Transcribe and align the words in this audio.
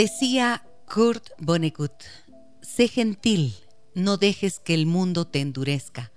Decía 0.00 0.64
Kurt 0.90 1.28
Vonnegut, 1.36 1.92
sé 2.62 2.88
gentil, 2.88 3.54
no 3.94 4.16
dejes 4.16 4.58
que 4.58 4.72
el 4.72 4.86
mundo 4.86 5.26
te 5.26 5.42
endurezca, 5.42 6.10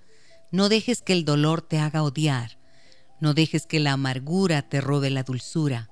no 0.50 0.70
dejes 0.70 1.02
que 1.02 1.12
el 1.12 1.26
dolor 1.26 1.60
te 1.60 1.76
haga 1.76 2.02
odiar, 2.02 2.58
no 3.20 3.34
dejes 3.34 3.66
que 3.66 3.80
la 3.80 3.92
amargura 3.92 4.70
te 4.70 4.80
robe 4.80 5.10
la 5.10 5.22
dulzura. 5.22 5.90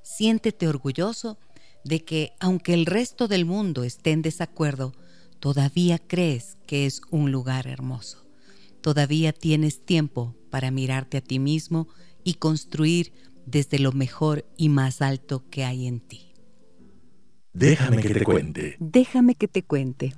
Siéntete 0.00 0.66
orgulloso 0.66 1.38
de 1.84 2.06
que, 2.06 2.32
aunque 2.40 2.72
el 2.72 2.86
resto 2.86 3.28
del 3.28 3.44
mundo 3.44 3.84
esté 3.84 4.12
en 4.12 4.22
desacuerdo, 4.22 4.94
todavía 5.38 5.98
crees 5.98 6.56
que 6.66 6.86
es 6.86 7.02
un 7.10 7.32
lugar 7.32 7.66
hermoso. 7.66 8.24
Todavía 8.80 9.34
tienes 9.34 9.84
tiempo 9.84 10.34
para 10.48 10.70
mirarte 10.70 11.18
a 11.18 11.20
ti 11.20 11.38
mismo 11.38 11.86
y 12.24 12.36
construir 12.36 13.12
desde 13.44 13.78
lo 13.78 13.92
mejor 13.92 14.46
y 14.56 14.70
más 14.70 15.02
alto 15.02 15.44
que 15.50 15.66
hay 15.66 15.86
en 15.86 16.00
ti. 16.00 16.25
Déjame 17.58 18.02
que 18.02 18.10
te 18.10 18.22
cuente. 18.22 18.76
Déjame 18.80 19.34
que 19.34 19.48
te 19.48 19.62
cuente. 19.62 20.12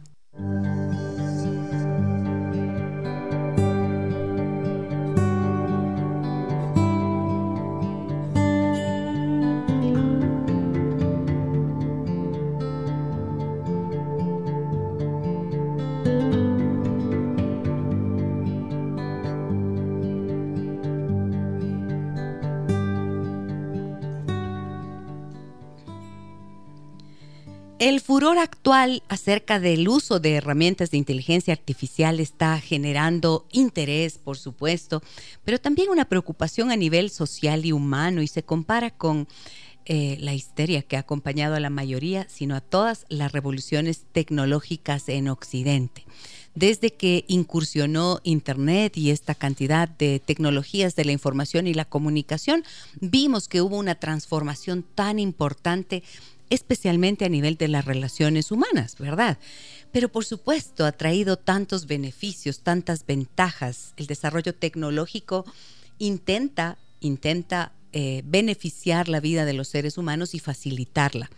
El 27.78 28.00
furor 28.00 28.38
actual 28.38 29.04
acerca 29.08 29.60
del 29.60 29.88
uso 29.88 30.18
de 30.18 30.34
herramientas 30.34 30.90
de 30.90 30.96
inteligencia 30.96 31.52
artificial 31.52 32.18
está 32.18 32.58
generando 32.60 33.46
interés, 33.52 34.18
por 34.18 34.36
supuesto, 34.36 35.00
pero 35.44 35.60
también 35.60 35.88
una 35.88 36.06
preocupación 36.06 36.72
a 36.72 36.76
nivel 36.76 37.08
social 37.08 37.64
y 37.64 37.70
humano 37.70 38.20
y 38.20 38.26
se 38.26 38.42
compara 38.42 38.90
con 38.90 39.28
eh, 39.84 40.16
la 40.18 40.34
histeria 40.34 40.82
que 40.82 40.96
ha 40.96 41.00
acompañado 41.00 41.54
a 41.54 41.60
la 41.60 41.70
mayoría, 41.70 42.26
sino 42.28 42.56
a 42.56 42.60
todas 42.60 43.06
las 43.10 43.30
revoluciones 43.30 44.06
tecnológicas 44.10 45.08
en 45.08 45.28
Occidente. 45.28 46.04
Desde 46.56 46.92
que 46.92 47.24
incursionó 47.28 48.18
Internet 48.24 48.96
y 48.96 49.10
esta 49.10 49.36
cantidad 49.36 49.88
de 49.88 50.18
tecnologías 50.18 50.96
de 50.96 51.04
la 51.04 51.12
información 51.12 51.68
y 51.68 51.74
la 51.74 51.84
comunicación, 51.84 52.64
vimos 53.00 53.46
que 53.46 53.62
hubo 53.62 53.76
una 53.76 53.94
transformación 53.94 54.84
tan 54.96 55.20
importante 55.20 56.02
especialmente 56.50 57.24
a 57.24 57.28
nivel 57.28 57.56
de 57.56 57.68
las 57.68 57.84
relaciones 57.84 58.50
humanas, 58.50 58.96
¿verdad? 58.98 59.38
Pero 59.92 60.08
por 60.10 60.24
supuesto 60.24 60.84
ha 60.84 60.92
traído 60.92 61.36
tantos 61.36 61.86
beneficios, 61.86 62.60
tantas 62.60 63.06
ventajas. 63.06 63.94
El 63.96 64.06
desarrollo 64.06 64.54
tecnológico 64.54 65.44
intenta, 65.98 66.78
intenta 67.00 67.72
eh, 67.92 68.22
beneficiar 68.24 69.08
la 69.08 69.20
vida 69.20 69.44
de 69.44 69.54
los 69.54 69.68
seres 69.68 69.98
humanos 69.98 70.34
y 70.34 70.38
facilitarla. 70.40 71.30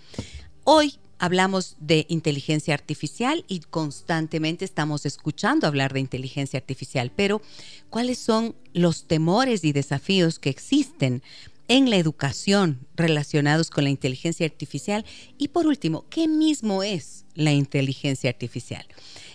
Hoy 0.65 0.99
hablamos 1.21 1.77
de 1.79 2.07
inteligencia 2.09 2.75
artificial 2.75 3.45
y 3.47 3.61
constantemente 3.61 4.65
estamos 4.65 5.05
escuchando 5.05 5.67
hablar 5.67 5.93
de 5.93 6.01
inteligencia 6.01 6.59
artificial, 6.59 7.13
pero 7.15 7.43
¿cuáles 7.91 8.19
son 8.19 8.57
los 8.73 9.05
temores 9.05 9.63
y 9.65 9.73
desafíos 9.73 10.39
que 10.39 10.49
existen 10.51 11.23
en 11.71 11.89
la 11.89 11.99
educación 11.99 12.81
relacionados 12.97 13.71
con 13.71 13.85
la 13.85 13.91
inteligencia 13.91 14.45
artificial. 14.45 15.05
Y 15.39 15.49
por 15.49 15.69
último, 15.69 16.05
¿qué 16.11 16.27
mismo 16.27 16.83
es 16.83 17.25
la 17.37 17.53
inteligencia 17.53 18.29
artificial? 18.29 18.85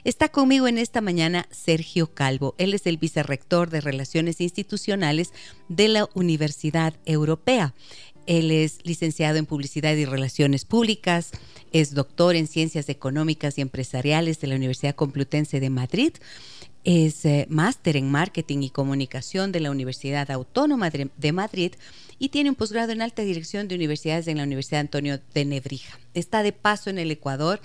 Está 0.04 0.28
conmigo 0.28 0.68
en 0.68 0.78
esta 0.78 1.00
mañana 1.00 1.48
Sergio 1.50 2.14
Calvo. 2.14 2.54
Él 2.58 2.74
es 2.74 2.88
el 2.88 2.98
vicerrector 2.98 3.70
de 3.70 3.80
Relaciones 3.80 4.42
Institucionales 4.42 5.32
de 5.70 5.88
la 5.88 6.10
Universidad 6.14 6.94
Europea. 7.06 7.74
Él 8.28 8.52
es 8.52 8.80
licenciado 8.84 9.38
en 9.38 9.46
Publicidad 9.46 9.96
y 9.96 10.04
Relaciones 10.04 10.66
Públicas, 10.66 11.32
es 11.72 11.94
doctor 11.94 12.36
en 12.36 12.48
Ciencias 12.48 12.90
Económicas 12.90 13.58
y 13.58 13.62
Empresariales 13.62 14.42
de 14.42 14.48
la 14.48 14.56
Universidad 14.56 14.96
Complutense 14.96 15.62
de 15.62 15.70
Madrid 15.70 16.12
es 16.86 17.26
eh, 17.26 17.48
máster 17.50 17.98
en 17.98 18.10
Marketing 18.10 18.60
y 18.62 18.70
Comunicación 18.70 19.52
de 19.52 19.60
la 19.60 19.72
Universidad 19.72 20.30
Autónoma 20.30 20.92
de 20.92 21.32
Madrid 21.32 21.74
y 22.20 22.30
tiene 22.30 22.50
un 22.50 22.56
posgrado 22.56 22.92
en 22.92 23.02
alta 23.02 23.24
dirección 23.24 23.68
de 23.68 23.76
universidades 23.76 24.28
en 24.28 24.38
la 24.38 24.44
Universidad 24.44 24.82
Antonio 24.82 25.20
de 25.34 25.46
Nebrija. 25.46 26.00
Está 26.14 26.44
de 26.44 26.54
paso 26.54 26.90
en 26.90 26.98
el 26.98 27.12
Ecuador 27.12 27.60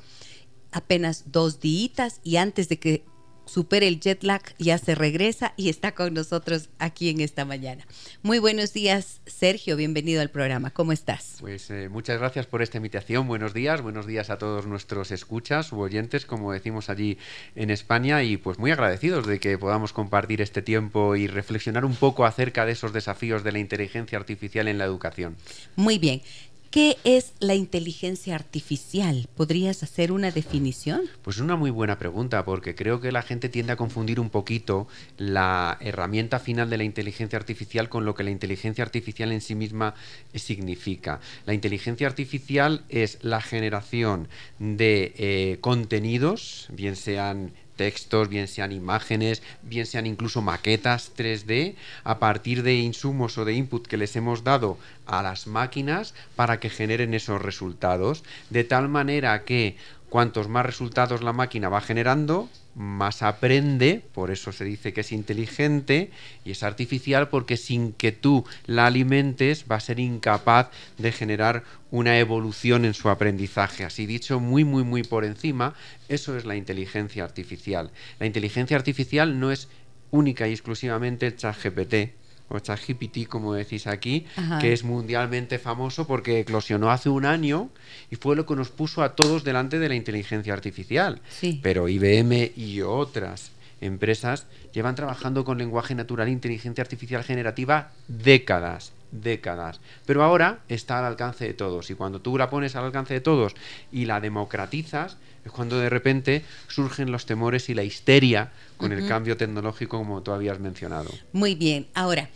apenas 0.72 1.24
dos 1.26 1.60
días 1.60 2.20
y 2.22 2.36
antes 2.36 2.68
de 2.68 2.78
que 2.78 3.04
supere 3.50 3.88
el 3.88 3.98
jet 3.98 4.22
lag, 4.22 4.42
ya 4.58 4.78
se 4.78 4.94
regresa 4.94 5.54
y 5.56 5.70
está 5.70 5.92
con 5.92 6.14
nosotros 6.14 6.68
aquí 6.78 7.08
en 7.08 7.20
esta 7.20 7.44
mañana. 7.44 7.84
Muy 8.22 8.38
buenos 8.38 8.72
días, 8.72 9.20
Sergio, 9.26 9.76
bienvenido 9.76 10.20
al 10.20 10.30
programa. 10.30 10.70
¿Cómo 10.70 10.92
estás? 10.92 11.38
Pues 11.40 11.68
eh, 11.70 11.88
muchas 11.88 12.18
gracias 12.18 12.46
por 12.46 12.62
esta 12.62 12.76
invitación. 12.76 13.26
Buenos 13.26 13.52
días, 13.52 13.82
buenos 13.82 14.06
días 14.06 14.30
a 14.30 14.38
todos 14.38 14.66
nuestros 14.66 15.10
escuchas 15.10 15.72
u 15.72 15.80
oyentes, 15.80 16.26
como 16.26 16.52
decimos 16.52 16.90
allí 16.90 17.18
en 17.56 17.70
España, 17.70 18.22
y 18.22 18.36
pues 18.36 18.58
muy 18.60 18.70
agradecidos 18.70 19.26
de 19.26 19.40
que 19.40 19.58
podamos 19.58 19.92
compartir 19.92 20.40
este 20.40 20.62
tiempo 20.62 21.16
y 21.16 21.26
reflexionar 21.26 21.84
un 21.84 21.96
poco 21.96 22.24
acerca 22.24 22.64
de 22.66 22.72
esos 22.72 22.92
desafíos 22.92 23.42
de 23.42 23.50
la 23.50 23.58
inteligencia 23.58 24.16
artificial 24.16 24.68
en 24.68 24.78
la 24.78 24.84
educación. 24.84 25.36
Muy 25.74 25.98
bien. 25.98 26.22
¿Qué 26.70 26.98
es 27.02 27.32
la 27.40 27.56
inteligencia 27.56 28.36
artificial? 28.36 29.28
¿Podrías 29.34 29.82
hacer 29.82 30.12
una 30.12 30.30
definición? 30.30 31.00
Pues 31.22 31.40
una 31.40 31.56
muy 31.56 31.72
buena 31.72 31.98
pregunta, 31.98 32.44
porque 32.44 32.76
creo 32.76 33.00
que 33.00 33.10
la 33.10 33.22
gente 33.22 33.48
tiende 33.48 33.72
a 33.72 33.76
confundir 33.76 34.20
un 34.20 34.30
poquito 34.30 34.86
la 35.16 35.78
herramienta 35.80 36.38
final 36.38 36.70
de 36.70 36.78
la 36.78 36.84
inteligencia 36.84 37.36
artificial 37.36 37.88
con 37.88 38.04
lo 38.04 38.14
que 38.14 38.22
la 38.22 38.30
inteligencia 38.30 38.84
artificial 38.84 39.32
en 39.32 39.40
sí 39.40 39.56
misma 39.56 39.96
significa. 40.32 41.18
La 41.44 41.54
inteligencia 41.54 42.06
artificial 42.06 42.84
es 42.88 43.18
la 43.22 43.40
generación 43.40 44.28
de 44.60 45.12
eh, 45.16 45.58
contenidos, 45.60 46.68
bien 46.70 46.94
sean 46.94 47.52
textos, 47.80 48.28
bien 48.28 48.46
sean 48.46 48.72
imágenes, 48.72 49.42
bien 49.62 49.86
sean 49.86 50.04
incluso 50.04 50.42
maquetas 50.42 51.12
3D, 51.16 51.76
a 52.04 52.18
partir 52.18 52.62
de 52.62 52.74
insumos 52.74 53.38
o 53.38 53.46
de 53.46 53.54
input 53.54 53.86
que 53.86 53.96
les 53.96 54.14
hemos 54.16 54.44
dado 54.44 54.76
a 55.06 55.22
las 55.22 55.46
máquinas 55.46 56.12
para 56.36 56.60
que 56.60 56.68
generen 56.68 57.14
esos 57.14 57.40
resultados, 57.40 58.22
de 58.50 58.64
tal 58.64 58.90
manera 58.90 59.46
que 59.46 59.78
cuantos 60.10 60.48
más 60.48 60.66
resultados 60.66 61.22
la 61.22 61.32
máquina 61.32 61.68
va 61.68 61.80
generando, 61.80 62.50
más 62.74 63.22
aprende, 63.22 64.04
por 64.12 64.30
eso 64.30 64.52
se 64.52 64.64
dice 64.64 64.92
que 64.92 65.00
es 65.00 65.12
inteligente 65.12 66.10
y 66.44 66.50
es 66.50 66.62
artificial 66.62 67.28
porque 67.28 67.56
sin 67.56 67.92
que 67.92 68.12
tú 68.12 68.44
la 68.66 68.86
alimentes 68.86 69.64
va 69.70 69.76
a 69.76 69.80
ser 69.80 70.00
incapaz 70.00 70.70
de 70.98 71.12
generar 71.12 71.64
una 71.90 72.18
evolución 72.18 72.84
en 72.84 72.94
su 72.94 73.08
aprendizaje. 73.08 73.84
Así 73.84 74.04
dicho, 74.04 74.40
muy, 74.40 74.64
muy, 74.64 74.84
muy 74.84 75.04
por 75.04 75.24
encima, 75.24 75.74
eso 76.08 76.36
es 76.36 76.44
la 76.44 76.56
inteligencia 76.56 77.24
artificial. 77.24 77.90
La 78.18 78.26
inteligencia 78.26 78.76
artificial 78.76 79.38
no 79.40 79.50
es 79.50 79.68
única 80.10 80.48
y 80.48 80.52
exclusivamente 80.52 81.28
el 81.28 81.36
chat 81.36 81.56
GPT, 81.56 82.19
o 82.50 82.58
ChatGPT, 82.58 83.26
como 83.28 83.54
decís 83.54 83.86
aquí, 83.86 84.26
que 84.60 84.72
es 84.72 84.84
mundialmente 84.84 85.58
famoso 85.58 86.06
porque 86.06 86.40
eclosionó 86.40 86.90
hace 86.90 87.08
un 87.08 87.24
año 87.24 87.70
y 88.10 88.16
fue 88.16 88.36
lo 88.36 88.44
que 88.44 88.56
nos 88.56 88.70
puso 88.70 89.02
a 89.02 89.14
todos 89.14 89.44
delante 89.44 89.78
de 89.78 89.88
la 89.88 89.94
inteligencia 89.94 90.52
artificial. 90.52 91.20
Pero 91.62 91.88
IBM 91.88 92.52
y 92.56 92.82
otras 92.82 93.52
empresas 93.80 94.46
llevan 94.72 94.96
trabajando 94.96 95.44
con 95.44 95.58
lenguaje 95.58 95.94
natural 95.94 96.28
e 96.28 96.32
inteligencia 96.32 96.82
artificial 96.82 97.24
generativa 97.24 97.92
décadas 98.08 98.92
décadas. 99.12 99.80
Pero 100.06 100.22
ahora 100.22 100.60
está 100.68 100.98
al 100.98 101.04
alcance 101.04 101.44
de 101.44 101.54
todos 101.54 101.90
y 101.90 101.94
cuando 101.94 102.20
tú 102.20 102.38
la 102.38 102.50
pones 102.50 102.76
al 102.76 102.84
alcance 102.84 103.14
de 103.14 103.20
todos 103.20 103.54
y 103.90 104.04
la 104.04 104.20
democratizas, 104.20 105.16
es 105.44 105.52
cuando 105.52 105.78
de 105.78 105.88
repente 105.88 106.44
surgen 106.68 107.10
los 107.10 107.26
temores 107.26 107.68
y 107.68 107.74
la 107.74 107.82
histeria 107.82 108.52
con 108.76 108.92
el 108.92 109.06
cambio 109.06 109.36
tecnológico 109.36 109.98
como 109.98 110.22
tú 110.22 110.32
habías 110.32 110.60
mencionado. 110.60 111.10
Muy 111.32 111.54
bien, 111.54 111.86
ahora, 111.94 112.30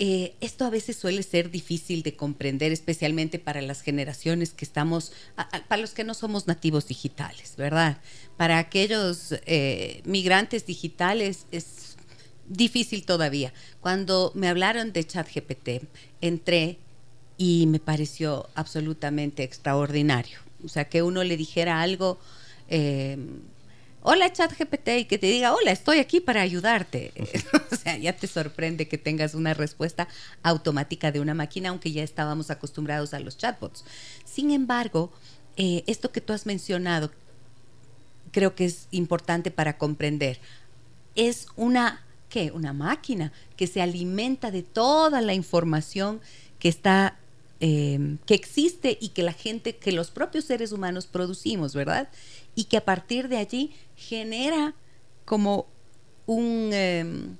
eh, 0.00 0.34
esto 0.40 0.64
a 0.64 0.70
veces 0.70 0.96
suele 0.96 1.24
ser 1.24 1.50
difícil 1.50 2.02
de 2.02 2.14
comprender, 2.14 2.70
especialmente 2.70 3.40
para 3.40 3.60
las 3.62 3.82
generaciones 3.82 4.52
que 4.52 4.64
estamos, 4.64 5.12
para 5.66 5.82
los 5.82 5.90
que 5.90 6.04
no 6.04 6.14
somos 6.14 6.46
nativos 6.46 6.86
digitales, 6.86 7.54
¿verdad? 7.56 7.98
Para 8.36 8.58
aquellos 8.58 9.34
eh, 9.46 10.02
migrantes 10.04 10.66
digitales 10.66 11.46
es 11.50 11.96
difícil 12.46 13.04
todavía. 13.04 13.52
Cuando 13.80 14.30
me 14.36 14.48
hablaron 14.48 14.92
de 14.92 15.04
ChatGPT, 15.04 15.84
entré 16.20 16.78
y 17.36 17.66
me 17.66 17.80
pareció 17.80 18.48
absolutamente 18.54 19.42
extraordinario. 19.42 20.38
O 20.64 20.68
sea, 20.68 20.88
que 20.88 21.02
uno 21.02 21.24
le 21.24 21.36
dijera 21.36 21.80
algo... 21.80 22.18
Eh, 22.68 23.16
hola 24.02 24.32
ChatGPT 24.32 24.88
y 24.98 25.04
que 25.06 25.18
te 25.18 25.26
diga, 25.26 25.54
hola, 25.54 25.70
estoy 25.72 25.98
aquí 25.98 26.20
para 26.20 26.42
ayudarte. 26.42 27.12
o 27.72 27.76
sea, 27.76 27.96
ya 27.96 28.14
te 28.14 28.26
sorprende 28.26 28.88
que 28.88 28.98
tengas 28.98 29.34
una 29.34 29.54
respuesta 29.54 30.08
automática 30.42 31.10
de 31.12 31.20
una 31.20 31.34
máquina, 31.34 31.70
aunque 31.70 31.92
ya 31.92 32.02
estábamos 32.02 32.50
acostumbrados 32.50 33.14
a 33.14 33.20
los 33.20 33.36
chatbots. 33.36 33.84
Sin 34.24 34.50
embargo, 34.50 35.12
eh, 35.56 35.82
esto 35.86 36.12
que 36.12 36.20
tú 36.20 36.32
has 36.32 36.46
mencionado, 36.46 37.10
creo 38.30 38.54
que 38.54 38.66
es 38.66 38.86
importante 38.90 39.50
para 39.50 39.78
comprender. 39.78 40.38
Es 41.16 41.48
una, 41.56 42.04
¿qué? 42.28 42.52
Una 42.52 42.72
máquina 42.72 43.32
que 43.56 43.66
se 43.66 43.82
alimenta 43.82 44.50
de 44.50 44.62
toda 44.62 45.20
la 45.20 45.34
información 45.34 46.20
que 46.58 46.68
está 46.68 47.18
eh, 47.60 48.16
que 48.26 48.34
existe 48.34 48.96
y 49.00 49.10
que 49.10 49.22
la 49.22 49.32
gente, 49.32 49.76
que 49.76 49.92
los 49.92 50.10
propios 50.10 50.44
seres 50.44 50.72
humanos 50.72 51.06
producimos, 51.06 51.74
¿verdad? 51.74 52.08
y 52.58 52.64
que 52.64 52.76
a 52.76 52.84
partir 52.84 53.28
de 53.28 53.36
allí 53.36 53.70
genera 53.94 54.74
como 55.24 55.68
un... 56.26 56.70
Em, 56.72 57.36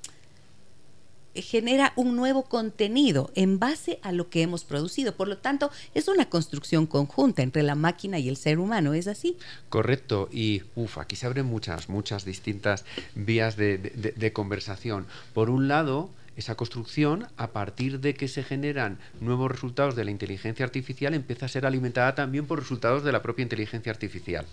genera 1.35 1.93
un 1.97 2.15
nuevo 2.15 2.45
contenido 2.45 3.33
en 3.35 3.59
base 3.59 3.99
a 4.03 4.13
lo 4.13 4.31
que 4.31 4.43
hemos 4.43 4.65
producido. 4.65 5.17
Por 5.17 5.27
lo 5.27 5.39
tanto, 5.39 5.73
es 5.95 6.07
una 6.07 6.29
construcción 6.29 6.87
conjunta 6.87 7.43
entre 7.43 7.65
la 7.65 7.75
máquina 7.75 8.21
y 8.21 8.29
el 8.29 8.37
ser 8.37 8.61
humano, 8.61 8.95
¿es 8.95 9.09
así? 9.09 9.37
Correcto, 9.69 10.29
y 10.33 10.63
uf, 10.77 10.99
aquí 10.99 11.17
se 11.17 11.27
abren 11.27 11.47
muchas, 11.47 11.89
muchas 11.89 12.25
distintas 12.25 12.85
vías 13.17 13.57
de 13.57 14.33
conversación. 14.33 15.07
Por 15.33 15.51
un 15.51 15.67
lado, 15.67 16.11
esa 16.39 16.55
construcción, 16.55 17.27
a 17.37 17.49
partir 17.49 17.99
de 17.99 18.15
que 18.15 18.29
se 18.29 18.45
generan 18.45 18.99
nuevos 19.21 19.51
resultados 19.51 19.97
de 19.97 20.05
la 20.05 20.13
inteligencia 20.13 20.65
artificial, 20.65 21.13
empieza 21.15 21.47
a 21.47 21.49
ser 21.49 21.67
alimentada 21.67 22.15
también 22.15 22.47
por 22.47 22.61
resultados 22.61 23.03
de 23.03 23.11
la 23.11 23.23
propia 23.23 23.43
inteligencia 23.43 23.91
artificial. 23.91 24.47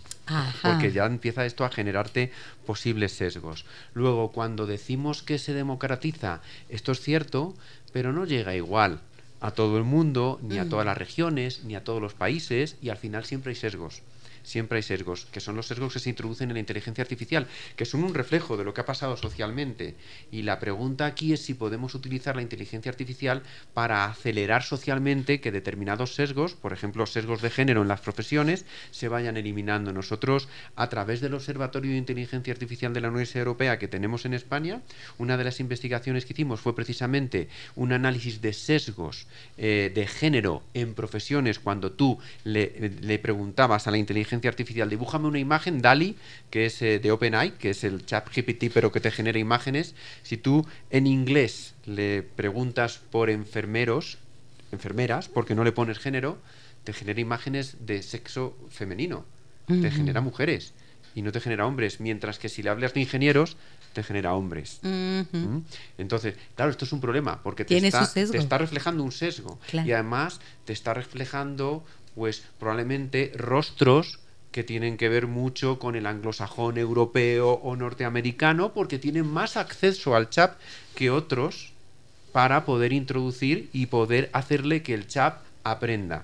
Porque 0.63 0.91
ya 0.91 1.05
empieza 1.05 1.45
esto 1.45 1.63
a 1.63 1.69
generarte 1.69 2.31
posibles 2.65 3.11
sesgos. 3.11 3.65
Luego, 3.93 4.31
cuando 4.31 4.65
decimos 4.65 5.21
que 5.21 5.37
se 5.37 5.53
democratiza, 5.53 6.41
esto 6.69 6.91
es 6.91 7.01
cierto, 7.01 7.53
pero 7.93 8.11
no 8.11 8.25
llega 8.25 8.55
igual 8.55 8.99
a 9.39 9.51
todo 9.51 9.77
el 9.77 9.83
mundo, 9.83 10.39
ni 10.41 10.57
a 10.57 10.65
mm. 10.65 10.69
todas 10.69 10.87
las 10.87 10.97
regiones, 10.97 11.63
ni 11.65 11.75
a 11.75 11.83
todos 11.83 12.01
los 12.01 12.15
países, 12.15 12.77
y 12.81 12.89
al 12.89 12.97
final 12.97 13.25
siempre 13.25 13.51
hay 13.51 13.57
sesgos 13.57 14.01
siempre 14.45 14.77
hay 14.77 14.83
sesgos, 14.83 15.25
que 15.31 15.39
son 15.39 15.55
los 15.55 15.67
sesgos 15.67 15.93
que 15.93 15.99
se 15.99 16.09
introducen 16.09 16.49
en 16.49 16.53
la 16.53 16.59
inteligencia 16.59 17.01
artificial, 17.01 17.47
que 17.75 17.85
son 17.85 18.03
un 18.03 18.13
reflejo 18.13 18.55
de 18.55 18.63
lo 18.63 18.73
que 18.73 18.81
ha 18.81 18.85
pasado 18.85 19.17
socialmente. 19.17 19.95
Y 20.31 20.43
la 20.43 20.59
pregunta 20.59 21.05
aquí 21.05 21.33
es 21.33 21.41
si 21.41 21.53
podemos 21.53 21.95
utilizar 21.95 22.35
la 22.35 22.41
inteligencia 22.41 22.91
artificial 22.91 23.43
para 23.73 24.05
acelerar 24.05 24.63
socialmente 24.63 25.41
que 25.41 25.51
determinados 25.51 26.15
sesgos, 26.15 26.53
por 26.53 26.73
ejemplo, 26.73 27.05
sesgos 27.05 27.41
de 27.41 27.49
género 27.49 27.81
en 27.81 27.87
las 27.87 28.01
profesiones, 28.01 28.65
se 28.91 29.07
vayan 29.07 29.37
eliminando. 29.37 29.91
Nosotros, 29.91 30.47
a 30.75 30.89
través 30.89 31.21
del 31.21 31.33
Observatorio 31.33 31.91
de 31.91 31.97
Inteligencia 31.97 32.53
Artificial 32.53 32.93
de 32.93 33.01
la 33.01 33.09
Universidad 33.09 33.39
Europea 33.39 33.79
que 33.79 33.87
tenemos 33.87 34.25
en 34.25 34.33
España, 34.33 34.81
una 35.17 35.37
de 35.37 35.43
las 35.43 35.59
investigaciones 35.59 36.25
que 36.25 36.33
hicimos 36.33 36.61
fue 36.61 36.75
precisamente 36.75 37.49
un 37.75 37.93
análisis 37.93 38.41
de 38.41 38.53
sesgos 38.53 39.27
eh, 39.57 39.91
de 39.93 40.07
género 40.07 40.63
en 40.73 40.93
profesiones 40.93 41.59
cuando 41.59 41.91
tú 41.91 42.19
le, 42.43 42.91
le 43.01 43.19
preguntabas 43.19 43.87
a 43.87 43.91
la 43.91 43.97
inteligencia 43.97 44.34
artificial, 44.43 44.89
dibújame 44.89 45.27
una 45.27 45.39
imagen, 45.39 45.81
DALI, 45.81 46.15
que 46.49 46.65
es 46.65 46.81
eh, 46.81 46.99
de 46.99 47.11
OpenAI, 47.11 47.51
que 47.57 47.71
es 47.71 47.83
el 47.83 48.05
chat 48.05 48.27
GPT, 48.29 48.71
pero 48.73 48.91
que 48.91 48.99
te 48.99 49.11
genera 49.11 49.39
imágenes. 49.39 49.95
Si 50.23 50.37
tú 50.37 50.65
en 50.89 51.07
inglés 51.07 51.75
le 51.85 52.23
preguntas 52.23 52.99
por 53.11 53.29
enfermeros, 53.29 54.17
enfermeras, 54.71 55.27
porque 55.27 55.55
no 55.55 55.63
le 55.63 55.71
pones 55.71 55.99
género, 55.99 56.37
te 56.83 56.93
genera 56.93 57.19
imágenes 57.19 57.77
de 57.79 58.03
sexo 58.03 58.57
femenino, 58.69 59.25
te 59.67 59.89
genera 59.89 60.21
mujeres 60.21 60.73
y 61.15 61.21
no 61.21 61.31
te 61.31 61.39
genera 61.39 61.65
hombres, 61.65 61.99
mientras 61.99 62.37
que 62.37 62.49
si 62.49 62.61
le 62.61 62.69
hablas 62.69 62.93
de 62.93 62.99
ingenieros, 62.99 63.57
te 63.93 64.03
genera 64.03 64.33
hombres. 64.33 64.79
¿Mm? 64.83 65.59
Entonces, 65.97 66.35
claro, 66.55 66.69
esto 66.69 66.83
es 66.83 66.91
un 66.91 66.99
problema, 66.99 67.41
porque 67.41 67.63
te, 67.63 67.77
está, 67.77 68.11
te 68.13 68.37
está, 68.37 68.57
reflejando 68.57 69.01
un 69.01 69.13
sesgo. 69.13 69.57
Y 69.71 69.93
además 69.93 70.41
te 70.65 70.73
está 70.73 70.93
reflejando, 70.93 71.83
pues 72.13 72.43
probablemente 72.59 73.31
rostros 73.35 74.19
que 74.55 74.63
tienen 74.63 74.95
que 74.95 75.09
ver 75.09 75.27
mucho 75.27 75.79
con 75.79 75.97
el 75.97 76.05
anglosajón 76.05 76.77
europeo 76.77 77.59
o 77.61 77.75
norteamericano 77.75 78.71
porque 78.71 78.97
tienen 78.99 79.27
más 79.27 79.57
acceso 79.57 80.15
al 80.15 80.29
chat 80.29 80.55
que 80.95 81.09
otros 81.09 81.73
para 82.31 82.63
poder 82.63 82.93
introducir 82.93 83.69
y 83.73 83.87
poder 83.87 84.29
hacerle 84.31 84.81
que 84.81 84.93
el 84.93 85.07
chat 85.07 85.39
aprenda. 85.65 86.23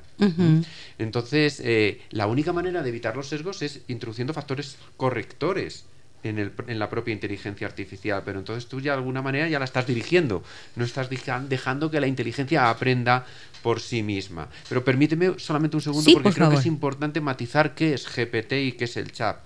Entonces, 0.98 1.62
eh, 1.62 2.00
la 2.12 2.28
única 2.28 2.54
manera 2.54 2.82
de 2.82 2.88
evitar 2.88 3.18
los 3.18 3.28
sesgos 3.28 3.62
es 3.64 3.82
introduciendo 3.90 4.34
factores 4.34 4.78
correctores 4.96 5.84
en, 6.24 6.40
el, 6.40 6.52
en, 6.68 6.80
la 6.80 6.90
propia 6.90 7.14
inteligencia 7.14 7.68
artificial, 7.68 8.22
pero 8.26 8.40
entonces 8.40 8.68
tú 8.68 8.80
ya 8.80 8.92
de 8.92 8.98
alguna 8.98 9.22
manera 9.22 9.48
ya 9.48 9.60
la 9.60 9.66
estás 9.66 9.88
dirigiendo, 9.88 10.44
no 10.76 10.86
estás 10.86 11.10
dejando 11.10 11.92
que 11.92 12.00
la 12.00 12.08
inteligencia 12.08 12.70
aprenda 12.70 13.26
por 13.62 13.80
sí 13.80 14.04
misma. 14.04 14.50
Pero 14.70 14.84
permíteme 14.84 15.34
solamente 15.38 15.78
un 15.78 15.82
segundo 15.82 16.12
porque 16.14 16.32
creo 16.32 16.50
que 16.50 16.56
es 16.58 16.66
importante 16.66 17.22
matizar 17.22 17.76
qué 17.76 17.94
es 17.94 18.08
GPT 18.08 18.54
y 18.54 18.72
qué 18.74 18.86
es 18.86 18.98
el 18.98 19.12
chat. 19.12 19.38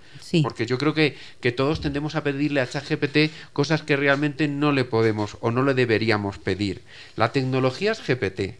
Porque 0.42 0.66
yo 0.66 0.77
creo 0.77 0.94
que, 0.94 1.18
que 1.42 1.51
todos 1.51 1.81
tendemos 1.81 2.16
a 2.16 2.24
pedirle 2.24 2.62
a 2.62 2.69
ChatGPT 2.69 3.31
cosas 3.54 3.81
que 3.81 3.95
realmente 3.98 4.48
no 4.48 4.71
le 4.71 4.86
podemos 4.86 5.38
o 5.42 5.51
no 5.51 5.63
le 5.63 5.74
deberíamos 5.74 6.38
pedir. 6.38 6.81
La 7.16 7.31
tecnología 7.31 7.92
es 7.92 8.01
GPT, 8.06 8.56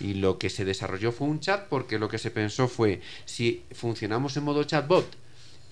y 0.00 0.14
lo 0.14 0.38
que 0.38 0.50
se 0.50 0.64
desarrolló 0.64 1.12
fue 1.12 1.28
un 1.28 1.40
chat 1.40 1.68
porque 1.68 1.98
lo 1.98 2.08
que 2.08 2.18
se 2.18 2.30
pensó 2.30 2.68
fue 2.68 3.00
si 3.24 3.62
funcionamos 3.72 4.36
en 4.36 4.44
modo 4.44 4.64
chatbot 4.64 5.06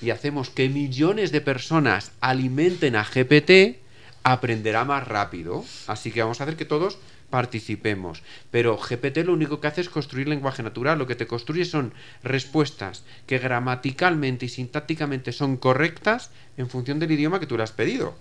y 0.00 0.10
hacemos 0.10 0.50
que 0.50 0.68
millones 0.68 1.32
de 1.32 1.40
personas 1.40 2.12
alimenten 2.20 2.96
a 2.96 3.04
GPT, 3.04 3.78
aprenderá 4.22 4.84
más 4.84 5.06
rápido. 5.06 5.64
Así 5.86 6.10
que 6.10 6.22
vamos 6.22 6.40
a 6.40 6.44
hacer 6.44 6.56
que 6.56 6.64
todos 6.64 6.98
participemos. 7.30 8.22
Pero 8.50 8.78
GPT 8.78 9.18
lo 9.18 9.32
único 9.32 9.60
que 9.60 9.66
hace 9.66 9.80
es 9.80 9.88
construir 9.88 10.28
lenguaje 10.28 10.62
natural. 10.62 10.98
Lo 10.98 11.06
que 11.06 11.16
te 11.16 11.26
construye 11.26 11.64
son 11.64 11.92
respuestas 12.22 13.02
que 13.26 13.38
gramaticalmente 13.38 14.46
y 14.46 14.48
sintácticamente 14.48 15.32
son 15.32 15.56
correctas 15.56 16.30
en 16.56 16.68
función 16.68 16.98
del 17.00 17.10
idioma 17.10 17.40
que 17.40 17.46
tú 17.46 17.56
le 17.56 17.64
has 17.64 17.72
pedido. 17.72 18.14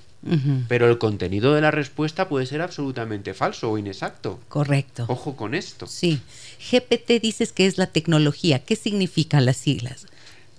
Pero 0.70 0.90
el 0.90 1.00
contenido 1.00 1.54
de 1.54 1.60
la 1.60 1.70
respuesta 1.70 2.30
puede 2.30 2.46
ser 2.46 2.62
absolutamente 2.62 3.34
falso 3.34 3.70
o 3.70 3.78
inexacto. 3.78 4.40
Correcto. 4.48 5.06
Ojo 5.10 5.36
con 5.36 5.54
esto. 5.54 5.86
Sí. 5.86 6.22
GPT 6.72 7.22
dices 7.22 7.52
que 7.52 7.68
es 7.68 7.78
la 7.78 7.88
tecnología. 7.88 8.60
¿Qué 8.60 8.78
significan 8.78 9.46
las 9.46 9.58
siglas? 9.58 10.08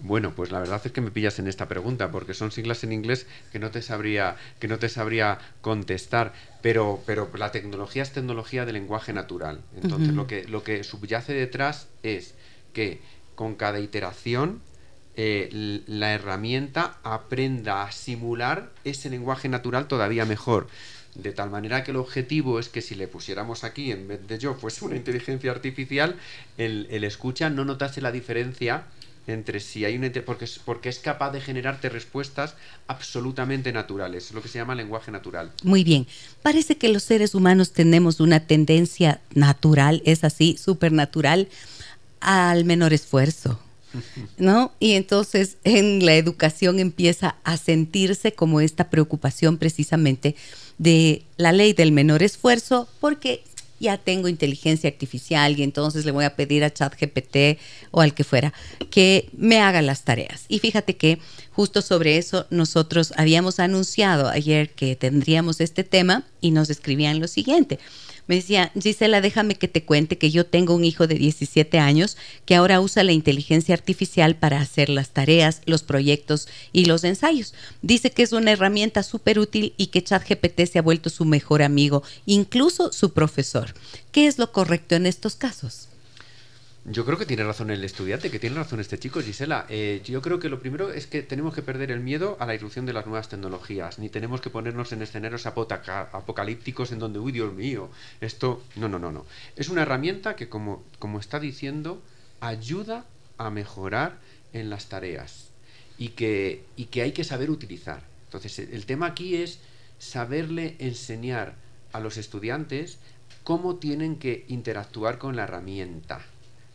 Bueno, 0.04 0.34
pues 0.34 0.52
la 0.52 0.60
verdad 0.60 0.82
es 0.84 0.92
que 0.92 1.00
me 1.00 1.10
pillas 1.10 1.38
en 1.38 1.48
esta 1.48 1.66
pregunta, 1.66 2.10
porque 2.10 2.34
son 2.34 2.52
siglas 2.52 2.84
en 2.84 2.92
inglés 2.92 3.26
que 3.52 3.58
no 3.58 3.70
te 3.70 3.80
sabría, 3.80 4.36
que 4.58 4.68
no 4.68 4.78
te 4.78 4.90
sabría 4.90 5.38
contestar. 5.62 6.34
Pero, 6.60 7.02
pero 7.06 7.30
la 7.38 7.50
tecnología 7.50 8.02
es 8.02 8.12
tecnología 8.12 8.66
de 8.66 8.74
lenguaje 8.74 9.14
natural. 9.14 9.62
Entonces, 9.82 10.14
lo, 10.14 10.26
que, 10.26 10.44
lo 10.44 10.62
que 10.62 10.84
subyace 10.84 11.32
detrás 11.32 11.88
es 12.02 12.34
que 12.74 13.00
con 13.34 13.54
cada 13.54 13.80
iteración 13.80 14.60
eh, 15.16 15.82
la 15.86 16.12
herramienta 16.12 16.98
aprenda 17.02 17.84
a 17.84 17.90
simular 17.90 18.72
ese 18.84 19.08
lenguaje 19.08 19.48
natural 19.48 19.88
todavía 19.88 20.26
mejor. 20.26 20.66
De 21.14 21.32
tal 21.32 21.48
manera 21.48 21.82
que 21.82 21.92
el 21.92 21.96
objetivo 21.96 22.58
es 22.58 22.68
que 22.68 22.82
si 22.82 22.94
le 22.94 23.08
pusiéramos 23.08 23.64
aquí, 23.64 23.90
en 23.90 24.06
vez 24.06 24.26
de 24.28 24.38
yo 24.38 24.52
fuese 24.52 24.84
una 24.84 24.96
inteligencia 24.96 25.50
artificial, 25.50 26.16
el, 26.58 26.88
el 26.90 27.04
escucha 27.04 27.48
no 27.48 27.64
notase 27.64 28.02
la 28.02 28.12
diferencia 28.12 28.84
entre 29.26 29.60
si 29.60 29.84
hay 29.84 29.96
un 29.96 30.10
porque 30.24 30.44
es, 30.44 30.58
porque 30.58 30.88
es 30.88 30.98
capaz 30.98 31.30
de 31.30 31.40
generarte 31.40 31.88
respuestas 31.88 32.54
absolutamente 32.86 33.72
naturales, 33.72 34.26
es 34.26 34.32
lo 34.32 34.42
que 34.42 34.48
se 34.48 34.58
llama 34.58 34.74
lenguaje 34.74 35.10
natural. 35.10 35.52
Muy 35.62 35.84
bien. 35.84 36.06
Parece 36.42 36.76
que 36.76 36.88
los 36.88 37.02
seres 37.02 37.34
humanos 37.34 37.72
tenemos 37.72 38.20
una 38.20 38.40
tendencia 38.40 39.20
natural, 39.34 40.02
es 40.04 40.24
así, 40.24 40.56
supernatural, 40.56 41.48
al 42.20 42.64
menor 42.64 42.92
esfuerzo. 42.92 43.60
¿No? 44.38 44.72
Y 44.80 44.92
entonces 44.92 45.56
en 45.64 46.04
la 46.04 46.16
educación 46.16 46.80
empieza 46.80 47.36
a 47.44 47.56
sentirse 47.56 48.32
como 48.32 48.60
esta 48.60 48.90
preocupación 48.90 49.56
precisamente 49.56 50.34
de 50.78 51.22
la 51.36 51.52
ley 51.52 51.72
del 51.72 51.92
menor 51.92 52.22
esfuerzo, 52.22 52.88
porque 53.00 53.44
ya 53.84 53.98
tengo 53.98 54.28
inteligencia 54.28 54.88
artificial 54.88 55.58
y 55.58 55.62
entonces 55.62 56.04
le 56.04 56.10
voy 56.10 56.24
a 56.24 56.34
pedir 56.34 56.64
a 56.64 56.72
ChatGPT 56.72 57.58
o 57.90 58.00
al 58.00 58.14
que 58.14 58.24
fuera 58.24 58.52
que 58.90 59.28
me 59.36 59.60
haga 59.60 59.82
las 59.82 60.04
tareas. 60.04 60.46
Y 60.48 60.58
fíjate 60.58 60.96
que 60.96 61.18
justo 61.52 61.82
sobre 61.82 62.16
eso 62.16 62.46
nosotros 62.50 63.12
habíamos 63.16 63.60
anunciado 63.60 64.28
ayer 64.28 64.70
que 64.70 64.96
tendríamos 64.96 65.60
este 65.60 65.84
tema 65.84 66.24
y 66.40 66.50
nos 66.50 66.70
escribían 66.70 67.20
lo 67.20 67.28
siguiente. 67.28 67.78
Me 68.26 68.36
decía, 68.36 68.72
Gisela, 68.80 69.20
déjame 69.20 69.54
que 69.54 69.68
te 69.68 69.84
cuente 69.84 70.18
que 70.18 70.30
yo 70.30 70.46
tengo 70.46 70.74
un 70.74 70.84
hijo 70.84 71.06
de 71.06 71.16
17 71.16 71.78
años 71.78 72.16
que 72.46 72.54
ahora 72.54 72.80
usa 72.80 73.04
la 73.04 73.12
inteligencia 73.12 73.74
artificial 73.74 74.36
para 74.36 74.60
hacer 74.60 74.88
las 74.88 75.10
tareas, 75.10 75.60
los 75.66 75.82
proyectos 75.82 76.48
y 76.72 76.86
los 76.86 77.04
ensayos. 77.04 77.54
Dice 77.82 78.10
que 78.10 78.22
es 78.22 78.32
una 78.32 78.52
herramienta 78.52 79.02
súper 79.02 79.38
útil 79.38 79.74
y 79.76 79.88
que 79.88 80.02
ChatGPT 80.02 80.66
se 80.66 80.78
ha 80.78 80.82
vuelto 80.82 81.10
su 81.10 81.24
mejor 81.24 81.62
amigo, 81.62 82.02
incluso 82.24 82.92
su 82.92 83.12
profesor. 83.12 83.74
¿Qué 84.10 84.26
es 84.26 84.38
lo 84.38 84.52
correcto 84.52 84.94
en 84.94 85.06
estos 85.06 85.36
casos? 85.36 85.88
Yo 86.86 87.06
creo 87.06 87.16
que 87.16 87.24
tiene 87.24 87.44
razón 87.44 87.70
el 87.70 87.82
estudiante, 87.82 88.30
que 88.30 88.38
tiene 88.38 88.56
razón 88.56 88.78
este 88.78 88.98
chico, 88.98 89.22
Gisela. 89.22 89.64
Eh, 89.70 90.02
yo 90.04 90.20
creo 90.20 90.38
que 90.38 90.50
lo 90.50 90.60
primero 90.60 90.92
es 90.92 91.06
que 91.06 91.22
tenemos 91.22 91.54
que 91.54 91.62
perder 91.62 91.90
el 91.90 92.00
miedo 92.00 92.36
a 92.40 92.44
la 92.44 92.54
irrupción 92.54 92.84
de 92.84 92.92
las 92.92 93.06
nuevas 93.06 93.30
tecnologías, 93.30 93.98
ni 93.98 94.10
tenemos 94.10 94.42
que 94.42 94.50
ponernos 94.50 94.92
en 94.92 95.00
escenarios 95.00 95.46
apocalípticos 95.46 96.92
en 96.92 96.98
donde, 96.98 97.18
uy, 97.18 97.32
Dios 97.32 97.54
mío, 97.54 97.88
esto... 98.20 98.62
No, 98.76 98.90
no, 98.90 98.98
no, 98.98 99.12
no. 99.12 99.24
Es 99.56 99.70
una 99.70 99.80
herramienta 99.80 100.36
que, 100.36 100.50
como, 100.50 100.84
como 100.98 101.20
está 101.20 101.40
diciendo, 101.40 102.02
ayuda 102.40 103.06
a 103.38 103.48
mejorar 103.48 104.18
en 104.52 104.68
las 104.68 104.90
tareas 104.90 105.52
y 105.96 106.10
que, 106.10 106.66
y 106.76 106.86
que 106.86 107.00
hay 107.00 107.12
que 107.12 107.24
saber 107.24 107.48
utilizar. 107.48 108.02
Entonces, 108.26 108.58
el 108.58 108.84
tema 108.84 109.06
aquí 109.06 109.36
es 109.36 109.58
saberle 109.98 110.76
enseñar 110.78 111.54
a 111.94 112.00
los 112.00 112.18
estudiantes 112.18 112.98
cómo 113.42 113.76
tienen 113.76 114.16
que 114.16 114.44
interactuar 114.48 115.16
con 115.16 115.34
la 115.34 115.44
herramienta 115.44 116.26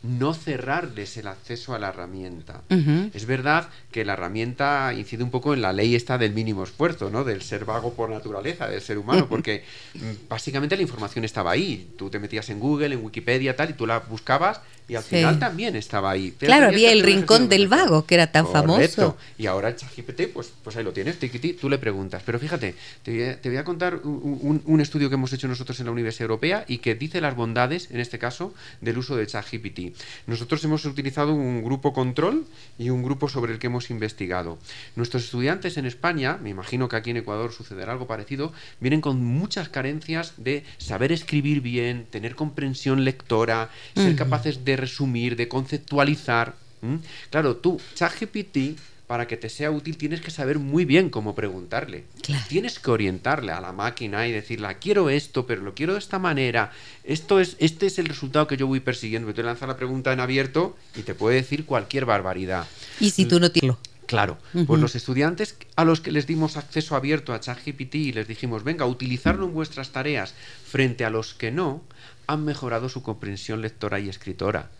no 0.02 0.32
cerrarles 0.32 1.16
el 1.18 1.26
acceso 1.26 1.74
a 1.74 1.78
la 1.78 1.88
herramienta. 1.90 2.62
Es 3.12 3.26
verdad 3.26 3.68
que 3.92 4.04
la 4.04 4.14
herramienta 4.14 4.94
incide 4.96 5.22
un 5.22 5.30
poco 5.30 5.52
en 5.52 5.60
la 5.60 5.72
ley 5.72 5.94
esta 5.94 6.16
del 6.16 6.32
mínimo 6.32 6.64
esfuerzo, 6.64 7.10
¿no? 7.10 7.22
Del 7.22 7.42
ser 7.42 7.64
vago 7.66 7.92
por 7.92 8.08
naturaleza, 8.08 8.68
del 8.68 8.80
ser 8.80 8.96
humano, 8.96 9.28
porque 9.28 9.64
mm, 9.94 10.28
básicamente 10.28 10.76
la 10.76 10.82
información 10.82 11.24
estaba 11.24 11.50
ahí. 11.50 11.90
Tú 11.98 12.08
te 12.08 12.18
metías 12.18 12.48
en 12.48 12.60
Google, 12.60 12.94
en 12.94 13.04
Wikipedia, 13.04 13.56
tal, 13.56 13.70
y 13.70 13.72
tú 13.74 13.86
la 13.86 13.98
buscabas 13.98 14.60
y 14.90 14.96
al 14.96 15.04
final 15.04 15.38
también 15.38 15.76
estaba 15.76 16.10
ahí. 16.10 16.32
claro, 16.32 16.66
había 16.66 16.90
el 16.90 17.04
rincón 17.04 17.48
del 17.48 17.68
vago, 17.68 18.06
que 18.06 18.16
era 18.16 18.32
tan 18.32 18.48
famoso. 18.48 19.16
Y 19.38 19.46
ahora 19.46 19.68
el 19.68 19.76
ChatGPT, 19.76 20.32
pues, 20.34 20.52
pues 20.64 20.74
ahí 20.76 20.82
lo 20.82 20.92
tienes, 20.92 21.16
tú 21.60 21.70
le 21.70 21.78
preguntas. 21.78 22.24
Pero 22.26 22.40
fíjate, 22.40 22.74
te 23.04 23.38
voy 23.44 23.56
a, 23.56 23.62
contar 23.62 24.00
un, 24.02 24.80
estudio 24.80 25.08
que 25.08 25.14
hemos 25.14 25.32
hecho 25.32 25.46
nosotros 25.46 25.78
en 25.78 25.86
la 25.86 25.92
Universidad 25.92 26.22
Europea 26.22 26.64
y 26.66 26.78
que 26.78 26.96
dice 26.96 27.20
las 27.20 27.36
bondades, 27.36 27.88
en 27.92 28.00
este 28.00 28.18
caso, 28.18 28.52
del 28.80 28.98
uso 28.98 29.14
de 29.14 29.28
ChatGPT. 29.28 29.89
Nosotros 30.26 30.62
hemos 30.64 30.84
utilizado 30.84 31.32
un 31.34 31.62
grupo 31.62 31.92
control 31.92 32.46
y 32.78 32.90
un 32.90 33.02
grupo 33.02 33.28
sobre 33.28 33.52
el 33.52 33.58
que 33.58 33.68
hemos 33.68 33.90
investigado. 33.90 34.58
Nuestros 34.96 35.24
estudiantes 35.24 35.76
en 35.76 35.86
España, 35.86 36.38
me 36.42 36.50
imagino 36.50 36.88
que 36.88 36.96
aquí 36.96 37.10
en 37.10 37.18
Ecuador 37.18 37.52
sucederá 37.52 37.92
algo 37.92 38.06
parecido, 38.06 38.52
vienen 38.80 39.00
con 39.00 39.24
muchas 39.24 39.68
carencias 39.68 40.34
de 40.36 40.64
saber 40.78 41.12
escribir 41.12 41.60
bien, 41.60 42.06
tener 42.10 42.34
comprensión 42.34 43.04
lectora, 43.04 43.70
ser 43.94 44.16
capaces 44.16 44.64
de 44.64 44.76
resumir, 44.76 45.36
de 45.36 45.48
conceptualizar. 45.48 46.54
Claro, 47.30 47.56
tú, 47.56 47.80
ChatGPT, 47.94 48.78
para 49.10 49.26
que 49.26 49.36
te 49.36 49.48
sea 49.48 49.72
útil 49.72 49.96
tienes 49.96 50.20
que 50.20 50.30
saber 50.30 50.60
muy 50.60 50.84
bien 50.84 51.10
cómo 51.10 51.34
preguntarle. 51.34 52.04
Tienes 52.46 52.78
que 52.78 52.92
orientarle 52.92 53.50
a 53.50 53.60
la 53.60 53.72
máquina 53.72 54.28
y 54.28 54.30
decirle, 54.30 54.76
quiero 54.80 55.10
esto, 55.10 55.46
pero 55.48 55.62
lo 55.62 55.74
quiero 55.74 55.94
de 55.94 55.98
esta 55.98 56.20
manera. 56.20 56.70
Esto 57.02 57.40
es, 57.40 57.56
este 57.58 57.86
es 57.86 57.98
el 57.98 58.06
resultado 58.06 58.46
que 58.46 58.56
yo 58.56 58.68
voy 58.68 58.78
persiguiendo. 58.78 59.34
Tú 59.34 59.42
lanzas 59.42 59.68
la 59.68 59.76
pregunta 59.76 60.12
en 60.12 60.20
abierto 60.20 60.76
y 60.94 61.02
te 61.02 61.16
puede 61.16 61.34
decir 61.34 61.66
cualquier 61.66 62.04
barbaridad. 62.04 62.68
¿Y 63.00 63.10
si 63.10 63.24
tú 63.24 63.40
no 63.40 63.50
tienes? 63.50 63.78
Claro, 64.06 64.38
pues 64.64 64.80
los 64.80 64.94
estudiantes 64.94 65.56
a 65.74 65.84
los 65.84 66.00
que 66.00 66.12
les 66.12 66.28
dimos 66.28 66.56
acceso 66.56 66.94
abierto 66.94 67.34
a 67.34 67.40
ChatGPT 67.40 67.96
y 67.96 68.12
les 68.12 68.28
dijimos, 68.28 68.62
venga, 68.62 68.86
utilizarlo 68.86 69.46
en 69.46 69.54
vuestras 69.54 69.90
tareas, 69.90 70.34
frente 70.64 71.04
a 71.04 71.10
los 71.10 71.34
que 71.34 71.50
no, 71.50 71.82
han 72.28 72.44
mejorado 72.44 72.88
su 72.88 73.02
comprensión 73.02 73.60
lectora 73.60 73.98
y 73.98 74.08
escritora. 74.08 74.70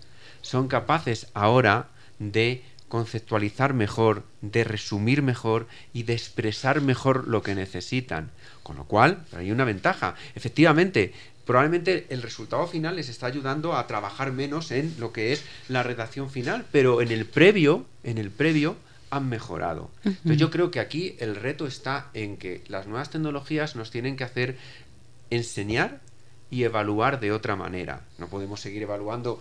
Son 0.41 0.69
capaces 0.69 1.27
ahora 1.35 1.89
de 2.21 2.63
conceptualizar 2.91 3.73
mejor, 3.73 4.25
de 4.43 4.65
resumir 4.65 5.23
mejor 5.23 5.69
y 5.95 6.03
de 6.03 6.13
expresar 6.13 6.81
mejor 6.83 7.29
lo 7.29 7.43
que 7.43 7.55
necesitan. 7.55 8.31
Con 8.65 8.77
lo 8.77 8.85
cual, 8.85 9.25
hay 9.33 9.53
una 9.53 9.65
ventaja. 9.65 10.17
Efectivamente, 10.35 11.15
probablemente 11.47 12.07
el 12.11 12.21
resultado 12.21 12.67
final 12.67 12.97
les 12.97 13.09
está 13.09 13.27
ayudando 13.27 13.77
a 13.77 13.87
trabajar 13.87 14.33
menos 14.33 14.73
en 14.73 14.95
lo 14.99 15.13
que 15.13 15.33
es 15.33 15.45
la 15.69 15.85
redacción 15.85 16.31
final, 16.31 16.67
pero 16.73 17.01
en 17.01 17.13
el 17.13 17.27
previo, 17.27 17.87
en 18.03 18.19
el 18.19 18.31
previo, 18.31 18.77
han 19.11 19.29
mejorado. 19.29 19.91
Entonces 20.05 20.39
yo 20.39 20.51
creo 20.51 20.73
que 20.73 20.81
aquí 20.81 21.15
el 21.21 21.37
reto 21.37 21.69
está 21.69 22.11
en 22.13 22.37
que 22.37 22.63
las 22.67 22.89
nuevas 22.89 23.11
tecnologías 23.11 23.77
nos 23.77 23.93
tienen 23.93 24.17
que 24.17 24.25
hacer 24.25 24.59
enseñar 25.31 26.01
y 26.51 26.65
evaluar 26.65 27.21
de 27.21 27.31
otra 27.31 27.55
manera. 27.55 28.03
No 28.19 28.27
podemos 28.27 28.61
seguir 28.61 28.83
evaluando 28.83 29.41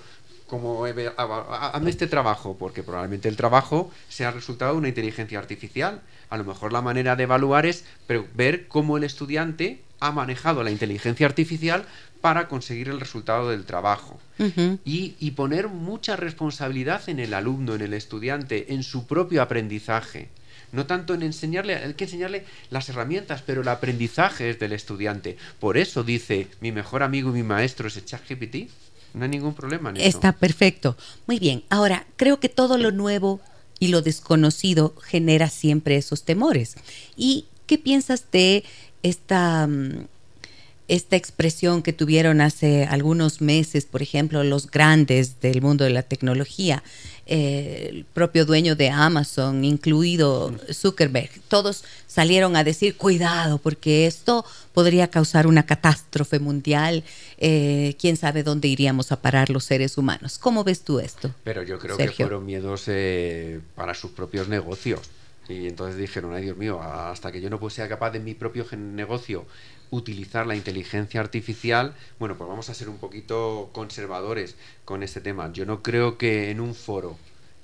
como 0.50 0.86
hazme 0.86 1.90
este 1.90 2.08
trabajo, 2.08 2.58
porque 2.58 2.84
probablemente 2.84 3.30
el 3.30 3.36
trabajo 3.36 3.92
sea 4.10 4.32
resultado 4.32 4.74
de 4.74 4.80
una 4.80 4.88
inteligencia 4.90 5.40
artificial. 5.40 6.02
A 6.30 6.38
lo 6.38 6.44
mejor 6.44 6.74
la 6.74 6.82
manera 6.82 7.16
de 7.16 7.24
evaluar 7.24 7.66
es 7.66 7.86
ver 8.34 8.68
cómo 8.68 8.98
el 8.98 9.04
estudiante 9.04 9.82
ha 10.00 10.12
manejado 10.12 10.64
la 10.64 10.72
inteligencia 10.72 11.28
artificial 11.28 11.86
para 12.22 12.48
conseguir 12.48 12.90
el 12.90 13.00
resultado 13.00 13.50
del 13.50 13.66
trabajo. 13.66 14.20
y, 14.86 15.16
y, 15.20 15.32
poner 15.32 15.68
mucha 15.68 16.16
responsabilidad 16.16 17.08
en 17.10 17.20
el 17.20 17.34
alumno, 17.34 17.76
en 17.76 17.82
el 17.82 17.94
estudiante, 17.94 18.74
en 18.74 18.84
su 18.84 19.06
propio 19.06 19.42
aprendizaje. 19.42 20.30
No 20.72 20.86
tanto 20.86 21.14
en 21.14 21.24
enseñarle, 21.24 21.76
hay 21.76 21.94
que 21.94 22.06
enseñarle 22.06 22.46
las 22.70 22.90
herramientas, 22.90 23.42
pero 23.46 23.62
el 23.62 23.68
aprendizaje 23.68 24.52
es 24.52 24.60
del 24.60 24.74
estudiante. 24.74 25.38
Por 25.60 25.78
eso 25.78 26.04
dice, 26.04 26.48
mi 26.62 26.72
mejor 26.72 27.04
amigo 27.04 27.32
y 27.32 27.34
mi 27.34 27.44
maestro 27.44 27.88
es 27.88 27.98
el 27.98 28.06
ChatGPT. 28.06 28.70
No 29.14 29.24
hay 29.24 29.30
ningún 29.30 29.54
problema. 29.54 29.92
Está 29.96 30.32
perfecto. 30.34 30.96
Muy 31.28 31.40
bien. 31.40 31.64
Ahora, 31.70 32.06
creo 32.16 32.40
que 32.40 32.50
todo 32.50 32.78
lo 32.78 32.92
nuevo 32.92 33.40
y 33.80 33.88
lo 33.88 34.02
desconocido 34.02 34.94
genera 35.02 35.50
siempre 35.50 35.96
esos 35.96 36.24
temores. 36.24 36.76
¿Y 37.16 37.46
qué 37.66 37.78
piensas 37.78 38.26
de 38.32 38.64
esta... 39.04 39.68
Esta 40.90 41.16
expresión 41.16 41.84
que 41.84 41.94
tuvieron 41.94 42.42
hace 42.42 42.86
algunos 42.86 43.42
meses, 43.42 43.86
por 43.86 44.02
ejemplo, 44.02 44.44
los 44.44 44.72
grandes 44.72 45.40
del 45.40 45.62
mundo 45.62 45.84
de 45.84 45.92
la 45.92 46.02
tecnología, 46.02 46.82
eh, 47.28 47.90
el 47.92 48.06
propio 48.06 48.44
dueño 48.44 48.76
de 48.76 48.90
Amazon, 48.90 49.64
incluido 49.64 50.52
Zuckerberg, 50.74 51.30
todos 51.48 51.84
salieron 52.08 52.56
a 52.56 52.64
decir, 52.64 52.98
cuidado, 52.98 53.60
porque 53.60 54.08
esto 54.08 54.44
podría 54.74 55.12
causar 55.12 55.46
una 55.46 55.68
catástrofe 55.68 56.40
mundial, 56.40 57.04
eh, 57.38 57.96
quién 58.00 58.18
sabe 58.18 58.42
dónde 58.42 58.68
iríamos 58.68 59.12
a 59.12 59.22
parar 59.22 59.52
los 59.52 59.66
seres 59.66 59.96
humanos. 59.96 60.40
¿Cómo 60.40 60.64
ves 60.64 60.82
tú 60.82 61.00
esto? 61.00 61.30
Pero 61.44 61.62
yo 61.62 61.78
creo 61.78 61.98
que 61.98 62.10
fueron 62.10 62.48
miedos 62.48 62.86
eh, 62.88 63.60
para 63.76 63.94
sus 63.94 64.10
propios 64.10 64.48
negocios. 64.48 65.02
Y 65.48 65.68
entonces 65.68 65.98
dijeron, 65.98 66.34
ay 66.34 66.44
Dios 66.44 66.58
mío, 66.58 66.82
hasta 66.82 67.32
que 67.32 67.42
yo 67.42 67.50
no 67.52 67.70
sea 67.70 67.88
capaz 67.88 68.10
de 68.10 68.20
mi 68.20 68.34
propio 68.34 68.66
negocio 68.76 69.46
utilizar 69.92 70.46
la 70.48 70.56
inteligencia 70.56 71.20
artificial, 71.20 71.96
bueno, 72.20 72.38
pues 72.38 72.50
vamos 72.50 72.70
a 72.70 72.74
ser 72.74 72.90
un 72.90 72.98
poquito 72.98 73.70
conservadores 73.74 74.56
con 74.86 75.04
este 75.04 75.22
tema. 75.22 75.52
Yo 75.52 75.66
no 75.66 75.82
creo 75.82 76.18
que 76.18 76.52
en 76.52 76.60
un 76.60 76.76
foro 76.76 77.18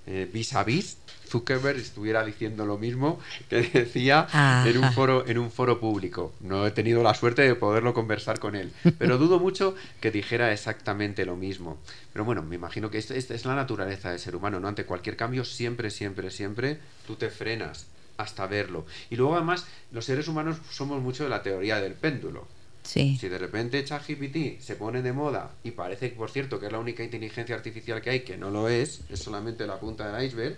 eh, 0.08 0.30
vis 0.32 0.54
a 0.54 0.64
vis 0.64 0.98
Zuckerberg 1.28 1.80
estuviera 1.80 2.24
diciendo 2.24 2.66
lo 2.66 2.78
mismo 2.78 3.20
que 3.50 3.64
decía 3.64 4.28
en 4.66 4.78
un 4.78 4.94
foro 4.94 5.28
en 5.28 5.38
un 5.38 5.52
foro 5.52 5.80
público. 5.80 6.34
No 6.40 6.66
he 6.66 6.72
tenido 6.72 7.04
la 7.04 7.14
suerte 7.14 7.42
de 7.42 7.56
poderlo 7.56 7.94
conversar 7.94 8.40
con 8.40 8.56
él, 8.56 8.72
pero 8.98 9.18
dudo 9.18 9.40
mucho 9.40 9.76
que 10.00 10.12
dijera 10.12 10.54
exactamente 10.54 11.26
lo 11.26 11.36
mismo. 11.36 11.78
Pero 12.14 12.26
bueno, 12.26 12.44
me 12.44 12.56
imagino 12.56 12.90
que 12.90 12.98
esta 13.00 13.16
es 13.16 13.46
la 13.46 13.56
naturaleza 13.56 14.12
del 14.12 14.20
ser 14.20 14.36
humano, 14.36 14.60
¿no? 14.60 14.68
Ante 14.68 14.86
cualquier 14.86 15.18
cambio 15.18 15.44
siempre, 15.44 15.90
siempre, 15.90 16.32
siempre 16.32 16.80
tú 17.08 17.16
te 17.16 17.30
frenas 17.30 17.88
hasta 18.18 18.48
verlo. 18.48 18.86
Y 19.10 19.16
luego 19.16 19.36
además 19.36 19.66
los 19.92 20.06
seres 20.06 20.28
humanos 20.28 20.58
somos 20.70 21.02
mucho 21.02 21.24
de 21.24 21.30
la 21.30 21.44
teoría 21.44 21.80
del 21.80 21.94
péndulo. 21.94 22.48
Sí. 22.84 23.18
Si 23.20 23.30
de 23.30 23.38
repente 23.38 23.84
ChatGPT 23.84 24.62
se 24.62 24.76
pone 24.76 25.02
de 25.02 25.12
moda 25.12 25.52
y 25.64 25.72
parece, 25.72 26.10
por 26.10 26.30
cierto, 26.30 26.60
que 26.60 26.68
es 26.68 26.72
la 26.72 26.80
única 26.80 27.04
inteligencia 27.04 27.56
artificial 27.56 28.02
que 28.02 28.12
hay, 28.12 28.20
que 28.22 28.38
no 28.38 28.52
lo 28.52 28.70
es, 28.70 29.02
es 29.10 29.20
solamente 29.20 29.66
la 29.66 29.80
punta 29.80 30.12
del 30.12 30.26
iceberg, 30.26 30.58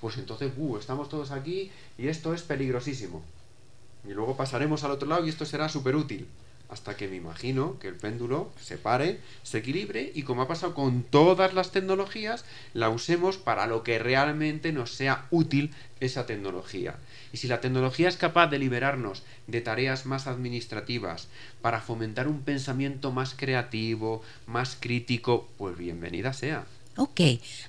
pues 0.00 0.16
entonces, 0.18 0.52
uh, 0.56 0.76
estamos 0.76 1.08
todos 1.08 1.30
aquí 1.30 1.70
y 1.98 2.08
esto 2.08 2.32
es 2.32 2.42
peligrosísimo. 2.42 3.22
Y 4.06 4.12
luego 4.12 4.36
pasaremos 4.36 4.84
al 4.84 4.92
otro 4.92 5.08
lado 5.08 5.26
y 5.26 5.30
esto 5.30 5.44
será 5.44 5.68
súper 5.68 5.96
útil 5.96 6.28
hasta 6.68 6.96
que 6.96 7.08
me 7.08 7.16
imagino 7.16 7.78
que 7.78 7.88
el 7.88 7.94
péndulo 7.94 8.50
se 8.60 8.78
pare, 8.78 9.20
se 9.42 9.58
equilibre 9.58 10.10
y 10.14 10.22
como 10.22 10.42
ha 10.42 10.48
pasado 10.48 10.74
con 10.74 11.02
todas 11.02 11.54
las 11.54 11.70
tecnologías, 11.70 12.44
la 12.72 12.88
usemos 12.88 13.36
para 13.36 13.66
lo 13.66 13.82
que 13.82 13.98
realmente 13.98 14.72
nos 14.72 14.92
sea 14.92 15.26
útil 15.30 15.72
esa 16.00 16.26
tecnología. 16.26 16.96
Y 17.32 17.36
si 17.36 17.48
la 17.48 17.60
tecnología 17.60 18.08
es 18.08 18.16
capaz 18.16 18.48
de 18.48 18.58
liberarnos 18.58 19.22
de 19.46 19.60
tareas 19.60 20.06
más 20.06 20.26
administrativas 20.26 21.28
para 21.60 21.80
fomentar 21.80 22.28
un 22.28 22.42
pensamiento 22.42 23.12
más 23.12 23.34
creativo, 23.36 24.22
más 24.46 24.76
crítico, 24.78 25.48
pues 25.58 25.76
bienvenida 25.76 26.32
sea. 26.32 26.66
Ok, 26.96 27.20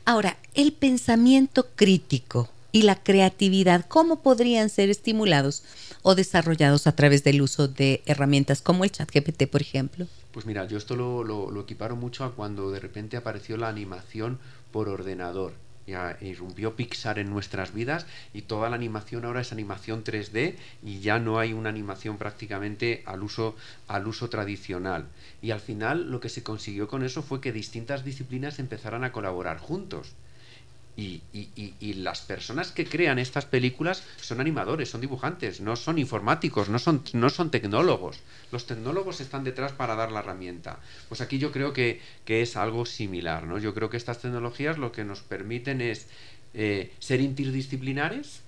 ahora, 0.06 0.38
el 0.54 0.72
pensamiento 0.72 1.68
crítico 1.76 2.50
y 2.72 2.84
la 2.84 2.96
creatividad, 3.02 3.86
¿cómo 3.88 4.22
podrían 4.22 4.70
ser 4.70 4.90
estimulados 4.90 5.64
o 6.08 6.14
desarrollados 6.14 6.86
a 6.86 6.96
través 6.96 7.24
del 7.24 7.42
uso 7.42 7.68
de 7.68 8.04
herramientas 8.06 8.62
como 8.62 8.84
el 8.84 8.92
chat 8.92 9.10
GPT, 9.12 9.48
por 9.48 9.64
ejemplo? 9.64 10.06
Pues 10.32 10.46
mira, 10.46 10.68
yo 10.68 10.78
esto 10.78 10.96
lo, 10.96 11.24
lo, 11.24 11.60
equiparo 11.60 11.96
mucho 11.96 12.24
a 12.24 12.36
cuando 12.36 12.70
de 12.70 12.80
repente 12.80 13.18
apareció 13.18 13.58
la 13.58 13.70
animación 13.70 14.38
por 14.72 14.88
ordenador. 14.88 15.54
Ya 15.88 16.16
irrumpió 16.22 16.76
Pixar 16.76 17.18
en 17.18 17.32
nuestras 17.32 17.74
vidas 17.74 18.06
y 18.36 18.44
toda 18.44 18.70
la 18.70 18.76
animación 18.76 19.26
ahora 19.26 19.42
es 19.42 19.52
animación 19.52 20.04
3D 20.04 20.58
y 20.84 21.00
ya 21.00 21.18
no 21.18 21.40
hay 21.40 21.54
una 21.54 21.70
animación 21.70 22.20
prácticamente 22.20 23.02
al 23.08 23.24
uso, 23.24 23.56
al 23.88 24.06
uso 24.08 24.30
tradicional. 24.30 25.08
Y 25.42 25.50
al 25.50 25.60
final 25.60 26.12
lo 26.12 26.20
que 26.20 26.30
se 26.30 26.44
consiguió 26.44 26.88
con 26.88 27.04
eso 27.04 27.24
fue 27.24 27.42
que 27.42 27.52
distintas 27.52 28.06
disciplinas 28.06 28.60
empezaran 28.60 29.04
a 29.04 29.12
colaborar 29.12 29.58
juntos. 29.58 30.14
Y, 30.98 31.22
y, 31.34 31.94
las 31.96 32.22
personas 32.22 32.72
que 32.72 32.86
crean 32.86 33.20
estas 33.20 33.46
películas 33.46 34.02
son 34.22 34.40
animadores, 34.40 34.90
son 34.90 35.02
dibujantes, 35.02 35.60
no 35.60 35.76
son 35.76 35.98
informáticos, 35.98 36.70
no 36.70 36.80
son, 36.80 37.04
no 37.12 37.30
son 37.30 37.52
tecnólogos. 37.52 38.22
Los 38.54 38.66
tecnólogos 38.66 39.20
están 39.20 39.44
detrás 39.44 39.74
para 39.74 39.96
dar 39.96 40.14
la 40.14 40.20
herramienta. 40.20 40.80
Pues 41.10 41.20
aquí 41.20 41.38
yo 41.38 41.52
creo 41.52 41.74
que, 41.74 42.02
es 42.26 42.56
algo 42.56 42.86
similar. 42.86 43.46
¿no? 43.46 43.58
Yo 43.58 43.74
creo 43.74 43.90
que 43.90 43.98
estas 43.98 44.22
tecnologías 44.22 44.78
lo 44.78 44.94
que 44.94 45.04
nos 45.04 45.20
permiten 45.20 45.82
es 45.82 46.08
eh, 46.54 46.94
ser 47.00 47.20
interdisciplinares 47.20 48.42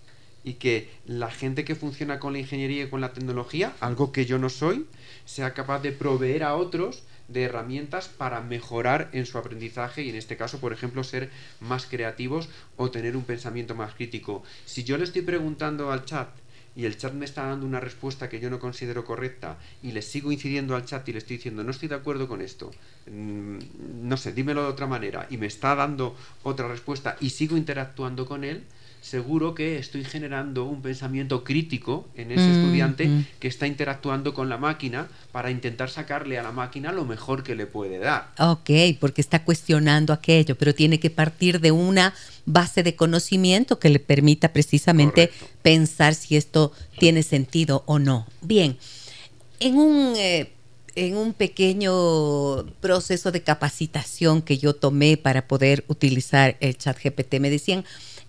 y 0.47 0.53
que 0.53 0.89
la 1.05 1.29
gente 1.29 1.65
que 1.65 1.75
funciona 1.75 2.19
con 2.19 2.31
la 2.31 2.39
ingeniería 2.39 2.83
y 2.85 2.89
con 2.89 3.01
la 3.01 3.11
tecnología, 3.11 3.73
algo 3.81 4.13
que 4.13 4.25
yo 4.25 4.39
no 4.39 4.47
soy, 4.47 4.85
sea 5.25 5.53
capaz 5.53 5.79
de 5.79 5.91
proveer 5.91 6.43
a 6.43 6.55
otros 6.55 7.03
de 7.27 7.43
herramientas 7.43 8.07
para 8.07 8.41
mejorar 8.41 9.09
en 9.11 9.25
su 9.25 9.37
aprendizaje 9.37 10.03
y 10.03 10.09
en 10.09 10.15
este 10.15 10.37
caso, 10.37 10.59
por 10.59 10.73
ejemplo, 10.73 11.03
ser 11.03 11.29
más 11.59 11.85
creativos 11.85 12.49
o 12.75 12.91
tener 12.91 13.17
un 13.17 13.23
pensamiento 13.23 13.75
más 13.75 13.93
crítico. 13.93 14.43
Si 14.65 14.83
yo 14.83 14.97
le 14.97 15.03
estoy 15.03 15.21
preguntando 15.21 15.91
al 15.91 16.05
chat 16.05 16.29
y 16.77 16.85
el 16.85 16.95
chat 16.95 17.11
me 17.13 17.25
está 17.25 17.43
dando 17.43 17.65
una 17.65 17.79
respuesta 17.79 18.29
que 18.29 18.39
yo 18.39 18.51
no 18.51 18.59
considero 18.59 19.03
correcta 19.03 19.57
y 19.81 19.93
le 19.93 20.03
sigo 20.03 20.31
incidiendo 20.31 20.75
al 20.75 20.85
chat 20.85 21.09
y 21.09 21.11
le 21.11 21.17
estoy 21.17 21.37
diciendo 21.37 21.63
no 21.63 21.71
estoy 21.71 21.89
de 21.89 21.95
acuerdo 21.95 22.27
con 22.27 22.39
esto, 22.39 22.71
mm, 23.09 23.57
no 24.03 24.15
sé, 24.15 24.31
dímelo 24.31 24.61
de 24.61 24.69
otra 24.69 24.85
manera 24.85 25.25
y 25.31 25.37
me 25.37 25.47
está 25.47 25.73
dando 25.73 26.15
otra 26.43 26.67
respuesta 26.67 27.17
y 27.19 27.31
sigo 27.31 27.57
interactuando 27.57 28.27
con 28.27 28.43
él, 28.43 28.63
seguro 29.01 29.55
que 29.55 29.77
estoy 29.77 30.03
generando 30.03 30.65
un 30.65 30.81
pensamiento 30.81 31.43
crítico 31.43 32.07
en 32.15 32.31
ese 32.31 32.41
mm, 32.41 32.51
estudiante 32.51 33.07
mm. 33.07 33.25
que 33.39 33.47
está 33.47 33.67
interactuando 33.67 34.33
con 34.33 34.49
la 34.49 34.57
máquina 34.57 35.07
para 35.31 35.51
intentar 35.51 35.89
sacarle 35.89 36.37
a 36.37 36.43
la 36.43 36.51
máquina 36.51 36.91
lo 36.91 37.05
mejor 37.05 37.43
que 37.43 37.55
le 37.55 37.67
puede 37.67 37.99
dar. 37.99 38.31
Ok, 38.39 38.69
porque 38.99 39.21
está 39.21 39.43
cuestionando 39.43 40.13
aquello, 40.13 40.57
pero 40.57 40.75
tiene 40.75 40.99
que 40.99 41.09
partir 41.09 41.61
de 41.61 41.71
una 41.71 42.13
base 42.45 42.83
de 42.83 42.95
conocimiento 42.95 43.79
que 43.79 43.89
le 43.89 43.99
permita 43.99 44.51
precisamente 44.53 45.31
pensar 45.61 46.13
si 46.13 46.35
esto 46.35 46.71
tiene 46.99 47.23
sentido 47.23 47.83
o 47.85 47.99
no. 47.99 48.27
Bien, 48.41 48.77
en 49.59 49.77
un... 49.77 50.13
Eh, 50.17 50.51
en 50.97 51.15
un 51.15 51.33
pequeño 51.33 52.65
proceso 52.79 53.31
de 53.31 53.43
capacitación 53.43 54.41
que 54.41 54.57
yo 54.57 54.73
tomé 54.73 55.15
para 55.15 55.47
poder 55.47 55.85
utilizar 55.87 56.57
el 56.59 56.75
chat 56.75 56.97
GPT, 56.97 57.35
me 57.39 57.51
decían, 57.51 57.85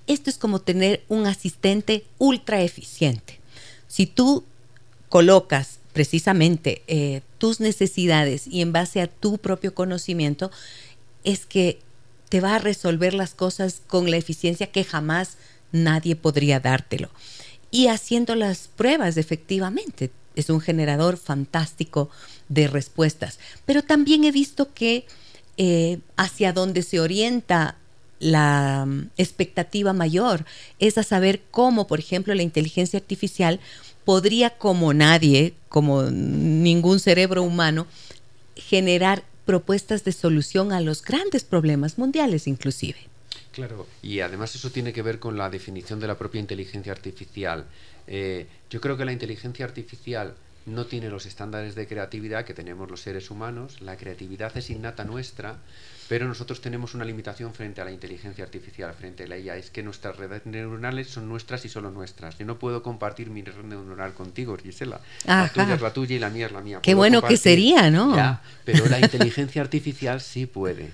esto 0.09 0.31
es 0.31 0.39
como 0.39 0.61
tener 0.61 1.05
un 1.09 1.27
asistente 1.27 2.05
ultra 2.19 2.63
eficiente. 2.63 3.39
Si 3.87 4.07
tú 4.07 4.45
colocas 5.09 5.79
precisamente 5.93 6.83
eh, 6.87 7.23
tus 7.39 7.61
necesidades 7.61 8.47
y 8.47 8.61
en 8.63 8.73
base 8.73 9.01
a 9.01 9.07
tu 9.07 9.39
propio 9.39 9.75
conocimiento, 9.75 10.51
es 11.25 11.47
que 11.47 11.79
te 12.29 12.41
va 12.41 12.57
a 12.57 12.59
resolver 12.59 13.15
las 13.15 13.35
cosas 13.35 13.81
con 13.87 14.11
la 14.11 14.17
eficiencia 14.17 14.71
que 14.71 14.85
jamás 14.85 15.37
nadie 15.73 16.17
podría 16.17 16.61
dártelo. 16.61 17.11
Y 17.71 17.89
haciendo 17.89 18.35
las 18.35 18.69
pruebas, 18.69 19.17
efectivamente, 19.17 20.11
es 20.37 20.51
un 20.51 20.61
generador 20.61 21.17
fantástico 21.17 22.11
de 22.49 22.69
respuestas. 22.69 23.39
Pero 23.67 23.83
también 23.83 24.25
he 24.25 24.33
visto 24.33 24.73
que 24.73 25.07
eh, 25.57 25.99
hacia 26.17 26.53
donde 26.53 26.83
se 26.83 27.01
orienta 27.01 27.77
la 28.21 28.85
mm, 28.87 29.11
expectativa 29.17 29.93
mayor 29.93 30.45
es 30.79 30.99
a 30.99 31.03
saber 31.03 31.41
cómo, 31.51 31.87
por 31.87 31.99
ejemplo, 31.99 32.35
la 32.35 32.43
inteligencia 32.43 32.99
artificial 32.99 33.61
podría, 34.05 34.51
como 34.51 34.95
nadie, 34.95 35.55
como 35.69 36.05
ningún 36.05 37.01
cerebro 37.01 37.43
humano, 37.43 37.87
generar 38.57 39.25
propuestas 39.45 40.05
de 40.05 40.13
solución 40.13 40.73
a 40.73 40.81
los 40.81 41.03
grandes 41.03 41.45
problemas 41.45 41.99
mundiales 41.99 42.47
inclusive. 42.47 42.99
Claro, 43.53 43.87
y 44.03 44.21
además 44.21 44.55
eso 44.55 44.71
tiene 44.71 44.93
que 44.93 45.03
ver 45.03 45.19
con 45.19 45.37
la 45.37 45.51
definición 45.51 46.01
de 46.01 46.07
la 46.07 46.19
propia 46.19 46.41
inteligencia 46.41 46.93
artificial. 46.93 47.67
Eh, 48.07 48.47
yo 48.71 48.81
creo 48.81 48.97
que 48.97 49.05
la 49.05 49.13
inteligencia 49.13 49.65
artificial 49.65 50.35
no 50.67 50.87
tiene 50.87 51.09
los 51.09 51.27
estándares 51.27 51.75
de 51.75 51.89
creatividad 51.89 52.45
que 52.45 52.55
tenemos 52.55 52.91
los 52.91 53.01
seres 53.01 53.31
humanos, 53.31 53.81
la 53.81 53.97
creatividad 53.97 54.57
es 54.57 54.71
innata 54.71 55.05
nuestra, 55.05 55.59
pero 56.09 56.27
nosotros 56.27 56.61
tenemos 56.61 56.95
una 56.95 57.05
limitación 57.05 57.53
frente 57.53 57.81
a 57.81 57.85
la 57.85 57.93
inteligencia 57.93 58.43
artificial, 58.43 58.95
frente 58.95 59.25
a 59.25 59.27
la 59.27 59.39
IA, 59.39 59.57
es 59.57 59.71
que 59.71 59.83
nuestras 59.83 60.17
redes 60.17 60.47
neuronales 60.47 61.09
son 61.09 61.29
nuestras 61.29 61.65
y 61.65 61.69
solo 61.69 61.91
nuestras. 61.91 62.39
Yo 62.39 62.47
no 62.47 62.59
puedo 62.59 62.83
compartir 62.83 63.31
mi 63.31 63.43
red 63.43 63.63
neuronal 63.63 64.15
contigo, 64.15 64.57
Gisela. 64.57 65.01
La 65.27 65.49
tuya 65.53 65.75
es 65.75 65.81
la 65.81 65.93
tuya 65.93 66.17
y 66.17 66.19
la 66.19 66.31
mía 66.31 66.47
es 66.47 66.53
la 66.53 66.61
mía. 66.61 66.81
Qué 66.83 66.95
bueno 66.95 67.23
que 67.23 67.37
sería, 67.37 67.91
¿no? 67.91 68.17
pero 68.65 68.87
la 68.87 69.01
inteligencia 69.01 69.63
artificial 69.63 70.21
sí 70.21 70.47
puede. 70.47 70.93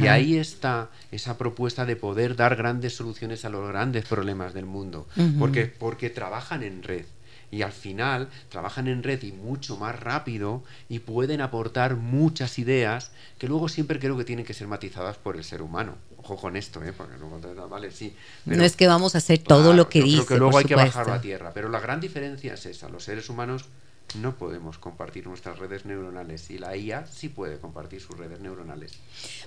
Y 0.00 0.08
ahí 0.08 0.36
está 0.36 0.90
esa 1.12 1.38
propuesta 1.38 1.84
de 1.84 1.96
poder 1.96 2.34
dar 2.34 2.56
grandes 2.56 2.96
soluciones 2.96 3.44
a 3.44 3.50
los 3.50 3.68
grandes 3.68 4.04
problemas 4.06 4.52
del 4.52 4.66
mundo, 4.66 5.06
porque, 5.38 5.66
porque 5.66 6.10
trabajan 6.10 6.62
en 6.62 6.82
red 6.82 7.04
y 7.50 7.62
al 7.62 7.72
final 7.72 8.28
trabajan 8.48 8.88
en 8.88 9.02
red 9.02 9.22
y 9.22 9.32
mucho 9.32 9.76
más 9.76 9.98
rápido 9.98 10.62
y 10.88 11.00
pueden 11.00 11.40
aportar 11.40 11.96
muchas 11.96 12.58
ideas 12.58 13.12
que 13.38 13.48
luego 13.48 13.68
siempre 13.68 13.98
creo 13.98 14.16
que 14.16 14.24
tienen 14.24 14.44
que 14.44 14.54
ser 14.54 14.66
matizadas 14.66 15.16
por 15.16 15.36
el 15.36 15.44
ser 15.44 15.62
humano. 15.62 15.96
Ojo 16.18 16.36
con 16.36 16.56
esto, 16.56 16.82
¿eh? 16.82 16.92
Porque 16.92 17.14
no, 17.18 17.68
vale, 17.68 17.92
sí. 17.92 18.16
no 18.46 18.64
es 18.64 18.74
que 18.74 18.88
vamos 18.88 19.14
a 19.14 19.18
hacer 19.18 19.38
todo 19.38 19.72
lo 19.72 19.88
que 19.88 20.02
dice. 20.02 20.24
Creo 20.24 20.26
que 20.26 20.38
luego 20.38 20.58
hay 20.58 20.64
que 20.64 20.74
bajarlo 20.74 21.12
a 21.12 21.20
tierra. 21.20 21.52
Pero 21.54 21.68
la 21.68 21.78
gran 21.78 22.00
diferencia 22.00 22.54
es 22.54 22.66
esa. 22.66 22.88
Los 22.88 23.04
seres 23.04 23.28
humanos 23.28 23.66
no 24.14 24.36
podemos 24.36 24.78
compartir 24.78 25.26
nuestras 25.26 25.58
redes 25.58 25.84
neuronales 25.84 26.50
y 26.50 26.58
la 26.58 26.76
IA 26.76 27.06
sí 27.06 27.28
puede 27.28 27.58
compartir 27.58 28.00
sus 28.00 28.16
redes 28.16 28.40
neuronales. 28.40 28.92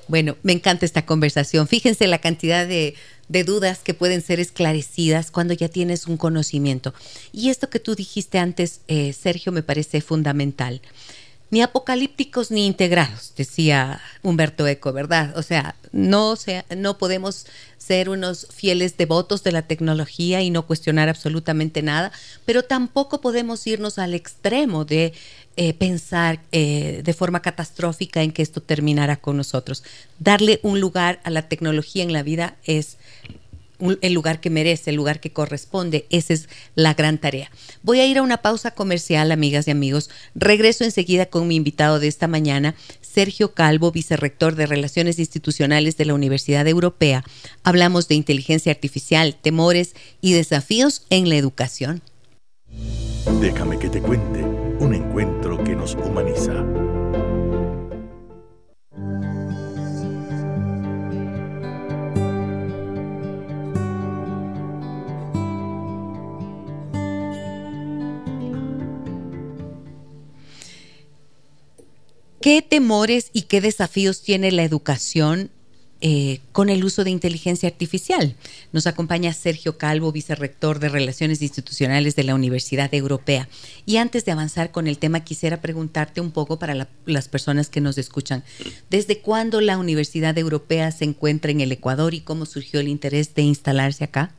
Bueno, 0.07 0.35
me 0.43 0.53
encanta 0.53 0.85
esta 0.85 1.05
conversación. 1.05 1.67
Fíjense 1.67 2.07
la 2.07 2.19
cantidad 2.19 2.67
de, 2.67 2.95
dudas 3.27 3.79
que 3.79 3.93
pueden 3.93 4.21
ser 4.21 4.39
esclarecidas 4.39 5.31
cuando 5.31 5.53
ya 5.53 5.69
tienes 5.69 6.07
un 6.07 6.17
conocimiento. 6.17 6.93
Y 7.31 7.49
esto 7.49 7.69
que 7.69 7.79
tú 7.79 7.95
dijiste 7.95 8.39
antes, 8.39 8.81
eh, 8.87 9.13
Sergio, 9.13 9.51
me 9.51 9.63
parece 9.63 10.01
fundamental 10.01 10.81
ni 11.51 11.61
apocalípticos 11.61 12.51
ni 12.51 12.65
integrados, 12.65 13.33
decía 13.35 14.01
Humberto 14.21 14.67
Eco, 14.67 14.93
¿verdad? 14.93 15.35
O 15.37 15.41
sea, 15.41 15.75
no, 15.91 16.35
no 16.77 16.97
podemos 16.97 17.47
ser 17.77 18.09
unos 18.09 18.47
fieles 18.53 18.97
devotos 18.97 19.43
de 19.43 19.51
la 19.51 19.63
tecnología 19.63 20.41
y 20.41 20.51
no 20.51 20.67
cuestionar 20.67 21.09
absolutamente 21.09 21.81
nada, 21.81 22.11
pero 22.45 22.63
tampoco 22.63 23.21
podemos 23.21 23.65
irnos 23.65 23.97
al 23.97 24.13
extremo 24.13 24.85
de 24.85 25.13
eh, 25.57 25.73
pensar 25.73 26.39
eh, 26.51 27.01
de 27.03 27.13
forma 27.13 27.41
catastrófica 27.41 28.21
en 28.21 28.31
que 28.31 28.43
esto 28.43 28.61
terminará 28.61 29.17
con 29.17 29.37
nosotros. 29.37 29.83
Darle 30.19 30.59
un 30.63 30.79
lugar 30.79 31.19
a 31.23 31.31
la 31.31 31.49
tecnología 31.49 32.03
en 32.03 32.13
la 32.13 32.23
vida 32.23 32.55
es 32.63 32.97
el 34.01 34.13
lugar 34.13 34.39
que 34.39 34.49
merece, 34.49 34.89
el 34.89 34.95
lugar 34.95 35.19
que 35.19 35.31
corresponde. 35.31 36.05
Esa 36.09 36.33
es 36.33 36.49
la 36.75 36.93
gran 36.93 37.17
tarea. 37.17 37.51
Voy 37.81 37.99
a 37.99 38.05
ir 38.05 38.17
a 38.17 38.21
una 38.21 38.41
pausa 38.41 38.71
comercial, 38.71 39.31
amigas 39.31 39.67
y 39.67 39.71
amigos. 39.71 40.09
Regreso 40.35 40.83
enseguida 40.83 41.27
con 41.27 41.47
mi 41.47 41.55
invitado 41.55 41.99
de 41.99 42.07
esta 42.07 42.27
mañana, 42.27 42.75
Sergio 43.01 43.53
Calvo, 43.53 43.91
vicerrector 43.91 44.55
de 44.55 44.65
Relaciones 44.65 45.19
Institucionales 45.19 45.97
de 45.97 46.05
la 46.05 46.13
Universidad 46.13 46.67
Europea. 46.67 47.23
Hablamos 47.63 48.07
de 48.07 48.15
inteligencia 48.15 48.71
artificial, 48.71 49.35
temores 49.41 49.95
y 50.21 50.33
desafíos 50.33 51.05
en 51.09 51.29
la 51.29 51.35
educación. 51.35 52.01
Déjame 53.41 53.77
que 53.79 53.89
te 53.89 54.01
cuente 54.01 54.43
un 54.79 54.93
encuentro 54.93 55.63
que 55.63 55.75
nos 55.75 55.95
humaniza. 55.95 56.63
¿Qué 72.41 72.61
temores 72.61 73.31
y 73.33 73.43
qué 73.43 73.59
desafíos 73.59 74.21
tiene 74.21 74.53
la 74.53 74.63
educación 74.63 75.49
eh, 75.99 76.39
con 76.53 76.69
el 76.69 76.85
uso 76.85 77.03
de 77.03 77.09
inteligencia 77.09 77.67
artificial? 77.67 78.37
Nos 78.71 78.87
acompaña 78.87 79.33
Sergio 79.33 79.77
Calvo, 79.77 80.13
vicerrector 80.13 80.79
de 80.79 80.87
Relaciones 80.87 81.41
Institucionales 81.41 82.15
de 82.15 82.23
la 82.23 82.35
Universidad 82.35 82.93
Europea. 82.93 83.49
Y 83.85 83.97
antes 83.97 84.23
de 84.23 84.31
avanzar 84.31 84.71
con 84.71 84.87
el 84.87 84.99
tema, 84.99 85.25
quisiera 85.25 85.59
preguntarte 85.59 86.21
un 86.21 86.31
poco 86.31 86.57
para 86.59 86.87
las 87.05 87.27
personas 87.27 87.67
que 87.67 87.81
nos 87.81 87.97
escuchan, 87.97 88.45
¿desde 88.89 89.19
cuándo 89.19 89.59
la 89.59 89.77
Universidad 89.77 90.37
Europea 90.37 90.91
se 90.91 91.03
encuentra 91.03 91.51
en 91.51 91.59
el 91.59 91.73
Ecuador 91.73 92.13
y 92.13 92.21
cómo 92.21 92.45
surgió 92.45 92.79
el 92.79 92.87
interés 92.87 93.35
de 93.35 93.41
instalarse 93.41 94.05
acá? 94.05 94.33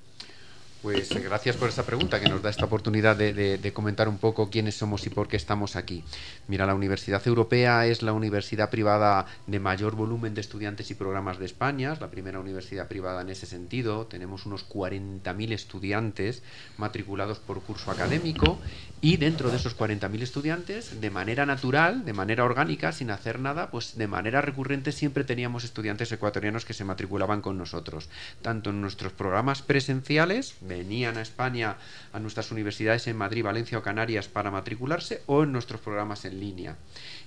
Pues 0.83 1.11
eh, 1.11 1.21
gracias 1.21 1.57
por 1.57 1.69
esta 1.69 1.83
pregunta 1.83 2.19
que 2.21 2.29
nos 2.31 2.40
da 2.40 2.49
esta 2.49 2.64
oportunidad 2.64 3.14
de, 3.14 3.73
comentar 3.75 4.09
un 4.09 4.16
poco 4.16 4.49
quiénes 4.49 4.77
somos 4.77 5.07
y 5.07 5.11
por 5.11 5.29
qué 5.29 5.37
estamos 5.37 5.77
aquí. 5.77 6.03
Mira, 6.49 6.64
la 6.64 6.75
Universidad 6.75 7.21
Europea 7.27 7.85
es 7.85 8.01
la 8.01 8.14
universidad 8.14 8.71
privada 8.71 9.27
de 9.47 9.61
mayor 9.61 9.95
volumen 9.95 10.33
de 10.33 10.40
estudiantes 10.40 10.90
y 10.90 10.95
programas 10.95 11.38
de 11.38 11.45
España, 11.45 11.93
es 11.93 12.01
la 12.01 12.11
primera 12.11 12.40
universidad 12.40 12.88
privada 12.88 13.21
en 13.21 13.29
ese 13.29 13.45
sentido. 13.45 14.07
Tenemos 14.07 14.47
unos 14.47 14.66
40.000 14.71 15.53
estudiantes 15.53 16.43
matriculados 16.79 17.40
por 17.40 17.61
curso 17.61 17.90
académico 17.90 18.59
y 19.03 19.19
dentro 19.19 19.51
de 19.51 19.57
esos 19.57 19.77
40.000 19.77 20.23
estudiantes, 20.23 21.01
de 21.01 21.11
manera 21.11 21.45
natural, 21.45 22.07
de 22.07 22.14
manera 22.14 22.45
orgánica, 22.45 22.93
sin 22.93 23.11
hacer 23.11 23.38
nada, 23.38 23.71
pues 23.71 23.99
de 23.99 24.07
manera 24.07 24.40
recurrente 24.40 24.93
siempre 24.93 25.25
teníamos 25.25 25.64
estudiantes 25.64 26.11
ecuatorianos 26.12 26.64
que 26.64 26.73
se 26.73 26.85
matriculaban 26.85 27.43
con 27.43 27.59
nosotros, 27.59 28.09
tanto 28.40 28.71
en 28.71 28.81
nuestros 28.81 29.12
programas 29.12 29.61
presenciales, 29.62 30.55
venían 30.76 31.18
a 31.18 31.22
España, 31.22 31.76
a 32.12 32.18
nuestras 32.18 32.50
universidades 32.50 33.06
en 33.06 33.16
Madrid, 33.16 33.44
Valencia 33.44 33.78
o 33.78 33.83
Canarias 33.83 34.28
para 34.28 34.50
matricularse 34.50 35.22
o 35.26 35.42
en 35.42 35.52
nuestros 35.52 35.80
programas 35.80 36.24
en 36.24 36.40
línea. 36.40 36.76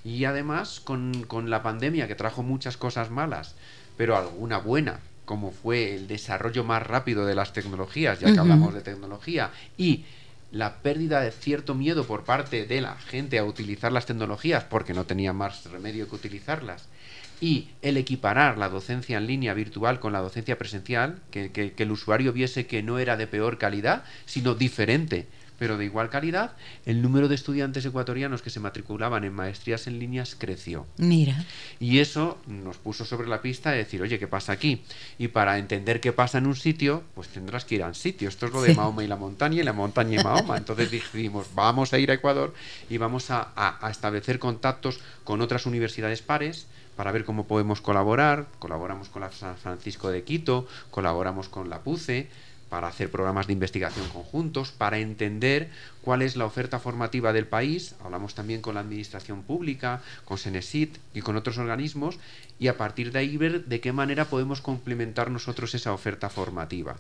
Y 0.04 0.26
además 0.26 0.80
con, 0.80 1.26
la 1.50 1.64
pandemia 1.64 2.08
que 2.08 2.16
trajo 2.16 2.44
muchas 2.44 2.78
cosas 2.78 3.12
malas, 3.12 3.56
pero 3.98 4.18
alguna 4.18 4.58
buena, 4.58 5.00
como 5.26 5.52
fue 5.52 5.96
el 5.96 6.08
desarrollo 6.08 6.64
más 6.64 6.82
rápido 6.86 7.26
de 7.26 7.36
las 7.36 7.54
tecnologías, 7.54 8.20
ya 8.20 8.34
que 8.34 8.40
hablamos 8.40 8.74
de 8.74 8.82
tecnología, 8.82 9.52
y 9.78 10.06
la 10.54 10.76
pérdida 10.78 11.20
de 11.22 11.32
cierto 11.32 11.74
miedo 11.74 12.06
por 12.06 12.24
parte 12.24 12.66
de 12.68 12.80
la 12.80 12.96
gente 12.96 13.40
a 13.40 13.44
utilizar 13.44 13.92
las 13.92 14.06
tecnologías 14.06 14.64
porque 14.64 14.94
no 14.94 15.06
tenía 15.06 15.34
más 15.34 15.66
remedio 15.66 16.08
que 16.08 16.16
utilizarlas 16.16 16.88
y 17.42 17.70
el 17.82 17.98
equiparar 17.98 18.58
la 18.58 18.70
docencia 18.70 19.18
en 19.18 19.28
línea 19.28 19.56
virtual 19.56 20.00
con 20.00 20.14
la 20.14 20.22
docencia 20.22 20.58
presencial, 20.58 21.18
que, 21.32 21.74
el 21.76 21.92
usuario 21.92 22.32
viese 22.32 22.68
que 22.68 22.84
no 22.84 23.00
era 23.00 23.18
de 23.18 23.28
peor 23.28 23.58
calidad, 23.58 24.06
sino 24.26 24.54
diferente, 24.54 25.28
pero 25.60 25.78
de 25.78 25.86
igual 25.86 26.10
calidad, 26.10 26.54
el 26.86 27.02
número 27.02 27.28
de 27.28 27.36
estudiantes 27.36 27.86
ecuatorianos 27.86 28.42
que 28.42 28.50
se 28.50 28.60
matriculaban 28.60 29.24
en 29.24 29.34
maestrías 29.34 29.88
en 29.88 30.00
líneas 30.00 30.36
creció. 30.38 30.86
Mira. 30.98 31.46
Y 31.80 32.00
eso 32.00 32.38
nos 32.48 32.78
puso 32.78 33.06
sobre 33.06 33.28
la 33.28 33.42
pista 33.42 33.72
de 33.72 33.78
decir, 33.78 34.02
oye, 34.02 34.20
¿qué 34.20 34.28
pasa 34.28 34.52
aquí? 34.52 34.84
Y 35.18 35.30
para 35.30 35.58
entender 35.58 36.00
qué 36.02 36.12
pasa 36.12 36.38
en 36.38 36.48
un 36.48 36.56
sitio, 36.56 37.04
pues 37.16 37.30
tendrás 37.30 37.66
que 37.66 37.76
ir 37.76 37.84
a 37.84 37.88
un 37.88 37.96
sitio. 37.96 38.30
Esto 38.30 38.48
es 38.48 38.54
lo 38.54 38.62
de 38.62 38.74
Mahoma 38.74 39.04
y 39.04 39.08
la 39.08 39.16
montaña 39.16 39.62
y 39.62 39.64
la 39.64 39.74
montaña 39.74 40.20
y 40.20 40.24
Mahoma. 40.24 40.58
Entonces 40.58 40.92
dijimos, 40.92 41.48
vamos 41.56 41.94
a 41.94 42.00
ir 42.00 42.12
a 42.12 42.16
Ecuador 42.16 42.54
y 42.90 42.98
vamos 42.98 43.30
a 43.30 43.80
establecer 43.90 44.40
contactos 44.40 45.00
con 45.24 45.42
otras 45.42 45.66
universidades 45.66 46.22
pares 46.22 46.68
para 46.96 47.12
ver 47.12 47.26
cómo 47.26 47.48
podemos 47.48 47.82
colaborar. 47.82 48.48
Colaboramos 48.60 49.10
con 49.10 49.22
la 49.22 49.32
San 49.32 49.58
Francisco 49.58 50.10
de 50.10 50.24
Quito, 50.24 50.68
colaboramos 50.92 51.50
con 51.50 51.70
la 51.70 51.80
PUCE, 51.80 52.30
para 52.74 52.88
hacer 52.88 53.12
programas 53.12 53.46
de 53.46 53.54
investigación 53.54 54.10
conjuntos, 54.10 54.72
para 54.72 54.98
entender 54.98 55.70
cuál 56.02 56.24
es 56.24 56.36
la 56.36 56.46
oferta 56.46 56.80
formativa 56.80 57.32
del 57.32 57.46
país. 57.46 57.94
Hablamos 58.04 58.34
también 58.34 58.62
con 58.62 58.74
la 58.74 58.80
Administración 58.80 59.44
Pública, 59.44 60.02
con 60.26 60.40
Senesit 60.40 60.98
y 61.14 61.22
con 61.22 61.36
otros 61.36 61.60
organismos 61.60 62.18
y 62.58 62.70
a 62.70 62.76
partir 62.76 63.12
de 63.12 63.20
ahí 63.20 63.38
ver 63.38 63.66
de 63.66 63.80
qué 63.80 63.94
manera 63.94 64.26
podemos 64.26 64.60
complementar 64.60 65.30
nosotros 65.30 65.76
esa 65.76 65.94
oferta 65.94 66.32
formativa. 66.32 66.96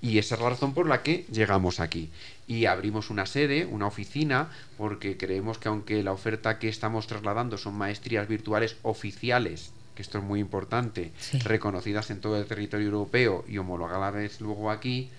Y 0.00 0.16
esa 0.16 0.36
es 0.36 0.40
la 0.40 0.48
razón 0.48 0.72
por 0.72 0.88
la 0.88 1.02
que 1.02 1.26
llegamos 1.30 1.80
aquí. 1.80 2.08
Y 2.46 2.64
abrimos 2.64 3.10
una 3.10 3.26
sede, 3.26 3.66
una 3.66 3.88
oficina, 3.88 4.48
porque 4.78 5.18
creemos 5.18 5.58
que 5.58 5.68
aunque 5.68 6.02
la 6.02 6.12
oferta 6.12 6.58
que 6.58 6.70
estamos 6.70 7.06
trasladando 7.06 7.58
son 7.58 7.74
maestrías 7.74 8.26
virtuales 8.26 8.76
oficiales 8.84 9.74
esto 9.96 10.18
es 10.18 10.24
muy 10.24 10.40
importante, 10.40 11.12
reconocidas 11.44 12.10
en 12.10 12.20
todo 12.20 12.38
el 12.38 12.46
territorio 12.46 12.86
europeo 12.86 13.44
y 13.46 13.58
homologadas 13.58 14.40
luego 14.40 14.70
aquí, 14.70 15.10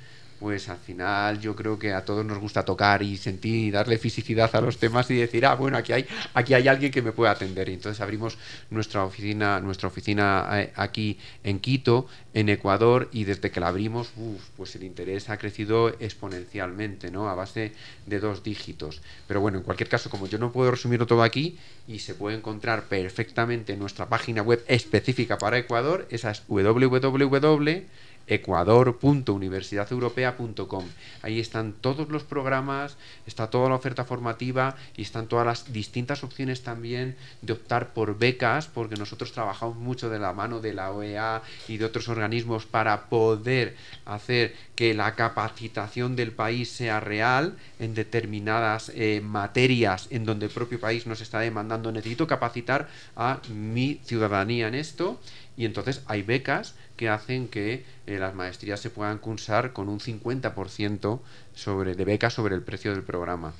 pues 0.41 0.69
al 0.69 0.79
final 0.79 1.39
yo 1.39 1.55
creo 1.55 1.77
que 1.77 1.93
a 1.93 2.03
todos 2.03 2.25
nos 2.25 2.39
gusta 2.39 2.65
tocar 2.65 3.03
y 3.03 3.15
sentir 3.15 3.67
y 3.67 3.69
darle 3.69 3.99
fisicidad 3.99 4.49
a 4.55 4.59
los 4.59 4.79
temas 4.79 5.09
y 5.11 5.15
decir, 5.15 5.45
ah, 5.45 5.53
bueno, 5.53 5.77
aquí 5.77 5.93
hay, 5.93 6.07
aquí 6.33 6.55
hay 6.55 6.67
alguien 6.67 6.91
que 6.91 7.03
me 7.03 7.11
puede 7.11 7.29
atender. 7.29 7.69
Y 7.69 7.73
entonces 7.75 8.01
abrimos 8.01 8.39
nuestra 8.71 9.05
oficina, 9.05 9.59
nuestra 9.59 9.87
oficina 9.87 10.49
eh, 10.53 10.73
aquí 10.75 11.19
en 11.43 11.59
Quito, 11.59 12.07
en 12.33 12.49
Ecuador, 12.49 13.07
y 13.11 13.25
desde 13.25 13.51
que 13.51 13.59
la 13.59 13.67
abrimos, 13.67 14.09
pues 14.57 14.75
el 14.75 14.81
interés 14.81 15.29
ha 15.29 15.37
crecido 15.37 15.89
exponencialmente, 15.99 17.11
¿no? 17.11 17.29
A 17.29 17.35
base 17.35 17.73
de 18.07 18.19
dos 18.19 18.41
dígitos. 18.41 19.03
Pero 19.27 19.41
bueno, 19.41 19.59
en 19.59 19.63
cualquier 19.63 19.89
caso, 19.89 20.09
como 20.09 20.25
yo 20.25 20.39
no 20.39 20.51
puedo 20.51 20.71
resumirlo 20.71 21.05
todo 21.05 21.21
aquí, 21.21 21.59
y 21.87 21.99
se 21.99 22.15
puede 22.15 22.35
encontrar 22.35 22.85
perfectamente 22.85 23.73
en 23.73 23.79
nuestra 23.79 24.09
página 24.09 24.41
web 24.41 24.63
específica 24.67 25.37
para 25.37 25.59
Ecuador, 25.59 26.07
esa 26.09 26.31
es 26.31 26.41
www 26.47 27.85
ecuador.universidadeuropea.com. 28.27 30.85
Ahí 31.21 31.39
están 31.39 31.73
todos 31.73 32.09
los 32.09 32.23
programas, 32.23 32.97
está 33.25 33.49
toda 33.49 33.69
la 33.69 33.75
oferta 33.75 34.05
formativa 34.05 34.75
y 34.95 35.01
están 35.01 35.27
todas 35.27 35.45
las 35.45 35.73
distintas 35.73 36.23
opciones 36.23 36.63
también 36.63 37.15
de 37.41 37.53
optar 37.53 37.93
por 37.93 38.17
becas, 38.17 38.67
porque 38.67 38.95
nosotros 38.95 39.31
trabajamos 39.31 39.77
mucho 39.77 40.09
de 40.09 40.19
la 40.19 40.33
mano 40.33 40.59
de 40.59 40.73
la 40.73 40.91
OEA 40.91 41.41
y 41.67 41.77
de 41.77 41.85
otros 41.85 42.09
organismos 42.09 42.65
para 42.65 43.09
poder 43.09 43.75
hacer 44.05 44.55
que 44.75 44.93
la 44.93 45.15
capacitación 45.15 46.15
del 46.15 46.31
país 46.31 46.71
sea 46.71 46.99
real 46.99 47.57
en 47.79 47.93
determinadas 47.93 48.91
eh, 48.95 49.21
materias 49.23 50.07
en 50.09 50.25
donde 50.25 50.47
el 50.47 50.51
propio 50.51 50.79
país 50.79 51.05
nos 51.05 51.21
está 51.21 51.39
demandando. 51.39 51.91
Necesito 51.91 52.27
capacitar 52.27 52.89
a 53.15 53.39
mi 53.49 53.99
ciudadanía 54.03 54.67
en 54.67 54.75
esto 54.75 55.19
y 55.57 55.65
entonces 55.65 56.01
hay 56.05 56.21
becas 56.21 56.75
que 56.95 57.09
hacen 57.09 57.47
que 57.47 57.83
eh, 58.07 58.17
las 58.19 58.35
maestrías 58.35 58.79
se 58.79 58.89
puedan 58.89 59.17
cursar 59.17 59.73
con 59.73 59.89
un 59.89 59.99
50% 59.99 61.19
sobre, 61.55 61.95
de 61.95 62.05
becas 62.05 62.33
sobre 62.33 62.55
el 62.55 62.61
precio 62.61 62.91
del 62.91 63.03
programa. 63.03 63.53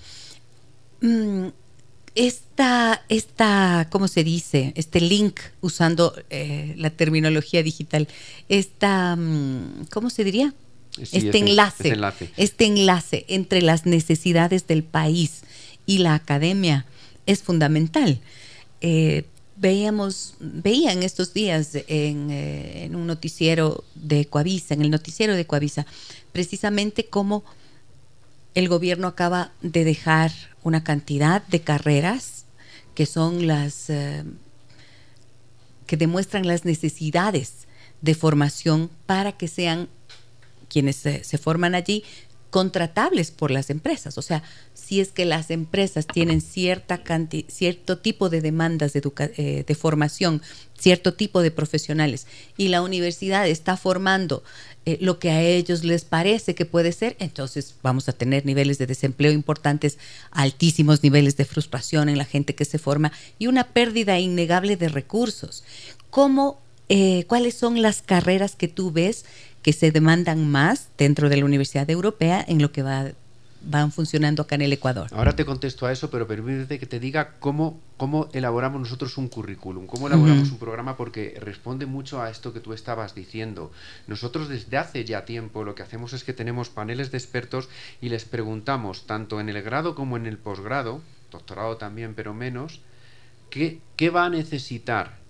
Mm, 1.02 1.48
esta, 2.16 3.04
esta, 3.10 3.88
¿cómo 3.90 4.08
se 4.08 4.24
dice? 4.24 4.74
Este 4.76 5.00
link, 5.00 5.40
usando 5.62 6.14
eh, 6.30 6.74
la 6.78 6.90
terminología 6.90 7.64
digital, 7.64 8.08
esta, 8.50 9.16
mm, 9.16 9.86
¿cómo 9.92 10.10
se 10.10 10.24
diría? 10.24 10.54
este 11.00 11.38
enlace, 11.38 11.88
enlace, 11.88 12.30
este 12.36 12.66
enlace 12.66 13.26
entre 13.30 13.62
las 13.62 13.86
necesidades 13.86 14.68
del 14.68 14.84
país 14.84 15.44
y 15.86 16.00
la 16.00 16.16
academia 16.16 16.86
es 17.26 17.44
fundamental. 17.44 18.20
Eh, 18.82 19.24
veíamos, 19.62 20.34
veía 20.40 20.92
en 20.92 21.04
estos 21.04 21.34
días 21.34 21.76
eh, 21.76 21.86
en, 21.88 22.96
un 22.96 23.06
noticiero 23.06 23.84
de 23.94 24.26
Coavisa, 24.26 24.74
en 24.74 24.82
el 24.82 24.90
noticiero 24.90 25.36
de 25.36 25.46
Coavisa, 25.46 25.86
precisamente 26.32 27.06
cómo 27.06 27.44
el 28.56 28.68
gobierno 28.68 29.08
acaba 29.08 29.52
de 29.62 29.84
dejar 29.84 30.32
una 30.64 30.84
cantidad 30.84 31.46
de 31.48 31.62
carreras 31.62 32.46
que 32.96 33.06
son 33.06 33.46
las 33.46 33.90
eh, 33.90 34.24
que 35.86 35.96
demuestran 35.96 36.48
las 36.48 36.66
necesidades 36.66 37.68
de 38.02 38.16
formación 38.16 38.90
para 39.06 39.32
que 39.32 39.48
sean 39.48 39.90
quienes 40.70 40.96
se 40.96 41.38
forman 41.38 41.76
allí 41.76 42.04
contratables 42.52 43.32
por 43.32 43.50
las 43.50 43.70
empresas. 43.70 44.18
O 44.20 44.22
sea, 44.22 44.44
si 44.76 45.00
es 45.00 45.12
que 45.12 45.26
las 45.26 45.50
empresas 45.50 46.06
tienen 46.06 46.42
cierta 46.42 47.02
cierto 47.48 47.98
tipo 47.98 48.30
de 48.30 48.42
demandas 48.42 48.94
de, 48.94 49.02
eh, 49.38 49.64
de, 49.66 49.76
formación, 49.76 50.42
cierto 50.78 51.14
tipo 51.14 51.42
de 51.42 51.50
profesionales, 51.50 52.28
y 52.58 52.68
la 52.68 52.82
universidad 52.84 53.48
está 53.48 53.78
formando 53.78 54.44
eh, 54.86 54.98
lo 55.00 55.18
que 55.18 55.32
a 55.32 55.42
ellos 55.42 55.84
les 55.86 56.04
parece 56.04 56.54
que 56.54 56.66
puede 56.66 56.92
ser, 56.92 57.16
entonces 57.20 57.76
vamos 57.82 58.10
a 58.10 58.14
tener 58.14 58.46
niveles 58.46 58.78
de 58.78 58.86
desempleo 58.86 59.32
importantes, 59.32 59.98
altísimos 60.30 61.04
niveles 61.04 61.38
de 61.38 61.46
frustración 61.46 62.10
en 62.10 62.18
la 62.18 62.26
gente 62.26 62.54
que 62.54 62.66
se 62.66 62.80
forma 62.80 63.14
y 63.40 63.48
una 63.48 63.70
pérdida 63.70 64.20
innegable 64.20 64.76
de 64.76 64.90
recursos. 64.90 65.64
¿Cómo, 66.10 66.60
eh, 66.94 67.24
¿Cuáles 67.28 67.54
son 67.54 67.82
las 67.82 68.02
carreras 68.02 68.58
que 68.58 68.68
tú 68.68 68.92
ves 68.92 69.24
que 69.62 69.72
se 69.72 69.92
demandan 69.92 70.52
más 70.52 70.90
dentro 70.98 71.30
de 71.30 71.38
la 71.38 71.46
Universidad 71.46 71.90
Europea 71.90 72.44
en 72.46 72.62
lo 72.62 72.74
que 72.74 72.84
va, 72.84 73.12
van 73.64 73.94
funcionando 73.94 74.42
acá 74.42 74.56
en 74.56 74.64
el 74.64 74.74
Ecuador. 74.74 75.08
Ahora 75.14 75.34
te 75.34 75.46
contesto 75.46 75.86
a 75.86 75.94
eso, 75.94 76.10
pero 76.10 76.28
permítete 76.28 76.80
que 76.80 76.86
te 76.86 77.00
diga 77.00 77.36
cómo, 77.40 77.80
cómo 77.96 78.28
elaboramos 78.34 78.82
nosotros 78.82 79.18
un 79.18 79.30
currículum, 79.30 79.88
cómo 79.88 80.08
elaboramos 80.08 80.52
un 80.52 80.58
programa, 80.58 80.98
porque 80.98 81.38
responde 81.40 81.86
mucho 81.86 82.22
a 82.22 82.30
esto 82.30 82.52
que 82.52 82.60
tú 82.60 82.74
estabas 82.74 83.16
diciendo. 83.16 83.72
Nosotros 84.08 84.50
desde 84.50 84.78
hace 84.78 85.06
ya 85.06 85.24
tiempo 85.24 85.64
lo 85.64 85.76
que 85.76 85.84
hacemos 85.84 86.12
es 86.12 86.26
que 86.26 86.34
tenemos 86.34 86.68
paneles 86.68 87.10
de 87.12 87.20
expertos 87.20 87.70
y 88.02 88.10
les 88.10 88.26
preguntamos, 88.26 89.06
tanto 89.06 89.40
en 89.40 89.48
el 89.48 89.62
grado 89.62 89.96
como 89.96 90.18
en 90.18 90.26
el 90.26 90.38
posgrado, 90.38 91.02
doctorado 91.32 91.78
también, 91.78 92.16
pero 92.16 92.34
menos, 92.34 92.82
qué, 93.50 93.80
qué 93.96 94.10
va 94.10 94.26
a 94.26 94.30
necesitar 94.30 95.21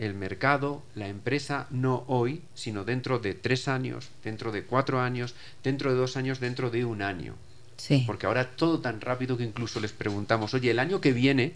el 0.00 0.14
mercado, 0.14 0.82
la 0.94 1.08
empresa, 1.08 1.66
no 1.68 2.04
hoy, 2.06 2.40
sino 2.54 2.84
dentro 2.84 3.18
de 3.18 3.34
tres 3.34 3.68
años, 3.68 4.08
dentro 4.24 4.50
de 4.50 4.64
cuatro 4.64 4.98
años, 4.98 5.34
dentro 5.62 5.92
de 5.92 5.98
dos 5.98 6.16
años, 6.16 6.40
dentro 6.40 6.70
de 6.70 6.86
un 6.86 7.02
año. 7.02 7.34
Sí. 7.76 8.04
Porque 8.06 8.24
ahora 8.24 8.50
todo 8.50 8.80
tan 8.80 9.02
rápido 9.02 9.36
que 9.36 9.44
incluso 9.44 9.78
les 9.78 9.92
preguntamos, 9.92 10.54
oye, 10.54 10.70
el 10.70 10.78
año 10.78 11.02
que 11.02 11.12
viene, 11.12 11.52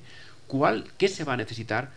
¿cuál, 0.47 0.85
¿qué 0.99 1.09
se 1.09 1.25
va 1.25 1.33
a 1.33 1.39
necesitar? 1.39 1.91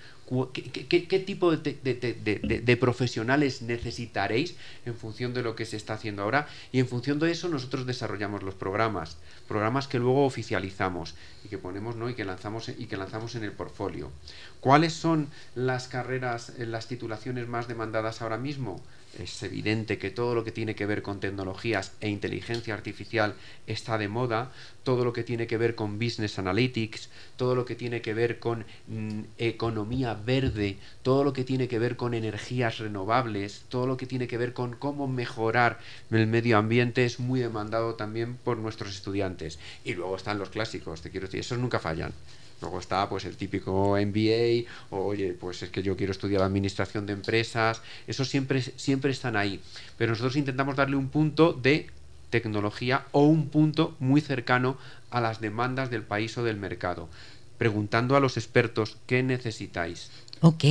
¿Qué, 0.51 1.23
tipo 1.25 1.55
de, 1.55 2.77
profesionales 2.77 3.61
necesitaréis 3.61 4.55
en 4.85 4.95
función 4.95 5.33
de 5.33 5.41
lo 5.41 5.55
que 5.55 5.65
se 5.65 5.77
está 5.77 5.93
haciendo 5.93 6.23
ahora? 6.23 6.47
Y 6.73 6.79
en 6.79 6.87
función 6.87 7.17
de 7.19 7.31
eso 7.31 7.47
nosotros 7.47 7.85
desarrollamos 7.85 8.43
los 8.43 8.53
programas, 8.53 9.17
programas 9.47 9.87
que 9.87 9.99
luego 9.99 10.25
oficializamos 10.25 11.15
y 11.45 11.47
que 11.47 11.57
ponemos 11.57 11.95
¿no? 11.95 12.09
y, 12.09 12.13
que 12.13 12.25
lanzamos, 12.25 12.67
y 12.67 12.87
que 12.87 12.97
lanzamos 12.97 13.35
en 13.35 13.45
el 13.45 13.53
portfolio. 13.53 14.11
¿Cuáles 14.59 14.91
son 14.91 15.29
las 15.55 15.87
carreras, 15.87 16.51
las 16.57 16.87
titulaciones 16.87 17.47
más 17.47 17.69
demandadas 17.69 18.21
ahora 18.21 18.37
mismo? 18.37 18.81
Es 19.17 19.41
evidente 19.43 19.97
que 19.97 20.11
todo 20.11 20.35
lo 20.35 20.43
que 20.43 20.51
tiene 20.51 20.75
que 20.75 20.85
ver 20.85 21.01
con 21.01 21.19
tecnologías 21.19 21.93
e 22.01 22.09
inteligencia 22.09 22.73
artificial 22.73 23.35
está 23.65 23.97
de 23.97 24.07
moda, 24.07 24.51
todo 24.83 25.03
lo 25.03 25.13
que 25.13 25.23
tiene 25.23 25.47
que 25.47 25.57
ver 25.57 25.75
con 25.75 25.99
business 25.99 26.39
analytics, 26.39 27.09
todo 27.35 27.55
lo 27.55 27.65
que 27.65 27.75
tiene 27.75 28.01
que 28.01 28.13
ver 28.13 28.39
con 28.39 28.65
mm, 28.87 29.21
economía 29.37 30.13
verde, 30.13 30.77
todo 31.03 31.23
lo 31.23 31.33
que 31.33 31.43
tiene 31.43 31.67
que 31.67 31.79
ver 31.79 31.97
con 31.97 32.13
energías 32.13 32.77
renovables, 32.77 33.63
todo 33.69 33.87
lo 33.87 33.97
que 33.97 34.05
tiene 34.05 34.27
que 34.27 34.37
ver 34.37 34.53
con 34.53 34.75
cómo 34.75 35.07
mejorar 35.07 35.79
el 36.11 36.27
medio 36.27 36.57
ambiente 36.57 37.05
es 37.05 37.19
muy 37.19 37.39
demandado 37.39 37.95
también 37.95 38.35
por 38.35 38.57
nuestros 38.57 38.95
estudiantes. 38.95 39.59
Y 39.83 39.93
luego 39.93 40.15
están 40.15 40.39
los 40.39 40.49
clásicos, 40.49 41.01
te 41.01 41.09
quiero 41.09 41.27
decir, 41.27 41.41
esos 41.41 41.59
nunca 41.59 41.79
fallan. 41.79 42.13
Luego 42.61 42.79
está 42.79 43.07
pues 43.07 43.25
el 43.25 43.37
típico 43.37 43.97
MBA, 43.97 44.69
o 44.89 45.05
oye, 45.05 45.33
pues 45.33 45.61
es 45.63 45.69
que 45.69 45.83
yo 45.83 45.95
quiero 45.95 46.11
estudiar 46.11 46.41
administración 46.41 47.05
de 47.05 47.13
empresas, 47.13 47.81
eso 48.07 48.25
siempre, 48.25 48.61
siempre 48.61 49.11
están 49.11 49.35
ahí. 49.35 49.61
Pero 49.97 50.11
nosotros 50.11 50.35
intentamos 50.35 50.75
darle 50.75 50.95
un 50.95 51.09
punto 51.09 51.53
de 51.53 51.87
tecnología 52.29 53.05
o 53.11 53.23
un 53.23 53.49
punto 53.49 53.95
muy 53.99 54.21
cercano 54.21 54.77
a 55.09 55.21
las 55.21 55.39
demandas 55.39 55.89
del 55.89 56.03
país 56.03 56.37
o 56.37 56.43
del 56.43 56.57
mercado, 56.57 57.09
preguntando 57.57 58.15
a 58.15 58.19
los 58.19 58.37
expertos 58.37 58.97
qué 59.05 59.23
necesitáis. 59.23 60.09
Ok. 60.41 60.63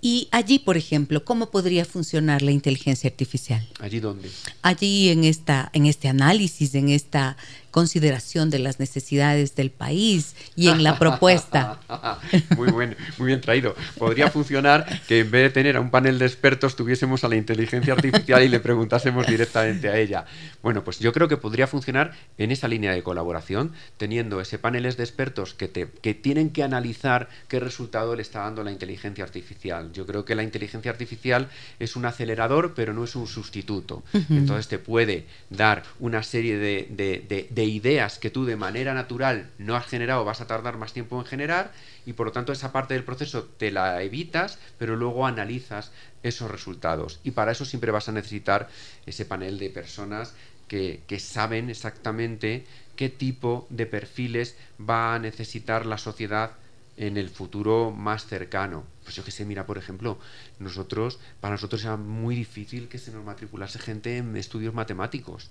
Y 0.00 0.28
allí, 0.30 0.60
por 0.60 0.76
ejemplo, 0.76 1.24
¿cómo 1.24 1.50
podría 1.50 1.84
funcionar 1.84 2.42
la 2.42 2.52
inteligencia 2.52 3.10
artificial? 3.10 3.66
¿Allí 3.80 3.98
dónde? 3.98 4.30
Allí 4.62 5.08
en, 5.08 5.24
esta, 5.24 5.70
en 5.72 5.86
este 5.86 6.06
análisis, 6.06 6.74
en 6.76 6.88
esta 6.88 7.36
consideración 7.78 8.50
de 8.50 8.58
las 8.58 8.80
necesidades 8.80 9.54
del 9.54 9.70
país 9.70 10.34
y 10.56 10.66
en 10.66 10.82
la 10.82 10.98
propuesta. 10.98 11.78
muy, 12.56 12.72
muy 12.72 13.26
bien 13.28 13.40
traído. 13.40 13.76
Podría 13.96 14.32
funcionar 14.32 14.84
que 15.06 15.20
en 15.20 15.30
vez 15.30 15.42
de 15.44 15.50
tener 15.50 15.76
a 15.76 15.80
un 15.80 15.92
panel 15.92 16.18
de 16.18 16.26
expertos 16.26 16.74
tuviésemos 16.74 17.22
a 17.22 17.28
la 17.28 17.36
inteligencia 17.36 17.92
artificial 17.92 18.42
y 18.42 18.48
le 18.48 18.58
preguntásemos 18.58 19.28
directamente 19.28 19.88
a 19.88 19.96
ella. 19.96 20.24
Bueno, 20.60 20.82
pues 20.82 20.98
yo 20.98 21.12
creo 21.12 21.28
que 21.28 21.36
podría 21.36 21.68
funcionar 21.68 22.14
en 22.36 22.50
esa 22.50 22.66
línea 22.66 22.90
de 22.92 23.04
colaboración, 23.04 23.70
teniendo 23.96 24.40
ese 24.40 24.58
paneles 24.58 24.96
de 24.96 25.04
expertos 25.04 25.54
que, 25.54 25.68
te, 25.68 25.86
que 26.02 26.14
tienen 26.14 26.50
que 26.50 26.64
analizar 26.64 27.28
qué 27.46 27.60
resultado 27.60 28.16
le 28.16 28.22
está 28.22 28.40
dando 28.40 28.64
la 28.64 28.72
inteligencia 28.72 29.22
artificial. 29.22 29.92
Yo 29.92 30.04
creo 30.04 30.24
que 30.24 30.34
la 30.34 30.42
inteligencia 30.42 30.90
artificial 30.90 31.48
es 31.78 31.94
un 31.94 32.06
acelerador, 32.06 32.74
pero 32.74 32.92
no 32.92 33.04
es 33.04 33.14
un 33.14 33.28
sustituto. 33.28 34.02
Entonces 34.30 34.66
te 34.66 34.80
puede 34.80 35.26
dar 35.48 35.84
una 36.00 36.24
serie 36.24 36.58
de, 36.58 36.88
de 36.90 37.48
de 37.50 37.64
ideas 37.68 38.18
que 38.18 38.30
tú 38.30 38.44
de 38.44 38.56
manera 38.56 38.94
natural 38.94 39.50
no 39.58 39.76
has 39.76 39.86
generado, 39.86 40.24
vas 40.24 40.40
a 40.40 40.46
tardar 40.46 40.76
más 40.76 40.92
tiempo 40.92 41.18
en 41.18 41.26
generar 41.26 41.72
y 42.06 42.12
por 42.12 42.26
lo 42.26 42.32
tanto 42.32 42.52
esa 42.52 42.72
parte 42.72 42.94
del 42.94 43.04
proceso 43.04 43.44
te 43.44 43.70
la 43.70 44.02
evitas, 44.02 44.58
pero 44.78 44.96
luego 44.96 45.26
analizas 45.26 45.92
esos 46.22 46.50
resultados. 46.50 47.20
Y 47.24 47.32
para 47.32 47.52
eso 47.52 47.64
siempre 47.64 47.90
vas 47.90 48.08
a 48.08 48.12
necesitar 48.12 48.68
ese 49.06 49.24
panel 49.24 49.58
de 49.58 49.70
personas 49.70 50.34
que, 50.68 51.18
saben 51.18 51.70
exactamente 51.70 52.66
qué 52.94 53.08
tipo 53.08 53.66
de 53.70 53.86
perfiles 53.86 54.56
va 54.78 55.14
a 55.14 55.18
necesitar 55.18 55.86
la 55.86 55.98
sociedad 55.98 56.52
en 56.96 57.16
el 57.16 57.30
futuro 57.30 57.90
más 57.90 58.26
cercano. 58.26 58.84
Pues 59.04 59.16
yo 59.16 59.24
que 59.24 59.30
sé, 59.30 59.44
mira, 59.44 59.66
por 59.66 59.78
ejemplo, 59.78 60.18
nosotros, 60.58 61.18
para 61.40 61.54
nosotros 61.54 61.82
era 61.84 61.96
muy 61.96 62.34
difícil 62.34 62.88
que 62.88 62.98
se 62.98 63.12
nos 63.12 63.24
matriculase 63.24 63.78
gente 63.78 64.18
en 64.18 64.36
estudios 64.36 64.74
matemáticos. 64.74 65.50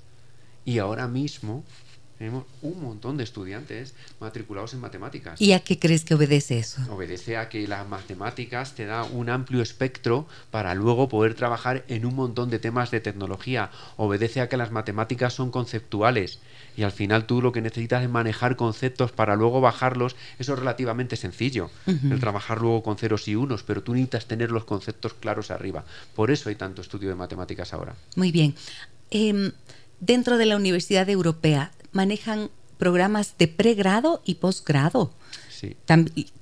Y 0.66 0.80
ahora 0.80 1.08
mismo 1.08 1.64
tenemos 2.18 2.46
un 2.62 2.82
montón 2.82 3.18
de 3.18 3.24
estudiantes 3.24 3.94
matriculados 4.20 4.74
en 4.74 4.80
matemáticas. 4.80 5.40
¿Y 5.40 5.54
a 5.54 5.60
qué 5.60 5.78
crees 5.78 6.04
que 6.04 6.16
obedece 6.16 6.60
eso? 6.60 6.82
Obedece 6.92 7.38
a 7.38 7.50
que 7.50 7.68
las 7.68 7.88
matemáticas 7.88 8.74
te 8.74 8.86
da 8.86 9.04
un 9.04 9.30
amplio 9.30 9.62
espectro 9.62 10.28
para 10.52 10.74
luego 10.74 11.10
poder 11.10 11.36
trabajar 11.36 11.86
en 11.88 12.06
un 12.06 12.16
montón 12.16 12.50
de 12.50 12.60
temas 12.60 12.92
de 12.92 13.00
tecnología. 13.00 13.70
Obedece 13.98 14.42
a 14.42 14.50
que 14.50 14.58
las 14.58 14.72
matemáticas 14.72 15.34
son 15.34 15.52
conceptuales 15.52 16.40
y 16.78 16.84
al 16.84 16.92
final 16.92 17.26
tú 17.26 17.42
lo 17.42 17.52
que 17.52 17.62
necesitas 17.62 18.04
es 18.04 18.10
manejar 18.10 18.56
conceptos 18.56 19.12
para 19.12 19.36
luego 19.36 19.60
bajarlos. 19.62 20.16
Eso 20.38 20.54
es 20.54 20.60
relativamente 20.60 21.16
sencillo, 21.16 21.72
el 21.88 22.20
trabajar 22.20 22.62
luego 22.62 22.84
con 22.84 22.98
ceros 22.98 23.28
y 23.28 23.36
unos, 23.36 23.64
pero 23.64 23.82
tú 23.82 23.94
necesitas 23.94 24.28
tener 24.28 24.52
los 24.52 24.64
conceptos 24.64 25.16
claros 25.16 25.50
arriba. 25.50 25.84
Por 26.16 26.30
eso 26.30 26.50
hay 26.50 26.56
tanto 26.56 26.82
estudio 26.82 27.10
de 27.10 27.16
matemáticas 27.16 27.74
ahora. 27.74 27.96
Muy 28.16 28.32
bien. 28.32 28.54
Em, 29.10 29.52
dentro 30.00 30.38
de 30.38 30.46
la 30.46 30.56
Universidad 30.56 31.10
Europea, 31.10 31.72
manejan 31.98 32.52
programas 32.78 33.36
de 33.40 33.48
pregrado 33.48 34.22
y 34.24 34.36
posgrado. 34.36 35.12
Sí. 35.50 35.76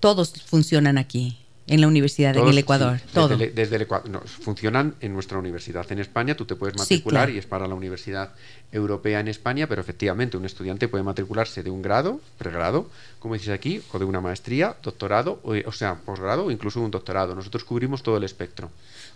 todos 0.02 0.34
funcionan 0.46 0.98
aquí 0.98 1.38
en 1.68 1.80
la 1.80 1.88
universidad 1.88 2.36
en 2.36 2.48
el 2.48 2.58
Ecuador. 2.58 3.00
todo. 3.14 3.38
Desde, 3.38 3.76
el, 3.78 3.82
Ecuador. 3.84 4.24
funcionan 4.28 4.96
en 5.00 5.14
nuestra 5.14 5.40
universidad 5.40 5.90
en 5.94 6.00
España. 6.00 6.36
Tú 6.36 6.44
te 6.46 6.56
puedes 6.56 6.78
matricular 6.78 7.30
y 7.30 7.38
es 7.38 7.46
para 7.46 7.68
la 7.68 7.74
Universidad 7.74 8.34
Europea 8.74 9.22
en 9.22 9.30
España, 9.30 9.66
pero 9.68 9.80
efectivamente 9.80 10.36
un 10.36 10.46
estudiante 10.46 10.90
puede 10.90 11.06
matricularse 11.06 11.64
de 11.64 11.70
un 11.70 11.82
grado, 11.82 12.20
pregrado, 12.38 12.90
como 13.20 13.36
dices 13.36 13.50
aquí, 13.50 13.82
o 13.94 13.98
de 13.98 14.06
una 14.06 14.20
maestría, 14.20 14.76
doctorado, 14.84 15.40
o, 15.44 15.56
o 15.66 15.72
sea, 15.72 15.96
posgrado 15.96 16.46
o 16.46 16.52
incluso 16.52 16.82
un 16.82 16.92
doctorado. 16.92 17.34
Nosotros 17.34 17.64
cubrimos 17.64 18.04
todo 18.04 18.18
el 18.18 18.26
espectro. 18.26 18.70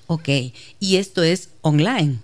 Ok, 0.07 0.29
y 0.79 0.95
esto 0.95 1.21
es 1.21 1.49
online. 1.61 2.19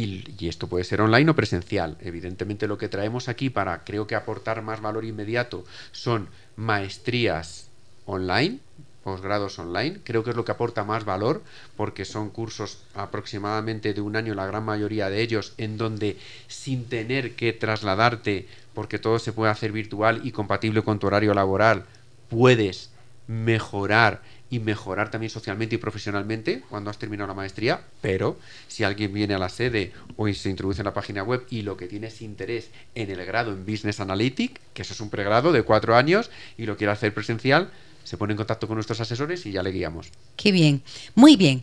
Y, 0.00 0.48
esto 0.48 0.66
puede 0.66 0.84
ser 0.84 1.00
online 1.02 1.30
o 1.30 1.34
presencial. 1.34 1.98
Evidentemente 2.00 2.66
lo 2.66 2.78
que 2.78 2.88
traemos 2.88 3.28
aquí 3.28 3.50
para, 3.50 3.84
creo 3.84 4.06
que 4.06 4.14
aportar 4.14 4.62
más 4.62 4.80
valor 4.80 5.04
inmediato, 5.04 5.64
son 5.92 6.28
maestrías 6.56 7.68
online, 8.06 8.60
posgrados 9.04 9.58
online. 9.58 10.00
Creo 10.02 10.24
que 10.24 10.30
es 10.30 10.36
lo 10.36 10.44
que 10.44 10.52
aporta 10.52 10.84
más 10.84 11.04
valor 11.04 11.42
porque 11.76 12.06
son 12.06 12.30
cursos 12.30 12.82
aproximadamente 12.94 13.92
de 13.92 14.00
un 14.00 14.16
año, 14.16 14.34
la 14.34 14.46
gran 14.46 14.64
mayoría 14.64 15.10
de 15.10 15.20
ellos, 15.20 15.52
en 15.58 15.76
donde 15.76 16.16
sin 16.48 16.86
tener 16.86 17.34
que 17.36 17.52
trasladarte, 17.52 18.48
porque 18.72 18.98
todo 18.98 19.18
se 19.18 19.32
puede 19.32 19.52
hacer 19.52 19.72
virtual 19.72 20.22
y 20.24 20.32
compatible 20.32 20.82
con 20.82 20.98
tu 20.98 21.08
horario 21.08 21.34
laboral, 21.34 21.84
puedes 22.30 22.90
mejorar 23.26 24.22
y 24.50 24.58
mejorar 24.58 25.10
también 25.10 25.30
socialmente 25.30 25.76
y 25.76 25.78
profesionalmente 25.78 26.62
cuando 26.68 26.90
has 26.90 26.98
terminado 26.98 27.28
la 27.28 27.34
maestría, 27.34 27.80
pero 28.00 28.36
si 28.66 28.82
alguien 28.82 29.14
viene 29.14 29.34
a 29.34 29.38
la 29.38 29.48
sede 29.48 29.92
o 30.16 30.26
se 30.32 30.50
introduce 30.50 30.80
en 30.80 30.86
la 30.86 30.94
página 30.94 31.22
web 31.22 31.46
y 31.50 31.62
lo 31.62 31.76
que 31.76 31.86
tiene 31.86 32.08
es 32.08 32.20
interés 32.20 32.70
en 32.96 33.08
el 33.10 33.24
grado 33.24 33.52
en 33.52 33.64
Business 33.64 34.00
Analytics, 34.00 34.60
que 34.74 34.82
eso 34.82 34.92
es 34.92 35.00
un 35.00 35.08
pregrado 35.08 35.52
de 35.52 35.62
cuatro 35.62 35.94
años 35.96 36.32
y 36.58 36.66
lo 36.66 36.76
quiere 36.76 36.92
hacer 36.92 37.14
presencial, 37.14 37.70
se 38.02 38.16
pone 38.16 38.32
en 38.32 38.38
contacto 38.38 38.66
con 38.66 38.74
nuestros 38.74 39.00
asesores 39.00 39.46
y 39.46 39.52
ya 39.52 39.62
le 39.62 39.70
guiamos. 39.70 40.08
Qué 40.36 40.50
bien, 40.50 40.82
muy 41.14 41.36
bien. 41.36 41.62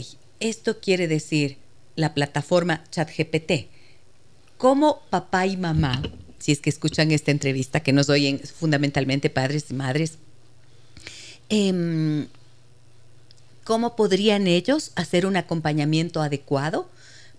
esto 0.41 0.81
quiere 0.81 1.07
decir 1.07 1.59
la 1.95 2.13
plataforma 2.13 2.83
ChatGPT. 2.91 3.69
¿Cómo 4.59 5.03
papá 5.11 5.47
y 5.47 5.57
mamá, 5.57 6.03
si 6.41 6.51
es 6.51 6.59
que 6.59 6.71
escuchan 6.71 7.13
esta 7.13 7.31
entrevista, 7.31 7.79
que 7.79 7.93
nos 7.93 8.09
oyen 8.09 8.41
fundamentalmente 8.41 9.31
padres 9.31 9.67
y 9.71 9.75
madres, 9.75 10.19
eh, 11.51 12.27
¿cómo 13.67 13.97
podrían 13.97 14.47
ellos 14.47 14.93
hacer 14.95 15.27
un 15.27 15.37
acompañamiento 15.37 16.23
adecuado 16.23 16.89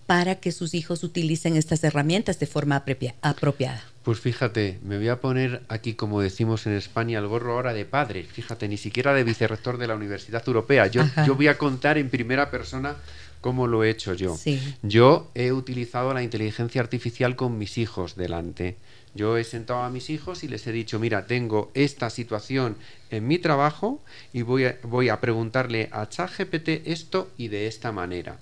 para 0.06 0.36
que 0.36 0.52
sus 0.52 0.74
hijos 0.74 1.02
utilicen 1.02 1.56
estas 1.56 1.82
herramientas 1.82 2.38
de 2.38 2.46
forma 2.46 2.76
apropiada? 3.22 3.82
Pues 4.04 4.20
fíjate, 4.20 4.78
me 4.84 4.98
voy 4.98 5.08
a 5.08 5.20
poner 5.20 5.62
aquí, 5.68 5.94
como 5.94 6.20
decimos 6.20 6.66
en 6.66 6.74
España, 6.74 7.18
el 7.18 7.26
gorro 7.26 7.54
ahora 7.54 7.72
de 7.72 7.84
padre. 7.84 8.24
Fíjate, 8.24 8.68
ni 8.68 8.76
siquiera 8.76 9.12
de 9.12 9.24
vicerrector 9.24 9.78
de 9.78 9.86
la 9.86 9.96
Universidad 9.96 10.42
Europea. 10.46 10.86
Yo, 10.86 11.02
yo 11.26 11.34
voy 11.34 11.48
a 11.48 11.58
contar 11.58 11.98
en 11.98 12.08
primera 12.08 12.50
persona 12.50 12.96
cómo 13.40 13.66
lo 13.66 13.84
he 13.84 13.90
hecho 13.90 14.14
yo. 14.14 14.38
Yo 14.82 15.30
he 15.34 15.52
utilizado 15.52 16.12
la 16.14 16.22
inteligencia 16.22 16.80
artificial 16.80 17.36
con 17.36 17.58
mis 17.58 17.78
hijos 17.78 18.16
delante. 18.16 18.76
Yo 19.18 19.36
he 19.36 19.42
sentado 19.42 19.82
a 19.82 19.90
mis 19.90 20.10
hijos 20.10 20.44
y 20.44 20.48
les 20.48 20.64
he 20.68 20.70
dicho, 20.70 21.00
mira, 21.00 21.26
tengo 21.26 21.72
esta 21.74 22.08
situación 22.08 22.76
en 23.10 23.26
mi 23.26 23.40
trabajo 23.40 24.00
y 24.32 24.42
voy 24.42 24.66
a, 24.66 24.78
voy 24.84 25.08
a 25.08 25.20
preguntarle 25.20 25.88
a 25.90 26.08
ChatGPT 26.08 26.86
esto 26.86 27.28
y 27.36 27.48
de 27.48 27.66
esta 27.66 27.90
manera. 27.90 28.38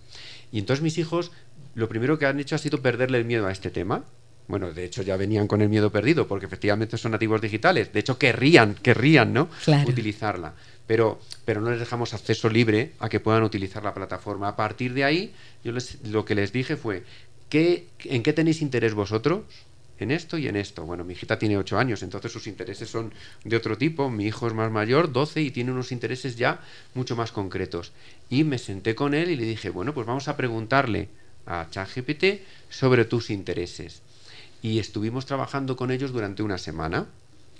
Y 0.52 0.58
entonces 0.58 0.82
mis 0.82 0.98
hijos 0.98 1.32
lo 1.74 1.88
primero 1.88 2.18
que 2.18 2.26
han 2.26 2.38
hecho 2.40 2.56
ha 2.56 2.58
sido 2.58 2.82
perderle 2.82 3.16
el 3.16 3.24
miedo 3.24 3.46
a 3.46 3.52
este 3.52 3.70
tema. 3.70 4.04
Bueno, 4.48 4.70
de 4.70 4.84
hecho 4.84 5.00
ya 5.00 5.16
venían 5.16 5.46
con 5.46 5.62
el 5.62 5.70
miedo 5.70 5.90
perdido, 5.90 6.28
porque 6.28 6.44
efectivamente 6.44 6.98
son 6.98 7.12
nativos 7.12 7.40
digitales. 7.40 7.94
De 7.94 8.00
hecho, 8.00 8.18
querrían, 8.18 8.74
querrían, 8.74 9.32
¿no? 9.32 9.48
Utilizarla. 9.88 10.52
Pero, 10.86 11.20
pero 11.46 11.62
no 11.62 11.70
les 11.70 11.80
dejamos 11.80 12.12
acceso 12.12 12.50
libre 12.50 12.92
a 12.98 13.08
que 13.08 13.18
puedan 13.18 13.44
utilizar 13.44 13.82
la 13.82 13.94
plataforma. 13.94 14.48
A 14.48 14.56
partir 14.56 14.92
de 14.92 15.04
ahí, 15.04 15.34
yo 15.64 15.72
les, 15.72 16.04
lo 16.04 16.26
que 16.26 16.34
les 16.34 16.52
dije 16.52 16.76
fue, 16.76 17.02
¿qué, 17.48 17.88
¿en 18.04 18.22
qué 18.22 18.34
tenéis 18.34 18.60
interés 18.60 18.92
vosotros? 18.92 19.44
En 19.98 20.10
esto 20.10 20.38
y 20.38 20.48
en 20.48 20.56
esto. 20.56 20.84
Bueno, 20.84 21.04
mi 21.04 21.12
hijita 21.12 21.38
tiene 21.38 21.56
8 21.56 21.78
años, 21.78 22.02
entonces 22.02 22.32
sus 22.32 22.46
intereses 22.46 22.88
son 22.88 23.12
de 23.44 23.56
otro 23.56 23.78
tipo. 23.78 24.10
Mi 24.10 24.26
hijo 24.26 24.46
es 24.46 24.54
más 24.54 24.70
mayor, 24.70 25.12
12, 25.12 25.42
y 25.42 25.50
tiene 25.50 25.72
unos 25.72 25.92
intereses 25.92 26.36
ya 26.36 26.60
mucho 26.94 27.16
más 27.16 27.32
concretos. 27.32 27.92
Y 28.28 28.44
me 28.44 28.58
senté 28.58 28.94
con 28.94 29.14
él 29.14 29.30
y 29.30 29.36
le 29.36 29.44
dije, 29.44 29.70
bueno, 29.70 29.94
pues 29.94 30.06
vamos 30.06 30.28
a 30.28 30.36
preguntarle 30.36 31.08
a 31.46 31.68
ChatGPT 31.70 32.42
sobre 32.68 33.04
tus 33.04 33.30
intereses. 33.30 34.02
Y 34.62 34.78
estuvimos 34.78 35.26
trabajando 35.26 35.76
con 35.76 35.90
ellos 35.90 36.12
durante 36.12 36.42
una 36.42 36.58
semana 36.58 37.06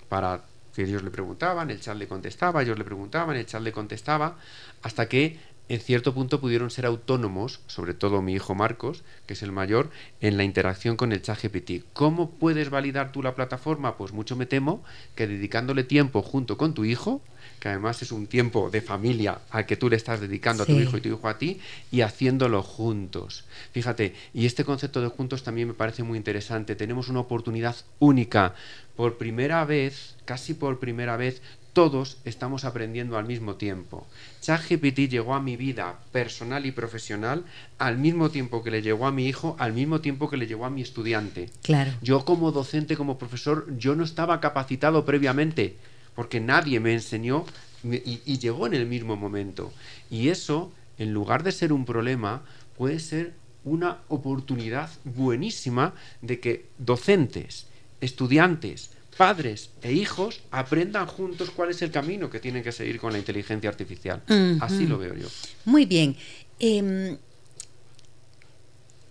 para 0.08 0.42
que 0.74 0.82
ellos 0.82 1.02
le 1.02 1.10
preguntaban, 1.10 1.70
el 1.70 1.80
chat 1.80 1.96
le 1.96 2.06
contestaba, 2.06 2.62
ellos 2.62 2.76
le 2.76 2.84
preguntaban, 2.84 3.36
el 3.36 3.46
chat 3.46 3.62
le 3.62 3.72
contestaba, 3.72 4.38
hasta 4.82 5.08
que 5.08 5.38
en 5.68 5.80
cierto 5.80 6.14
punto 6.14 6.40
pudieron 6.40 6.70
ser 6.70 6.86
autónomos, 6.86 7.60
sobre 7.66 7.94
todo 7.94 8.22
mi 8.22 8.34
hijo 8.34 8.54
Marcos, 8.54 9.02
que 9.26 9.34
es 9.34 9.42
el 9.42 9.50
mayor, 9.50 9.90
en 10.20 10.36
la 10.36 10.44
interacción 10.44 10.96
con 10.96 11.12
el 11.12 11.22
chat 11.22 11.42
GPT. 11.42 11.84
¿Cómo 11.92 12.30
puedes 12.30 12.70
validar 12.70 13.10
tú 13.10 13.22
la 13.22 13.34
plataforma? 13.34 13.96
Pues 13.96 14.12
mucho 14.12 14.36
me 14.36 14.46
temo 14.46 14.84
que 15.16 15.26
dedicándole 15.26 15.82
tiempo 15.82 16.22
junto 16.22 16.56
con 16.56 16.72
tu 16.72 16.84
hijo, 16.84 17.20
que 17.58 17.68
además 17.68 18.00
es 18.02 18.12
un 18.12 18.26
tiempo 18.26 18.70
de 18.70 18.80
familia 18.80 19.40
al 19.50 19.66
que 19.66 19.76
tú 19.76 19.88
le 19.88 19.96
estás 19.96 20.20
dedicando 20.20 20.62
a 20.62 20.66
tu 20.66 20.78
hijo 20.78 20.96
y 20.96 21.00
tu 21.00 21.08
hijo 21.08 21.28
a 21.28 21.38
ti, 21.38 21.60
y 21.90 22.02
haciéndolo 22.02 22.62
juntos. 22.62 23.44
Fíjate, 23.72 24.14
y 24.34 24.46
este 24.46 24.64
concepto 24.64 25.00
de 25.00 25.08
juntos 25.08 25.42
también 25.42 25.68
me 25.68 25.74
parece 25.74 26.02
muy 26.04 26.16
interesante. 26.16 26.76
Tenemos 26.76 27.08
una 27.08 27.20
oportunidad 27.20 27.76
única. 27.98 28.54
Por 28.94 29.18
primera 29.18 29.64
vez, 29.64 30.16
casi 30.24 30.54
por 30.54 30.78
primera 30.78 31.16
vez, 31.16 31.42
todos 31.76 32.16
estamos 32.24 32.64
aprendiendo 32.64 33.18
al 33.18 33.26
mismo 33.26 33.56
tiempo. 33.56 34.06
ChatGPT 34.40 35.10
llegó 35.10 35.34
a 35.34 35.42
mi 35.42 35.58
vida 35.58 35.98
personal 36.10 36.64
y 36.64 36.72
profesional 36.72 37.44
al 37.76 37.98
mismo 37.98 38.30
tiempo 38.30 38.64
que 38.64 38.70
le 38.70 38.80
llegó 38.80 39.06
a 39.06 39.12
mi 39.12 39.26
hijo, 39.26 39.56
al 39.58 39.74
mismo 39.74 40.00
tiempo 40.00 40.30
que 40.30 40.38
le 40.38 40.46
llegó 40.46 40.64
a 40.64 40.70
mi 40.70 40.80
estudiante. 40.80 41.50
Claro. 41.62 41.92
Yo 42.00 42.24
como 42.24 42.50
docente, 42.50 42.96
como 42.96 43.18
profesor, 43.18 43.76
yo 43.76 43.94
no 43.94 44.04
estaba 44.04 44.40
capacitado 44.40 45.04
previamente 45.04 45.76
porque 46.14 46.40
nadie 46.40 46.80
me 46.80 46.94
enseñó 46.94 47.44
y, 47.84 48.22
y 48.24 48.38
llegó 48.38 48.66
en 48.66 48.72
el 48.72 48.86
mismo 48.86 49.14
momento. 49.16 49.70
Y 50.08 50.30
eso, 50.30 50.72
en 50.96 51.12
lugar 51.12 51.42
de 51.42 51.52
ser 51.52 51.74
un 51.74 51.84
problema, 51.84 52.40
puede 52.78 53.00
ser 53.00 53.34
una 53.64 53.98
oportunidad 54.08 54.88
buenísima 55.04 55.92
de 56.22 56.40
que 56.40 56.70
docentes, 56.78 57.66
estudiantes, 58.00 58.95
padres 59.16 59.70
e 59.82 59.92
hijos 59.92 60.40
aprendan 60.50 61.06
juntos 61.06 61.50
cuál 61.50 61.70
es 61.70 61.82
el 61.82 61.90
camino 61.90 62.30
que 62.30 62.40
tienen 62.40 62.62
que 62.62 62.72
seguir 62.72 63.00
con 63.00 63.12
la 63.12 63.18
inteligencia 63.18 63.70
artificial. 63.70 64.22
Así 64.60 64.86
lo 64.86 64.98
veo 64.98 65.14
yo. 65.14 65.28
Muy 65.64 65.86
bien. 65.86 66.16
Em, 66.58 67.16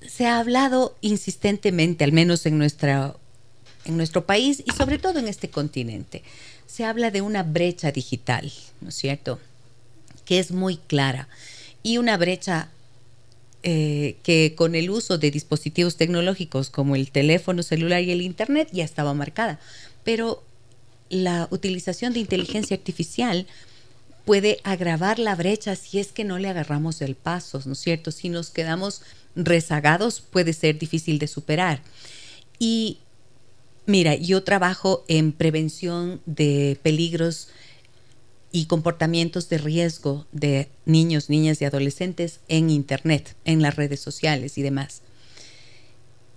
se 0.08 0.28
ha 0.28 0.40
hablado 0.40 0.96
insistentemente, 1.02 2.04
al 2.04 2.12
menos 2.12 2.46
en, 2.46 2.58
nuestra, 2.58 3.16
en 3.86 3.98
nuestro 3.98 4.26
país 4.26 4.64
y 4.66 4.72
sobre 4.72 5.00
todo 5.00 5.20
en 5.20 5.28
este 5.28 5.50
continente, 5.50 6.24
se 6.68 6.86
habla 6.86 7.12
de 7.12 7.22
una 7.22 7.44
brecha 7.44 7.92
digital, 7.92 8.52
¿no 8.82 8.90
es 8.90 8.96
cierto? 8.96 9.40
Que 10.26 10.40
es 10.40 10.52
muy 10.52 10.78
clara. 10.78 11.28
Y 11.84 11.98
una 11.98 12.18
brecha 12.18 12.70
eh, 13.64 14.18
que 14.24 14.54
con 14.56 14.76
el 14.76 14.90
uso 14.90 15.18
de 15.18 15.32
dispositivos 15.32 15.98
tecnológicos 15.98 16.70
como 16.70 16.96
el 16.96 17.12
teléfono 17.12 17.64
celular 17.64 18.04
y 18.04 18.12
el 18.12 18.22
Internet 18.22 18.70
ya 18.72 18.84
estaba 18.84 19.14
marcada 19.14 19.60
pero 20.06 20.42
la 21.10 21.50
utilización 21.52 22.14
de 22.14 22.22
inteligencia 22.22 22.78
artificial 22.78 23.46
puede 24.24 24.60
agravar 24.64 25.20
la 25.20 25.36
brecha 25.36 25.76
si 25.76 26.00
es 26.00 26.14
que 26.14 26.24
no 26.24 26.40
le 26.40 26.48
agarramos 26.48 27.02
el 27.02 27.16
paso, 27.16 27.62
¿no 27.66 27.74
es 27.74 27.80
cierto? 27.80 28.12
Si 28.12 28.30
nos 28.30 28.50
quedamos 28.50 29.02
rezagados 29.36 30.22
puede 30.22 30.54
ser 30.54 30.80
difícil 30.80 31.20
de 31.20 31.28
superar. 31.28 31.82
Y 32.58 33.00
mira, 33.86 34.16
yo 34.16 34.44
trabajo 34.44 35.04
en 35.08 35.32
prevención 35.32 36.22
de 36.26 36.80
peligros 36.82 37.50
y 38.52 38.66
comportamientos 38.66 39.50
de 39.50 39.58
riesgo 39.58 40.26
de 40.32 40.70
niños, 40.86 41.30
niñas 41.30 41.62
y 41.62 41.66
adolescentes 41.66 42.40
en 42.48 42.70
Internet, 42.70 43.36
en 43.44 43.62
las 43.62 43.76
redes 43.76 44.00
sociales 44.00 44.58
y 44.58 44.62
demás. 44.62 45.02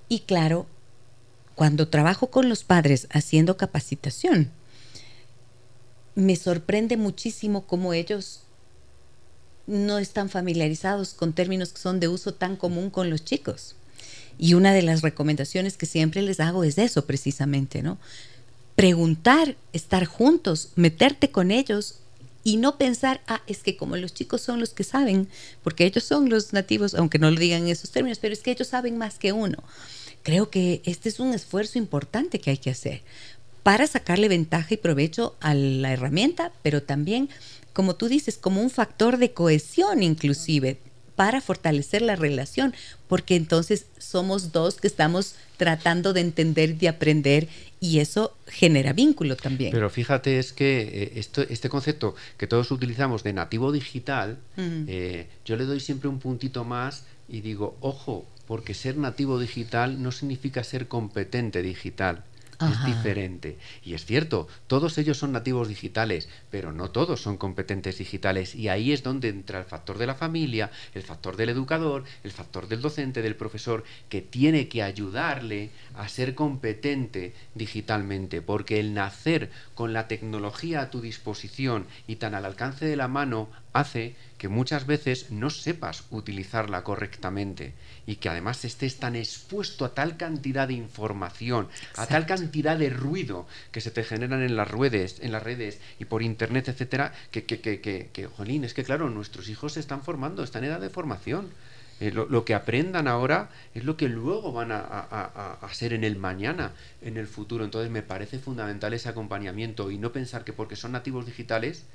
Y 0.09 0.21
claro, 0.21 0.67
cuando 1.59 1.89
trabajo 1.89 2.29
con 2.29 2.49
los 2.49 2.63
padres 2.63 3.09
haciendo 3.11 3.57
capacitación, 3.57 4.53
me 6.15 6.37
sorprende 6.37 6.97
muchísimo 6.97 7.67
cómo 7.67 7.95
ellos 7.95 8.43
no 9.67 9.99
están 9.99 10.29
familiarizados 10.29 11.15
con 11.15 11.33
términos 11.33 11.73
que 11.73 11.81
son 11.81 11.99
de 11.99 12.07
uso 12.07 12.33
tan 12.33 12.55
común 12.55 12.91
con 12.91 13.11
los 13.11 13.25
chicos. 13.25 13.75
Y 14.39 14.55
una 14.55 14.73
de 14.73 14.83
las 14.83 15.03
recomendaciones 15.03 15.77
que 15.77 15.87
siempre 15.87 16.23
les 16.23 16.39
hago 16.39 16.63
es 16.63 16.79
eso 16.79 17.07
precisamente, 17.07 17.83
¿no? 17.83 17.99
Preguntar, 18.77 19.57
estar 19.73 20.05
juntos, 20.05 20.69
meterte 20.77 21.33
con 21.33 21.51
ellos 21.51 21.97
y 22.45 22.59
no 22.59 22.79
pensar, 22.79 23.21
ah, 23.27 23.43
es 23.49 23.65
que 23.65 23.77
como 23.77 23.97
los 23.97 24.15
chicos 24.15 24.43
son 24.43 24.61
los 24.61 24.71
que 24.71 24.85
saben, 24.85 25.29
porque 25.65 25.87
ellos 25.87 26.05
son 26.05 26.31
los 26.31 26.53
nativos, 26.53 26.95
aunque 26.95 27.19
no 27.19 27.33
lo 27.33 27.41
digan 27.41 27.63
en 27.63 27.71
esos 27.71 27.91
términos, 27.91 28.21
pero 28.21 28.33
es 28.33 28.43
que 28.43 28.53
ellos 28.53 28.69
saben 28.69 28.97
más 28.97 29.19
que 29.19 29.33
uno 29.33 29.65
creo 30.29 30.51
que 30.51 30.83
este 30.85 31.09
es 31.09 31.21
un 31.21 31.33
esfuerzo 31.33 31.79
importante 31.79 32.39
que 32.39 32.51
hay 32.51 32.59
que 32.59 32.69
hacer 32.69 33.01
para 33.63 33.87
sacarle 33.87 34.29
ventaja 34.29 34.75
y 34.75 34.77
provecho 34.77 35.35
a 35.41 35.55
la 35.55 35.91
herramienta, 35.91 36.53
pero 36.63 36.83
también, 36.83 37.31
como 37.73 37.97
tú 37.97 38.09
dices, 38.09 38.37
como 38.37 38.61
un 38.61 38.69
factor 38.69 39.17
de 39.17 39.33
cohesión 39.33 40.03
inclusive 40.03 40.77
para 41.17 41.41
fortalecer 41.41 42.03
la 42.03 42.15
relación, 42.15 42.75
porque 43.09 43.37
entonces 43.37 43.87
somos 43.97 44.53
dos 44.53 44.83
que 44.83 44.87
estamos 44.87 45.35
tratando 45.57 46.13
de 46.13 46.21
entender, 46.21 46.77
de 46.77 46.89
aprender 46.89 47.49
y 47.81 48.01
eso 48.01 48.37
genera 48.49 48.93
vínculo 48.93 49.35
también. 49.35 49.71
Pero 49.73 49.89
fíjate, 49.89 50.39
es 50.39 50.53
que 50.53 50.83
eh, 50.83 51.13
esto, 51.15 51.41
este 51.41 51.71
concepto 51.71 52.15
que 52.37 52.47
todos 52.47 52.71
utilizamos 52.71 53.23
de 53.23 53.33
nativo 53.33 53.73
digital, 53.73 54.37
eh, 54.59 55.27
yo 55.47 55.57
le 55.57 55.65
doy 55.65 55.81
siempre 55.81 56.11
un 56.11 56.19
puntito 56.19 56.65
más 56.65 57.05
y 57.31 57.41
digo, 57.41 57.79
ojo, 57.81 58.27
porque 58.49 58.73
ser 58.73 58.97
nativo 58.97 59.39
digital 59.39 60.03
no 60.03 60.11
significa 60.11 60.65
ser 60.65 60.89
competente 60.89 61.61
digital. 61.63 62.25
Es 62.61 62.85
diferente. 62.85 63.57
Y 63.85 63.95
es 63.95 64.05
cierto, 64.05 64.49
todos 64.67 64.99
ellos 64.99 65.17
son 65.17 65.31
nativos 65.31 65.69
digitales, 65.69 66.29
pero 66.51 66.73
no 66.73 66.91
todos 66.91 67.23
son 67.23 67.37
competentes 67.37 67.99
digitales. 67.99 68.57
Y 68.57 68.69
ahí 68.69 68.91
es 68.91 69.05
donde 69.05 69.29
entra 69.29 69.61
el 69.61 69.65
factor 69.65 69.97
de 69.97 70.09
la 70.09 70.17
familia, 70.17 70.73
el 70.93 71.05
factor 71.05 71.37
del 71.37 71.51
educador, 71.51 72.03
el 72.25 72.33
factor 72.33 72.67
del 72.67 72.81
docente, 72.81 73.23
del 73.23 73.37
profesor, 73.37 73.85
que 74.09 74.23
tiene 74.23 74.67
que 74.67 74.83
ayudarle 74.83 75.71
a 75.95 76.09
ser 76.09 76.35
competente 76.35 77.33
digitalmente. 77.55 78.43
Porque 78.43 78.81
el 78.81 78.93
nacer 78.93 79.51
con 79.77 79.93
la 79.93 80.09
tecnología 80.09 80.81
a 80.81 80.91
tu 80.91 81.01
disposición 81.01 81.87
y 82.09 82.17
tan 82.17 82.35
al 82.35 82.45
alcance 82.45 82.87
de 82.87 82.97
la 82.97 83.07
mano 83.07 83.51
hace 83.73 84.15
que 84.39 84.49
muchas 84.49 84.87
veces 84.87 85.31
no 85.31 85.51
sepas 85.51 86.05
utilizarla 86.11 86.85
correctamente 86.85 87.75
y 88.07 88.17
que 88.17 88.29
además 88.29 88.65
estés 88.65 88.97
tan 88.97 89.17
expuesto 89.17 89.85
a 89.85 89.95
tal 89.95 90.17
cantidad 90.17 90.69
de 90.69 90.75
información, 90.75 91.69
a 91.97 92.07
tal 92.07 92.27
cantidad 92.27 92.79
de 92.79 92.91
ruido 92.91 93.47
que 93.73 93.81
se 93.81 93.91
te 93.91 94.05
generan 94.05 94.43
en 94.43 94.57
las 94.57 94.71
redes, 94.71 95.19
en 95.21 95.33
las 95.33 95.43
redes 95.43 95.81
y 95.99 96.05
por 96.05 96.23
internet, 96.23 96.69
etcétera, 96.69 97.13
que, 97.31 97.45
que, 97.45 97.61
que, 97.61 97.81
que, 97.81 98.27
jolín, 98.27 98.65
es 98.65 98.75
que 98.75 98.85
claro, 98.85 99.11
nuestros 99.11 99.49
hijos 99.49 99.75
se 99.75 99.81
están 99.81 100.03
formando, 100.03 100.43
están 100.43 100.65
en 100.65 100.71
edad 100.71 100.81
de 100.81 100.91
formación. 100.91 101.49
Eh, 102.01 102.13
lo, 102.13 102.45
que 102.45 102.55
aprendan 102.55 103.09
ahora 103.09 103.51
es 103.75 103.83
lo 103.83 103.97
que 103.97 104.09
luego 104.09 104.53
van 104.53 104.71
a, 104.71 104.79
a, 104.79 105.59
a, 105.61 105.75
ser 105.75 105.93
en 105.93 106.05
el 106.05 106.15
mañana, 106.15 106.71
en 107.03 107.17
el 107.17 107.27
futuro. 107.27 107.65
Entonces 107.65 107.91
me 107.91 108.03
parece 108.03 108.39
fundamental 108.39 108.95
ese 108.95 109.09
acompañamiento 109.09 109.91
y 109.91 109.99
no 109.99 110.13
pensar 110.13 110.45
que 110.45 110.53
porque 110.53 110.77
son 110.77 110.93
nativos 110.93 111.27
digitales 111.27 111.87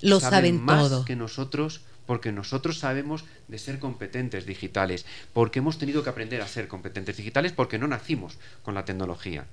lo 0.00 0.20
saben, 0.20 0.62
más 0.62 0.88
todo. 0.88 1.04
que 1.04 1.16
nosotros 1.16 1.82
porque 2.10 2.32
nosotros 2.32 2.80
sabemos 2.80 3.22
de 3.46 3.56
ser 3.56 3.78
competentes 3.78 4.44
digitales, 4.44 5.04
porque 5.32 5.60
hemos 5.60 5.78
tenido 5.78 6.02
que 6.02 6.10
aprender 6.10 6.42
a 6.42 6.48
ser 6.48 6.66
competentes 6.66 7.16
digitales, 7.16 7.52
porque 7.52 7.78
no 7.78 7.86
nacimos 7.86 8.36
con 8.64 8.74
la 8.74 8.84
tecnología. 8.84 9.46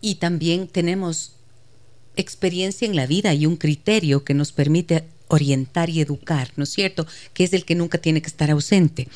Y 0.00 0.14
también 0.14 0.68
tenemos 0.68 1.32
experiencia 2.16 2.86
en 2.86 2.96
la 2.96 3.06
vida 3.06 3.34
y 3.34 3.44
un 3.44 3.56
criterio 3.56 4.24
que 4.24 4.32
nos 4.32 4.52
permite 4.52 5.04
orientar 5.28 5.90
y 5.90 6.00
educar, 6.00 6.50
¿no 6.56 6.64
es 6.64 6.70
cierto? 6.70 7.06
Que 7.34 7.44
es 7.44 7.52
el 7.52 7.66
que 7.66 7.74
nunca 7.74 7.98
tiene 7.98 8.22
que 8.22 8.28
estar 8.28 8.50
ausente. 8.50 9.08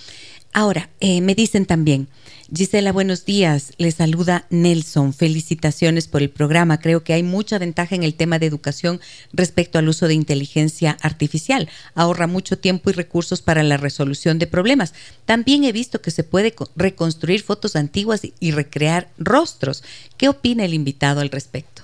Ahora, 0.59 0.91
eh, 0.99 1.21
me 1.21 1.37
dicen 1.37 1.67
también, 1.67 2.09
Gisela, 2.53 2.91
buenos 2.91 3.25
días. 3.25 3.75
Le 3.79 3.93
saluda 3.93 4.45
Nelson. 4.51 5.15
Felicitaciones 5.15 6.09
por 6.09 6.21
el 6.21 6.31
programa. 6.31 6.81
Creo 6.81 7.05
que 7.05 7.13
hay 7.13 7.23
mucha 7.23 7.59
ventaja 7.59 7.95
en 7.95 8.03
el 8.03 8.15
tema 8.15 8.41
de 8.41 8.47
educación 8.47 9.01
respecto 9.33 9.79
al 9.79 9.89
uso 9.89 10.09
de 10.09 10.15
inteligencia 10.15 10.99
artificial. 11.01 11.69
Ahorra 11.95 12.27
mucho 12.27 12.59
tiempo 12.59 12.91
y 12.91 12.95
recursos 12.95 13.41
para 13.41 13.63
la 13.63 13.77
resolución 13.77 14.41
de 14.41 14.49
problemas. 14.49 14.95
También 15.27 15.63
he 15.63 15.71
visto 15.71 16.03
que 16.03 16.11
se 16.11 16.25
puede 16.25 16.53
reconstruir 16.75 17.43
fotos 17.43 17.77
antiguas 17.77 18.23
y 18.41 18.51
recrear 18.51 19.11
rostros. 19.17 19.85
¿Qué 20.17 20.29
opina 20.29 20.65
el 20.65 20.75
invitado 20.75 21.21
al 21.21 21.31
respecto? 21.31 21.78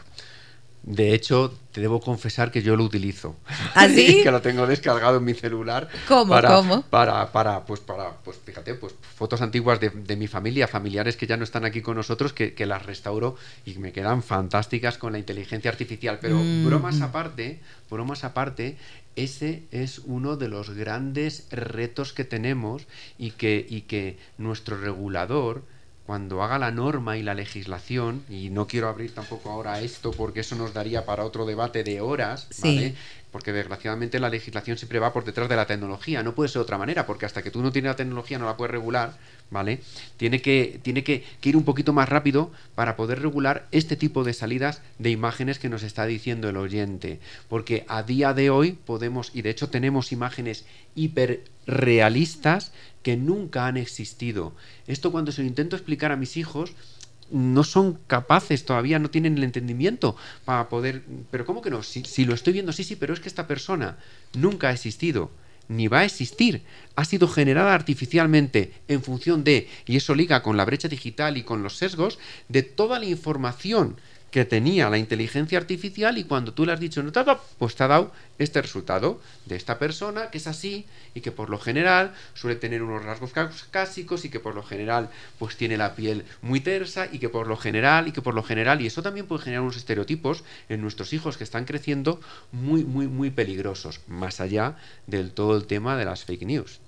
De 0.86 1.14
hecho, 1.14 1.50
te 1.72 1.80
debo 1.80 1.98
confesar 2.00 2.50
que 2.50 2.60
yo 2.62 2.76
lo 2.76 2.84
utilizo. 2.84 3.36
¿Así? 3.74 4.18
¿Ah, 4.20 4.22
que 4.22 4.30
lo 4.30 4.42
tengo 4.42 4.66
descargado 4.66 5.16
en 5.16 5.24
mi 5.24 5.32
celular. 5.32 5.88
¿Cómo? 6.06 6.34
Para, 6.34 6.54
¿Cómo? 6.54 6.82
Para, 6.82 7.32
para, 7.32 7.64
pues, 7.64 7.80
para, 7.80 8.10
pues, 8.18 8.36
fíjate, 8.44 8.74
pues, 8.74 8.94
fotos 9.16 9.40
antiguas 9.40 9.80
de, 9.80 10.16
mi 10.16 10.28
familia, 10.28 10.68
familiares 10.68 11.16
que 11.16 11.26
ya 11.26 11.38
no 11.38 11.44
están 11.44 11.64
aquí 11.64 11.80
con 11.80 11.96
nosotros, 11.96 12.34
que, 12.34 12.66
las 12.66 12.84
restauro 12.84 13.36
y 13.64 13.74
me 13.78 13.92
quedan 13.92 14.22
fantásticas 14.22 14.98
con 14.98 15.12
la 15.12 15.18
inteligencia 15.18 15.70
artificial. 15.70 16.18
Pero 16.20 16.36
Mm, 16.36 16.64
bromas 16.64 17.00
aparte, 17.00 17.60
bromas 17.90 18.24
aparte, 18.24 18.76
ese 19.16 19.62
es 19.70 20.00
uno 20.04 20.36
de 20.36 20.48
los 20.48 20.70
grandes 20.70 21.46
retos 21.50 22.12
que 22.12 22.24
tenemos 22.24 22.86
y 23.18 23.30
que, 23.32 23.64
y 23.68 23.82
que 23.82 24.18
nuestro 24.38 24.76
regulador 24.76 25.62
cuando 26.06 26.42
haga 26.42 26.58
la 26.58 26.70
norma 26.70 27.16
y 27.16 27.22
la 27.22 27.32
legislación, 27.34 28.22
y 28.28 28.50
no 28.50 28.66
quiero 28.66 28.88
abrir 28.88 29.14
tampoco 29.14 29.50
ahora 29.50 29.80
esto 29.80 30.10
porque 30.10 30.40
eso 30.40 30.54
nos 30.54 30.74
daría 30.74 31.06
para 31.06 31.24
otro 31.24 31.46
debate 31.46 31.82
de 31.82 32.02
horas, 32.02 32.46
¿vale? 32.62 32.94
Porque 33.32 33.52
desgraciadamente 33.52 34.20
la 34.20 34.28
legislación 34.28 34.76
siempre 34.76 34.98
va 34.98 35.12
por 35.12 35.24
detrás 35.24 35.48
de 35.48 35.56
la 35.56 35.66
tecnología, 35.66 36.22
no 36.22 36.34
puede 36.34 36.50
ser 36.50 36.60
de 36.60 36.64
otra 36.64 36.78
manera, 36.78 37.06
porque 37.06 37.24
hasta 37.24 37.42
que 37.42 37.50
tú 37.50 37.62
no 37.62 37.72
tienes 37.72 37.88
la 37.88 37.96
tecnología 37.96 38.38
no 38.38 38.44
la 38.44 38.56
puedes 38.56 38.70
regular, 38.70 39.16
¿vale? 39.50 39.80
Tiene 40.18 40.42
que, 40.42 40.78
tiene 40.82 41.02
que, 41.04 41.24
que 41.40 41.48
ir 41.48 41.56
un 41.56 41.64
poquito 41.64 41.94
más 41.94 42.08
rápido 42.08 42.52
para 42.74 42.96
poder 42.96 43.22
regular 43.22 43.66
este 43.72 43.96
tipo 43.96 44.24
de 44.24 44.34
salidas 44.34 44.82
de 44.98 45.10
imágenes 45.10 45.58
que 45.58 45.70
nos 45.70 45.82
está 45.82 46.04
diciendo 46.04 46.50
el 46.50 46.58
oyente. 46.58 47.18
Porque 47.48 47.86
a 47.88 48.02
día 48.02 48.34
de 48.34 48.50
hoy 48.50 48.72
podemos, 48.72 49.30
y 49.34 49.40
de 49.40 49.50
hecho 49.50 49.70
tenemos 49.70 50.12
imágenes 50.12 50.66
hiperrealistas 50.94 52.72
que 53.04 53.16
nunca 53.16 53.68
han 53.68 53.76
existido. 53.76 54.56
Esto 54.88 55.12
cuando 55.12 55.30
se 55.30 55.42
lo 55.42 55.46
intento 55.46 55.76
explicar 55.76 56.10
a 56.10 56.16
mis 56.16 56.36
hijos, 56.36 56.72
no 57.30 57.62
son 57.62 57.98
capaces 58.06 58.64
todavía, 58.64 58.98
no 58.98 59.10
tienen 59.10 59.36
el 59.36 59.44
entendimiento 59.44 60.16
para 60.44 60.68
poder... 60.68 61.04
Pero 61.30 61.44
¿cómo 61.44 61.62
que 61.62 61.70
no? 61.70 61.82
Si, 61.82 62.02
si, 62.04 62.24
lo 62.24 62.34
estoy 62.34 62.54
viendo, 62.54 62.72
sí, 62.72 62.82
sí, 62.82 62.96
pero 62.96 63.12
es 63.14 63.20
que 63.20 63.28
esta 63.28 63.46
persona 63.46 63.98
nunca 64.32 64.68
ha 64.68 64.72
existido, 64.72 65.30
ni 65.68 65.86
va 65.86 66.00
a 66.00 66.04
existir. 66.04 66.62
Ha 66.96 67.04
sido 67.04 67.28
generada 67.28 67.74
artificialmente 67.74 68.72
en 68.88 69.02
función 69.02 69.44
de, 69.44 69.68
y 69.86 69.96
eso 69.96 70.14
liga 70.14 70.42
con 70.42 70.56
la 70.56 70.64
brecha 70.64 70.88
digital 70.88 71.36
y 71.36 71.42
con 71.42 71.62
los 71.62 71.76
sesgos, 71.76 72.18
de 72.48 72.62
toda 72.62 72.98
la 72.98 73.06
información 73.06 73.96
que 74.34 74.44
tenía 74.44 74.90
la 74.90 74.98
inteligencia 74.98 75.58
artificial 75.58 76.18
y 76.18 76.24
cuando 76.24 76.52
tú 76.52 76.66
le 76.66 76.72
has 76.72 76.80
dicho 76.80 77.04
no 77.04 77.12
te 77.12 77.20
ha 77.20 77.22
dado, 77.22 77.40
pues 77.56 77.76
te 77.76 77.84
ha 77.84 77.86
dado 77.86 78.10
este 78.40 78.60
resultado 78.60 79.20
de 79.46 79.54
esta 79.54 79.78
persona 79.78 80.30
que 80.30 80.38
es 80.38 80.48
así 80.48 80.86
y 81.14 81.20
que 81.20 81.30
por 81.30 81.50
lo 81.50 81.60
general 81.60 82.12
suele 82.34 82.56
tener 82.56 82.82
unos 82.82 83.04
rasgos 83.04 83.30
cásicos 83.70 84.24
y 84.24 84.30
que 84.30 84.40
por 84.40 84.56
lo 84.56 84.64
general 84.64 85.08
pues 85.38 85.56
tiene 85.56 85.76
la 85.76 85.94
piel 85.94 86.24
muy 86.42 86.58
tersa 86.58 87.06
y 87.12 87.20
que 87.20 87.28
por 87.28 87.46
lo 87.46 87.56
general 87.56 88.08
y 88.08 88.10
que 88.10 88.22
por 88.22 88.34
lo 88.34 88.42
general 88.42 88.80
y 88.80 88.88
eso 88.88 89.04
también 89.04 89.26
puede 89.26 89.44
generar 89.44 89.62
unos 89.62 89.76
estereotipos 89.76 90.42
en 90.68 90.82
nuestros 90.82 91.12
hijos 91.12 91.36
que 91.36 91.44
están 91.44 91.64
creciendo 91.64 92.20
muy 92.50 92.82
muy 92.82 93.06
muy 93.06 93.30
peligrosos 93.30 94.00
más 94.08 94.40
allá 94.40 94.76
del 95.06 95.30
todo 95.30 95.56
el 95.56 95.66
tema 95.66 95.96
de 95.96 96.06
las 96.06 96.24
fake 96.24 96.42
news 96.42 96.80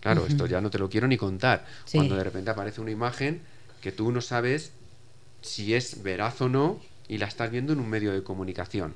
claro 0.00 0.20
uh 0.20 0.24
-huh. 0.26 0.32
esto 0.32 0.44
ya 0.44 0.60
no 0.60 0.68
te 0.68 0.78
lo 0.78 0.90
quiero 0.90 1.08
ni 1.08 1.16
contar 1.16 1.64
sí. 1.86 1.96
cuando 1.96 2.14
de 2.16 2.24
repente 2.24 2.50
aparece 2.50 2.82
una 2.82 2.90
imagen 2.90 3.40
que 3.80 3.90
tú 3.90 4.12
no 4.12 4.20
sabes 4.20 4.72
si 5.40 5.72
es 5.72 6.02
veraz 6.02 6.42
o 6.42 6.50
no 6.50 6.89
y 7.10 7.18
la 7.18 7.26
estás 7.26 7.50
viendo 7.50 7.72
en 7.72 7.80
un 7.80 7.88
medio 7.88 8.12
de 8.12 8.22
comunicación. 8.22 8.94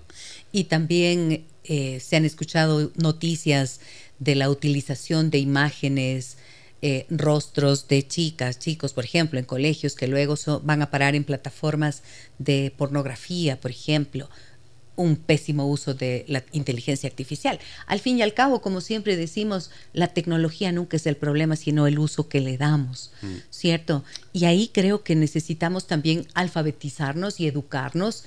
Y 0.53 0.65
también 0.65 1.45
eh, 1.65 1.99
se 1.99 2.15
han 2.15 2.25
escuchado 2.25 2.93
noticias 2.95 3.81
de 4.21 4.37
la 4.37 4.49
utilización 4.49 5.31
de 5.31 5.39
imágenes, 5.39 6.39
eh, 6.81 7.07
rostros 7.11 7.89
de 7.89 8.07
chicas, 8.07 8.61
chicos, 8.61 8.93
por 8.93 9.05
ejemplo, 9.05 9.41
en 9.41 9.45
colegios 9.45 9.97
que 9.97 10.07
luego 10.07 10.37
van 10.63 10.81
a 10.81 10.93
parar 10.93 11.17
en 11.17 11.25
plataformas 11.25 12.05
de 12.39 12.73
pornografía, 12.77 13.61
por 13.61 13.73
ejemplo 13.73 14.31
un 14.97 15.17
pésimo 15.17 15.67
uso 15.69 15.95
de 15.95 16.25
la 16.29 16.45
inteligencia 16.53 17.09
artificial. 17.09 17.59
Al 17.87 18.01
fin 18.01 18.19
y 18.19 18.23
al 18.23 18.35
cabo, 18.35 18.61
como 18.61 18.81
siempre 18.81 19.17
decimos, 19.17 19.71
la 19.93 20.09
tecnología 20.09 20.73
nunca 20.73 20.97
es 20.97 21.07
el 21.07 21.17
problema, 21.17 21.57
sino 21.57 21.87
el 21.87 21.99
uso 21.99 22.29
que 22.29 22.41
le 22.41 22.57
damos, 22.57 23.11
mm. 23.23 23.35
¿cierto? 23.51 24.05
Y 24.33 24.45
ahí 24.45 24.71
creo 24.73 25.03
que 25.03 25.17
necesitamos 25.17 25.87
también 25.87 26.27
alfabetizarnos 26.35 27.41
y 27.41 27.47
educarnos 27.47 28.25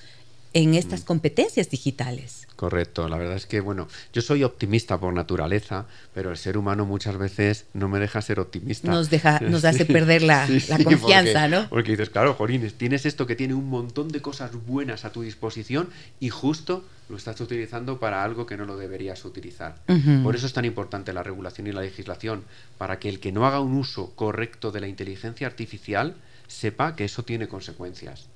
en 0.58 0.74
estas 0.74 1.02
mm. 1.02 1.06
competencias 1.06 1.70
digitales. 1.70 2.48
Correcto, 2.56 3.08
la 3.08 3.18
verdad 3.18 3.36
es 3.36 3.46
que, 3.46 3.60
bueno, 3.60 3.88
yo 4.12 4.24
soy 4.24 4.44
optimista 4.44 5.00
por 5.00 5.14
naturaleza, 5.14 5.86
pero 6.16 6.32
el 6.32 6.38
ser 6.38 6.58
humano 6.58 6.84
muchas 6.84 7.16
veces 7.20 7.66
no 7.76 7.88
me 7.88 8.00
deja 8.00 8.24
ser 8.24 8.40
optimista. 8.40 8.90
Nos, 8.90 9.12
deja, 9.12 9.40
nos 9.42 9.64
hace 9.66 9.86
perder 9.86 10.24
la, 10.24 10.48
sí, 10.48 10.60
la 10.68 10.84
confianza, 10.84 11.42
porque, 11.42 11.56
¿no? 11.56 11.70
Porque 11.70 11.92
dices, 11.92 12.10
claro, 12.10 12.34
Jorines, 12.34 12.74
tienes 12.74 13.06
esto 13.06 13.28
que 13.28 13.36
tiene 13.36 13.54
un 13.54 13.70
montón 13.70 14.08
de 14.08 14.20
cosas 14.20 14.52
buenas 14.66 15.06
a 15.06 15.12
tu 15.12 15.22
disposición 15.22 15.90
y 16.20 16.30
justo 16.30 16.84
lo 17.08 17.18
estás 17.18 17.40
utilizando 17.40 18.00
para 18.00 18.24
algo 18.24 18.48
que 18.48 18.58
no 18.58 18.66
lo 18.66 18.78
deberías 18.78 19.24
utilizar. 19.26 19.76
Uh 19.88 19.94
-huh. 19.94 20.24
Por 20.24 20.36
eso 20.36 20.48
es 20.48 20.54
tan 20.54 20.66
importante 20.66 21.14
la 21.14 21.22
regulación 21.22 21.68
y 21.68 21.72
la 21.72 21.82
legislación, 21.82 22.44
para 22.80 22.98
que 22.98 23.10
el 23.10 23.20
que 23.20 23.32
no 23.32 23.46
haga 23.46 23.60
un 23.60 23.76
uso 23.76 24.14
correcto 24.16 24.72
de 24.72 24.82
la 24.82 24.88
inteligencia 24.88 25.46
artificial 25.46 26.16
sepa 26.48 26.96
que 26.96 27.06
eso 27.06 27.22
tiene 27.22 27.48
consecuencias. 27.48 28.28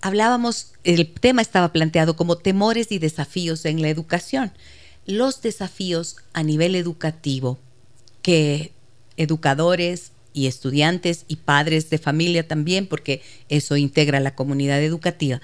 hablábamos, 0.00 0.72
el 0.84 1.12
tema 1.12 1.42
estaba 1.42 1.72
planteado 1.72 2.16
como 2.16 2.38
temores 2.38 2.92
y 2.92 2.98
desafíos 2.98 3.64
en 3.64 3.82
la 3.82 3.88
educación. 3.88 4.52
Los 5.06 5.42
desafíos 5.42 6.16
a 6.32 6.42
nivel 6.42 6.74
educativo 6.74 7.58
que 8.22 8.72
educadores 9.16 10.12
y 10.32 10.46
estudiantes 10.46 11.24
y 11.28 11.36
padres 11.36 11.90
de 11.90 11.98
familia 11.98 12.46
también, 12.46 12.86
porque 12.86 13.22
eso 13.48 13.76
integra 13.76 14.20
la 14.20 14.34
comunidad 14.34 14.82
educativa, 14.82 15.40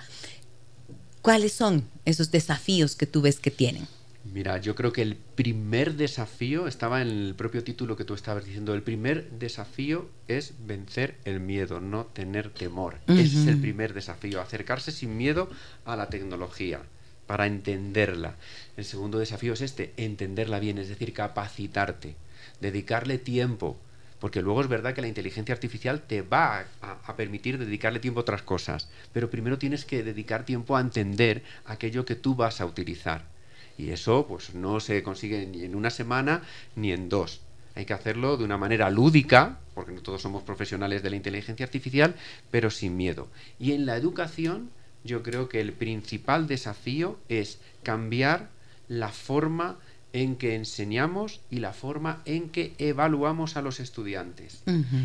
¿cuáles 1.22 1.52
son 1.52 1.88
esos 2.04 2.30
desafíos 2.30 2.94
que 2.94 3.06
tú 3.06 3.20
ves 3.20 3.38
que 3.40 3.50
tienen? 3.50 3.88
Mira, 4.36 4.58
yo 4.58 4.74
creo 4.74 4.92
que 4.92 5.00
el 5.00 5.16
primer 5.16 5.94
desafío 5.94 6.66
estaba 6.66 7.00
en 7.00 7.08
el 7.08 7.34
propio 7.34 7.64
título 7.64 7.96
que 7.96 8.04
tú 8.04 8.12
estabas 8.12 8.44
diciendo. 8.44 8.74
El 8.74 8.82
primer 8.82 9.30
desafío 9.30 10.10
es 10.28 10.52
vencer 10.66 11.16
el 11.24 11.40
miedo, 11.40 11.80
no 11.80 12.04
tener 12.04 12.50
temor. 12.50 12.98
Ese 13.06 13.22
es 13.22 13.46
el 13.46 13.56
primer 13.56 13.94
desafío, 13.94 14.42
acercarse 14.42 14.92
sin 14.92 15.16
miedo 15.16 15.48
a 15.86 15.96
la 15.96 16.10
tecnología 16.10 16.82
para 17.26 17.46
entenderla. 17.46 18.34
El 18.76 18.84
segundo 18.84 19.18
desafío 19.18 19.54
es 19.54 19.62
este, 19.62 19.94
entenderla 19.96 20.58
bien, 20.58 20.76
es 20.76 20.90
decir, 20.90 21.14
capacitarte, 21.14 22.14
dedicarle 22.60 23.16
tiempo, 23.16 23.78
porque 24.20 24.42
luego 24.42 24.60
es 24.60 24.68
verdad 24.68 24.92
que 24.92 25.00
la 25.00 25.08
inteligencia 25.08 25.54
artificial 25.54 26.02
te 26.02 26.20
va 26.20 26.66
a, 26.82 26.98
a 27.06 27.16
permitir 27.16 27.56
dedicarle 27.56 28.00
tiempo 28.00 28.20
a 28.20 28.24
otras 28.24 28.42
cosas, 28.42 28.90
pero 29.14 29.30
primero 29.30 29.56
tienes 29.56 29.86
que 29.86 30.02
dedicar 30.02 30.44
tiempo 30.44 30.76
a 30.76 30.82
entender 30.82 31.42
aquello 31.64 32.04
que 32.04 32.16
tú 32.16 32.34
vas 32.34 32.60
a 32.60 32.66
utilizar. 32.66 33.34
Y 33.78 33.90
eso 33.90 34.26
pues 34.26 34.54
no 34.54 34.80
se 34.80 35.02
consigue 35.02 35.46
ni 35.46 35.64
en 35.64 35.74
una 35.74 35.90
semana 35.90 36.42
ni 36.74 36.92
en 36.92 37.08
dos. 37.08 37.40
Hay 37.74 37.84
que 37.84 37.92
hacerlo 37.92 38.38
de 38.38 38.44
una 38.44 38.56
manera 38.56 38.88
lúdica, 38.88 39.58
porque 39.74 39.92
no 39.92 40.00
todos 40.00 40.22
somos 40.22 40.42
profesionales 40.42 41.02
de 41.02 41.10
la 41.10 41.16
inteligencia 41.16 41.66
artificial, 41.66 42.14
pero 42.50 42.70
sin 42.70 42.96
miedo. 42.96 43.28
Y 43.58 43.72
en 43.72 43.84
la 43.84 43.96
educación 43.96 44.70
yo 45.04 45.22
creo 45.22 45.48
que 45.48 45.60
el 45.60 45.72
principal 45.72 46.46
desafío 46.46 47.18
es 47.28 47.58
cambiar 47.82 48.48
la 48.88 49.10
forma 49.10 49.78
en 50.12 50.36
que 50.36 50.54
enseñamos 50.54 51.40
y 51.50 51.58
la 51.58 51.74
forma 51.74 52.22
en 52.24 52.48
que 52.48 52.74
evaluamos 52.78 53.56
a 53.56 53.62
los 53.62 53.80
estudiantes. 53.80 54.62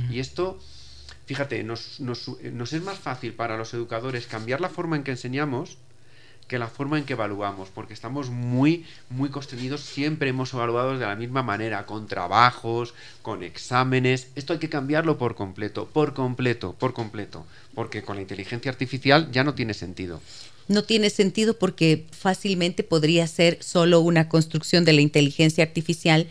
Y 0.10 0.20
esto, 0.20 0.58
fíjate, 1.26 1.64
nos, 1.64 2.00
nos 2.00 2.74
es 2.74 2.82
más 2.84 2.98
fácil 2.98 3.34
para 3.34 3.58
los 3.58 3.74
educadores 3.74 4.28
cambiar 4.28 4.62
la 4.62 4.70
forma 4.70 4.96
en 4.96 5.04
que 5.04 5.12
enseñamos 5.12 5.78
que 6.52 6.60
la 6.60 6.68
forma 6.68 6.98
en 6.98 7.06
que 7.06 7.14
evaluamos, 7.14 7.70
porque 7.70 7.94
estamos 7.94 8.30
muy, 8.30 8.86
muy 9.10 9.30
construidos, 9.30 9.80
siempre 9.80 10.32
hemos 10.32 10.54
evaluado 10.54 11.00
de 11.00 11.06
la 11.06 11.16
misma 11.16 11.44
manera, 11.44 11.86
con 11.86 12.08
trabajos, 12.08 12.94
con 13.22 13.42
exámenes. 13.42 14.28
Esto 14.36 14.52
hay 14.52 14.60
que 14.60 14.68
cambiarlo 14.68 15.18
por 15.18 15.36
completo, 15.36 15.88
por 15.88 16.14
completo, 16.14 16.76
por 16.78 16.92
completo, 16.92 17.46
porque 17.74 18.04
con 18.04 18.18
la 18.18 18.22
inteligencia 18.24 18.70
artificial 18.70 19.32
ya 19.32 19.46
no 19.46 19.54
tiene 19.54 19.74
sentido 19.74 20.20
no 20.68 20.84
tiene 20.84 21.10
sentido 21.10 21.58
porque 21.58 22.06
fácilmente 22.12 22.84
podría 22.84 23.28
ser 23.28 23.62
solo 23.62 24.00
una 24.00 24.30
construcción 24.30 24.86
de 24.86 24.94
la 24.94 25.02
inteligencia 25.02 25.64
artificial 25.64 26.28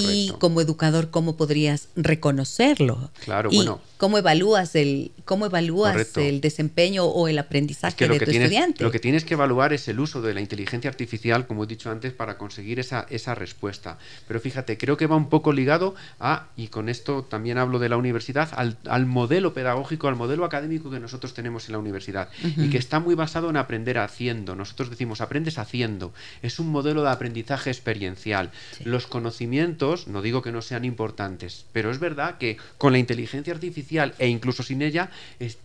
y 0.00 0.32
como 0.38 0.60
educador 0.60 1.10
cómo 1.10 1.36
podrías 1.36 1.88
reconocerlo 1.96 3.10
claro 3.24 3.50
y 3.52 3.56
bueno. 3.56 3.80
cómo 3.96 4.18
evalúas 4.18 4.74
el 4.74 5.12
cómo 5.24 5.46
evalúas 5.46 6.16
el 6.16 6.40
desempeño 6.40 7.04
o 7.04 7.28
el 7.28 7.38
aprendizaje 7.38 8.08
de 8.08 8.18
tu 8.18 8.30
estudiante 8.30 8.82
lo 8.82 8.90
que 8.90 8.98
tienes 8.98 9.24
que 9.24 9.34
evaluar 9.34 9.72
es 9.72 9.88
el 9.88 10.00
uso 10.00 10.22
de 10.22 10.34
la 10.34 10.40
inteligencia 10.40 10.90
artificial 10.90 11.46
como 11.46 11.64
he 11.64 11.66
dicho 11.66 11.90
antes 11.90 12.12
para 12.12 12.38
conseguir 12.38 12.80
esa 12.80 13.06
esa 13.10 13.34
respuesta. 13.34 13.98
Pero 14.26 14.40
fíjate 14.40 14.76
creo 14.78 14.96
que 14.96 15.06
va 15.06 15.16
un 15.16 15.28
poco 15.28 15.52
ligado 15.52 15.94
a 16.20 16.48
y 16.56 16.68
con 16.68 16.88
esto 16.88 17.24
también 17.24 17.58
hablo 17.58 17.78
de 17.78 17.88
la 17.88 17.96
universidad 17.96 18.48
al, 18.54 19.06
modelo 19.06 19.54
pedagógico 19.54 20.08
al 20.08 20.16
modelo 20.16 20.44
académico 20.44 20.90
que 20.90 21.00
nosotros 21.00 21.34
tenemos 21.34 21.66
en 21.66 21.72
la 21.72 21.78
universidad 21.78 22.28
y 22.56 22.70
que 22.70 22.78
está 22.78 23.00
muy 23.00 23.14
basado 23.14 23.50
en 23.50 23.56
aprender 23.56 23.98
haciendo. 23.98 24.54
Nosotros 24.54 24.90
decimos 24.90 25.20
aprendes 25.20 25.58
haciendo 25.58 26.12
es 26.42 26.58
un 26.58 26.68
modelo 26.68 27.02
de 27.02 27.10
aprendizaje 27.10 27.70
experiencial. 27.70 28.50
Los 28.84 29.06
conocimientos 29.06 29.74
no 30.06 30.22
digo 30.22 30.42
que 30.42 30.52
no 30.52 30.62
sean 30.62 30.84
importantes, 30.84 31.66
pero 31.72 31.90
es 31.90 31.98
verdad 31.98 32.38
que 32.38 32.56
con 32.78 32.92
la 32.92 32.98
inteligencia 32.98 33.52
artificial 33.52 34.14
e 34.18 34.28
incluso 34.28 34.62
sin 34.62 34.82
ella, 34.82 35.10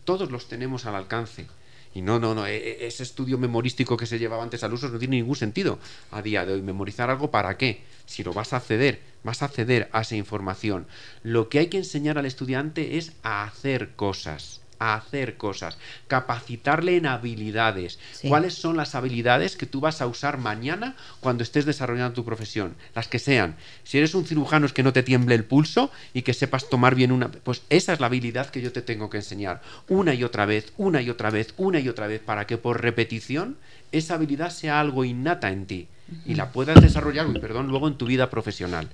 todos 0.03 0.31
los 0.31 0.47
tenemos 0.47 0.85
al 0.85 0.95
alcance. 0.95 1.47
Y 1.95 2.01
no, 2.01 2.19
no, 2.19 2.35
no, 2.35 2.45
e, 2.45 2.55
e, 2.55 2.87
ese 2.87 3.03
estudio 3.03 3.37
memorístico 3.37 3.97
que 3.97 4.05
se 4.05 4.19
llevaba 4.19 4.43
antes 4.43 4.63
al 4.63 4.73
uso 4.73 4.89
no 4.89 4.99
tiene 4.99 5.17
ningún 5.17 5.35
sentido 5.35 5.79
a 6.11 6.21
día 6.21 6.45
de 6.45 6.53
hoy. 6.53 6.61
¿Memorizar 6.61 7.09
algo 7.09 7.31
para 7.31 7.57
qué? 7.57 7.81
Si 8.05 8.23
lo 8.23 8.33
vas 8.33 8.53
a 8.53 8.57
acceder, 8.57 9.01
vas 9.23 9.41
a 9.41 9.45
acceder 9.45 9.89
a 9.91 10.01
esa 10.01 10.15
información. 10.15 10.85
Lo 11.23 11.49
que 11.49 11.59
hay 11.59 11.67
que 11.67 11.77
enseñar 11.77 12.17
al 12.17 12.27
estudiante 12.27 12.97
es 12.97 13.13
a 13.23 13.43
hacer 13.43 13.95
cosas 13.95 14.58
a 14.79 14.95
hacer 14.95 15.35
cosas, 15.37 15.77
capacitarle 16.07 16.95
en 16.95 17.05
habilidades. 17.05 17.99
¿Cuáles 18.27 18.53
son 18.53 18.77
las 18.77 18.95
habilidades 18.95 19.57
que 19.57 19.65
tú 19.65 19.81
vas 19.81 20.01
a 20.01 20.07
usar 20.07 20.37
mañana 20.37 20.95
cuando 21.19 21.43
estés 21.43 21.65
desarrollando 21.65 22.13
tu 22.13 22.25
profesión? 22.25 22.75
Las 22.95 23.09
que 23.09 23.19
sean. 23.19 23.55
Si 23.83 23.97
eres 23.97 24.15
un 24.15 24.25
cirujano 24.25 24.65
es 24.65 24.73
que 24.73 24.83
no 24.83 24.93
te 24.93 25.03
tiemble 25.03 25.35
el 25.35 25.43
pulso 25.43 25.91
y 26.13 26.21
que 26.21 26.33
sepas 26.33 26.69
tomar 26.69 26.95
bien 26.95 27.11
una... 27.11 27.29
Pues 27.29 27.61
esa 27.69 27.91
es 27.93 27.99
la 27.99 28.07
habilidad 28.07 28.49
que 28.49 28.61
yo 28.61 28.71
te 28.71 28.81
tengo 28.81 29.09
que 29.09 29.17
enseñar. 29.17 29.61
Una 29.89 30.13
y 30.13 30.23
otra 30.23 30.45
vez, 30.45 30.71
una 30.77 31.01
y 31.01 31.09
otra 31.09 31.29
vez, 31.29 31.53
una 31.57 31.79
y 31.79 31.89
otra 31.89 32.07
vez, 32.07 32.21
para 32.21 32.47
que 32.47 32.57
por 32.57 32.81
repetición 32.81 33.57
esa 33.91 34.15
habilidad 34.15 34.51
sea 34.51 34.79
algo 34.79 35.03
innata 35.03 35.51
en 35.51 35.65
ti 35.65 35.87
y 36.25 36.35
la 36.35 36.51
puedas 36.51 36.81
desarrollar, 36.81 37.27
perdón, 37.39 37.67
luego 37.67 37.87
en 37.87 37.95
tu 37.95 38.05
vida 38.05 38.29
profesional. 38.29 38.89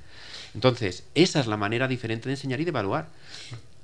Entonces, 0.54 1.04
esa 1.16 1.40
es 1.40 1.48
la 1.48 1.58
manera 1.58 1.88
diferente 1.88 2.28
de 2.28 2.34
enseñar 2.34 2.60
y 2.60 2.64
de 2.64 2.70
evaluar. 2.70 3.08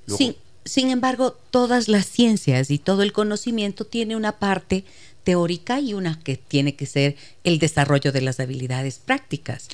sí 0.06 0.36
sin 0.64 0.90
embargo, 0.90 1.38
todas 1.50 1.88
las 1.88 2.06
ciencias 2.06 2.70
y 2.70 2.78
todo 2.78 3.02
el 3.02 3.12
conocimiento 3.12 3.84
tiene 3.84 4.16
una 4.16 4.38
parte 4.38 4.84
teórica 5.24 5.80
y 5.80 5.94
una 5.94 6.18
que 6.20 6.36
tiene 6.36 6.74
que 6.74 6.86
ser 6.86 7.16
el 7.44 7.58
desarrollo 7.58 8.12
de 8.12 8.20
las 8.20 8.40
habilidades 8.40 8.98
prácticas. 8.98 9.68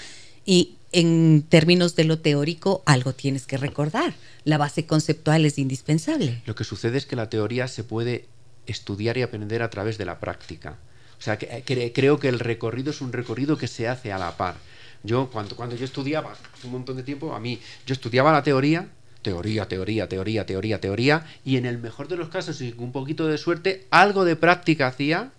Y 0.44 0.76
en 0.92 1.44
términos 1.48 1.96
de 1.96 2.04
lo 2.04 2.18
teórico, 2.18 2.82
algo 2.86 3.12
tienes 3.12 3.46
que 3.46 3.56
recordar. 3.56 4.14
La 4.44 4.58
base 4.58 4.86
conceptual 4.86 5.44
es 5.44 5.58
indispensable. 5.58 6.42
Lo 6.46 6.54
que 6.54 6.64
sucede 6.64 6.98
es 6.98 7.06
que 7.06 7.16
la 7.16 7.28
teoría 7.28 7.68
se 7.68 7.84
puede 7.84 8.26
estudiar 8.66 9.18
y 9.18 9.22
aprender 9.22 9.62
a 9.62 9.70
través 9.70 9.98
de 9.98 10.06
la 10.06 10.20
práctica. 10.20 10.78
O 11.18 11.22
sea, 11.22 11.36
que, 11.36 11.92
creo 11.92 12.18
que 12.18 12.28
el 12.28 12.38
recorrido 12.38 12.90
es 12.90 13.00
un 13.00 13.12
recorrido 13.12 13.58
que 13.58 13.66
se 13.66 13.88
hace 13.88 14.12
a 14.12 14.18
la 14.18 14.36
par. 14.36 14.56
Yo, 15.02 15.30
cuando, 15.30 15.56
cuando 15.56 15.76
yo 15.76 15.84
estudiaba, 15.84 16.36
un 16.64 16.72
montón 16.72 16.96
de 16.96 17.02
tiempo, 17.02 17.34
a 17.34 17.40
mí, 17.40 17.60
yo 17.86 17.92
estudiaba 17.92 18.32
la 18.32 18.42
teoría, 18.42 18.88
teoría, 19.22 19.66
teoría, 19.68 20.08
teoría, 20.08 20.46
teoría, 20.46 20.80
teoría, 20.80 21.26
y 21.44 21.56
en 21.56 21.66
el 21.66 21.78
mejor 21.78 22.08
de 22.08 22.16
los 22.16 22.28
casos, 22.28 22.60
y 22.60 22.72
con 22.72 22.86
un 22.86 22.92
poquito 22.92 23.26
de 23.26 23.38
suerte, 23.38 23.86
algo 23.90 24.24
de 24.24 24.36
práctica 24.36 24.86
hacía, 24.86 25.30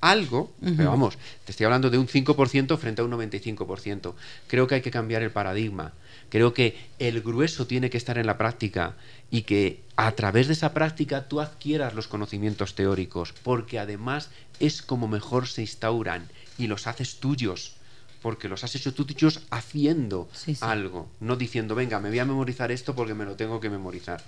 algo, 0.00 0.52
pero 0.60 0.90
vamos, 0.90 1.18
te 1.44 1.50
estoy 1.50 1.64
hablando 1.64 1.90
de 1.90 1.98
un 1.98 2.06
5% 2.06 2.78
frente 2.78 3.02
a 3.02 3.04
un 3.04 3.10
95%. 3.10 4.14
Creo 4.46 4.66
que 4.66 4.76
hay 4.76 4.80
que 4.80 4.92
cambiar 4.92 5.22
el 5.22 5.32
paradigma. 5.32 5.92
Creo 6.28 6.54
que 6.54 6.76
el 6.98 7.20
grueso 7.20 7.66
tiene 7.66 7.90
que 7.90 7.98
estar 7.98 8.16
en 8.16 8.26
la 8.26 8.38
práctica 8.38 8.94
y 9.30 9.42
que 9.42 9.80
a 9.96 10.12
través 10.12 10.46
de 10.46 10.52
esa 10.52 10.72
práctica 10.72 11.26
tú 11.26 11.40
adquieras 11.40 11.94
los 11.94 12.06
conocimientos 12.06 12.74
teóricos, 12.74 13.32
porque 13.42 13.78
además 13.78 14.30
es 14.60 14.82
como 14.82 15.08
mejor 15.08 15.48
se 15.48 15.62
instauran 15.62 16.28
y 16.58 16.68
los 16.68 16.86
haces 16.86 17.16
tuyos 17.16 17.77
porque 18.22 18.48
los 18.48 18.64
has 18.64 18.74
hecho 18.74 18.94
tú 18.94 19.04
dichos 19.04 19.40
haciendo 19.50 20.28
algo, 20.60 21.08
no 21.20 21.36
diciendo, 21.36 21.74
venga, 21.74 22.00
me 22.00 22.08
voy 22.08 22.18
a 22.18 22.24
memorizar 22.24 22.72
esto 22.72 22.94
porque 22.94 23.14
me 23.14 23.24
lo 23.24 23.36
tengo 23.36 23.60
que 23.60 23.70
memorizar. 23.70 24.22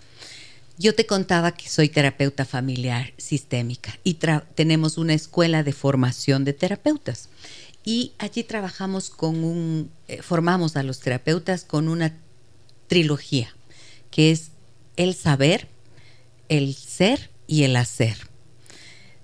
Yo 0.78 0.94
te 0.94 1.04
contaba 1.04 1.52
que 1.52 1.68
soy 1.68 1.90
terapeuta 1.90 2.46
familiar 2.46 3.12
sistémica 3.18 3.98
y 4.02 4.18
tenemos 4.54 4.96
una 4.96 5.12
escuela 5.12 5.62
de 5.62 5.72
formación 5.72 6.44
de 6.44 6.54
terapeutas. 6.54 7.28
Y 7.84 8.12
allí 8.18 8.44
trabajamos 8.44 9.10
con 9.10 9.42
un, 9.44 9.90
eh, 10.08 10.22
formamos 10.22 10.76
a 10.76 10.82
los 10.82 11.00
terapeutas 11.00 11.64
con 11.64 11.88
una 11.88 12.16
trilogía, 12.86 13.54
que 14.10 14.30
es 14.30 14.52
el 14.96 15.14
saber, 15.14 15.68
el 16.48 16.74
ser 16.74 17.30
y 17.46 17.64
el 17.64 17.76
hacer. 17.76 18.16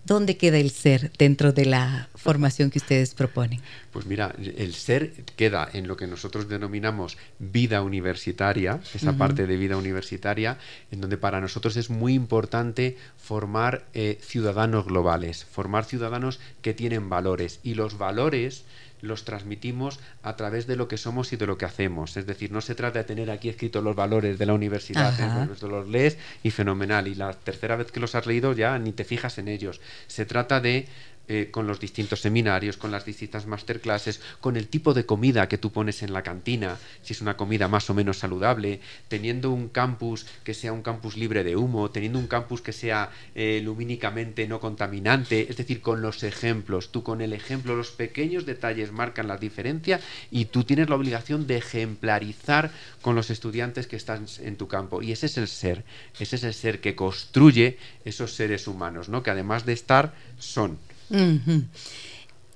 ¿Dónde 0.04 0.36
queda 0.36 0.58
el 0.58 0.70
ser 0.70 1.10
dentro 1.18 1.52
de 1.52 1.66
la 1.66 2.08
formación 2.26 2.70
que 2.70 2.78
ustedes 2.78 3.14
proponen? 3.14 3.60
Pues 3.92 4.06
mira, 4.06 4.34
el 4.38 4.74
ser 4.74 5.12
queda 5.36 5.68
en 5.72 5.86
lo 5.86 5.96
que 5.96 6.06
nosotros 6.06 6.48
denominamos 6.48 7.16
vida 7.38 7.82
universitaria, 7.82 8.80
esa 8.94 9.16
parte 9.16 9.46
de 9.46 9.56
vida 9.56 9.76
universitaria, 9.76 10.58
en 10.90 11.00
donde 11.00 11.16
para 11.16 11.40
nosotros 11.40 11.76
es 11.76 11.88
muy 11.88 12.14
importante 12.14 12.96
formar 13.16 13.84
eh, 13.94 14.18
ciudadanos 14.20 14.86
globales, 14.86 15.44
formar 15.44 15.84
ciudadanos 15.84 16.40
que 16.62 16.74
tienen 16.74 17.08
valores. 17.08 17.60
Y 17.62 17.74
los 17.74 17.96
valores 17.98 18.64
los 19.00 19.24
transmitimos 19.24 20.00
a 20.22 20.36
través 20.36 20.66
de 20.66 20.76
lo 20.76 20.88
que 20.88 20.96
somos 20.96 21.32
y 21.32 21.36
de 21.36 21.46
lo 21.46 21.58
que 21.58 21.64
hacemos. 21.64 22.16
Es 22.16 22.26
decir, 22.26 22.50
no 22.52 22.60
se 22.60 22.74
trata 22.74 23.00
de 23.00 23.04
tener 23.04 23.30
aquí 23.30 23.48
escritos 23.48 23.82
los 23.82 23.96
valores 23.96 24.38
de 24.38 24.46
la 24.46 24.54
universidad, 24.54 25.14
¿eh? 25.20 25.48
los 25.62 25.88
lees 25.88 26.18
y 26.42 26.50
fenomenal. 26.50 27.08
Y 27.08 27.14
la 27.14 27.32
tercera 27.32 27.76
vez 27.76 27.92
que 27.92 28.00
los 28.00 28.14
has 28.14 28.26
leído 28.26 28.52
ya 28.52 28.78
ni 28.78 28.92
te 28.92 29.04
fijas 29.04 29.38
en 29.38 29.48
ellos. 29.48 29.80
Se 30.06 30.26
trata 30.26 30.60
de 30.60 30.88
eh, 31.28 31.48
con 31.50 31.66
los 31.66 31.80
distintos 31.80 32.20
seminarios, 32.20 32.76
con 32.76 32.90
las 32.90 33.04
distintas 33.04 33.46
masterclasses, 33.46 34.20
con 34.40 34.56
el 34.56 34.68
tipo 34.68 34.94
de 34.94 35.06
comida 35.06 35.48
que 35.48 35.58
tú 35.58 35.72
pones 35.72 36.02
en 36.02 36.12
la 36.12 36.22
cantina, 36.22 36.78
si 37.02 37.12
es 37.12 37.20
una 37.20 37.36
comida 37.36 37.68
más 37.68 37.90
o 37.90 37.94
menos 37.94 38.18
saludable, 38.18 38.80
teniendo 39.08 39.50
un 39.50 39.68
campus 39.68 40.26
que 40.44 40.54
sea 40.54 40.72
un 40.72 40.82
campus 40.82 41.16
libre 41.16 41.42
de 41.44 41.56
humo, 41.56 41.90
teniendo 41.90 42.18
un 42.18 42.26
campus 42.26 42.60
que 42.60 42.72
sea 42.72 43.10
eh, 43.34 43.60
lumínicamente 43.64 44.46
no 44.46 44.60
contaminante, 44.60 45.48
es 45.50 45.56
decir, 45.56 45.80
con 45.80 46.00
los 46.00 46.22
ejemplos, 46.22 46.92
tú 46.92 47.02
con 47.02 47.20
el 47.20 47.32
ejemplo, 47.32 47.74
los 47.74 47.90
pequeños 47.90 48.46
detalles 48.46 48.92
marcan 48.92 49.28
la 49.28 49.36
diferencia 49.36 50.00
y 50.30 50.46
tú 50.46 50.64
tienes 50.64 50.88
la 50.88 50.96
obligación 50.96 51.46
de 51.46 51.56
ejemplarizar 51.56 52.70
con 53.02 53.14
los 53.14 53.30
estudiantes 53.30 53.86
que 53.86 53.96
están 53.96 54.26
en 54.40 54.56
tu 54.56 54.68
campo. 54.68 55.02
Y 55.02 55.12
ese 55.12 55.26
es 55.26 55.38
el 55.38 55.48
ser, 55.48 55.84
ese 56.20 56.36
es 56.36 56.44
el 56.44 56.54
ser 56.54 56.80
que 56.80 56.94
construye 56.94 57.78
esos 58.04 58.34
seres 58.34 58.66
humanos, 58.68 59.08
¿no? 59.08 59.22
que 59.22 59.30
además 59.30 59.66
de 59.66 59.72
estar, 59.72 60.14
son. 60.38 60.78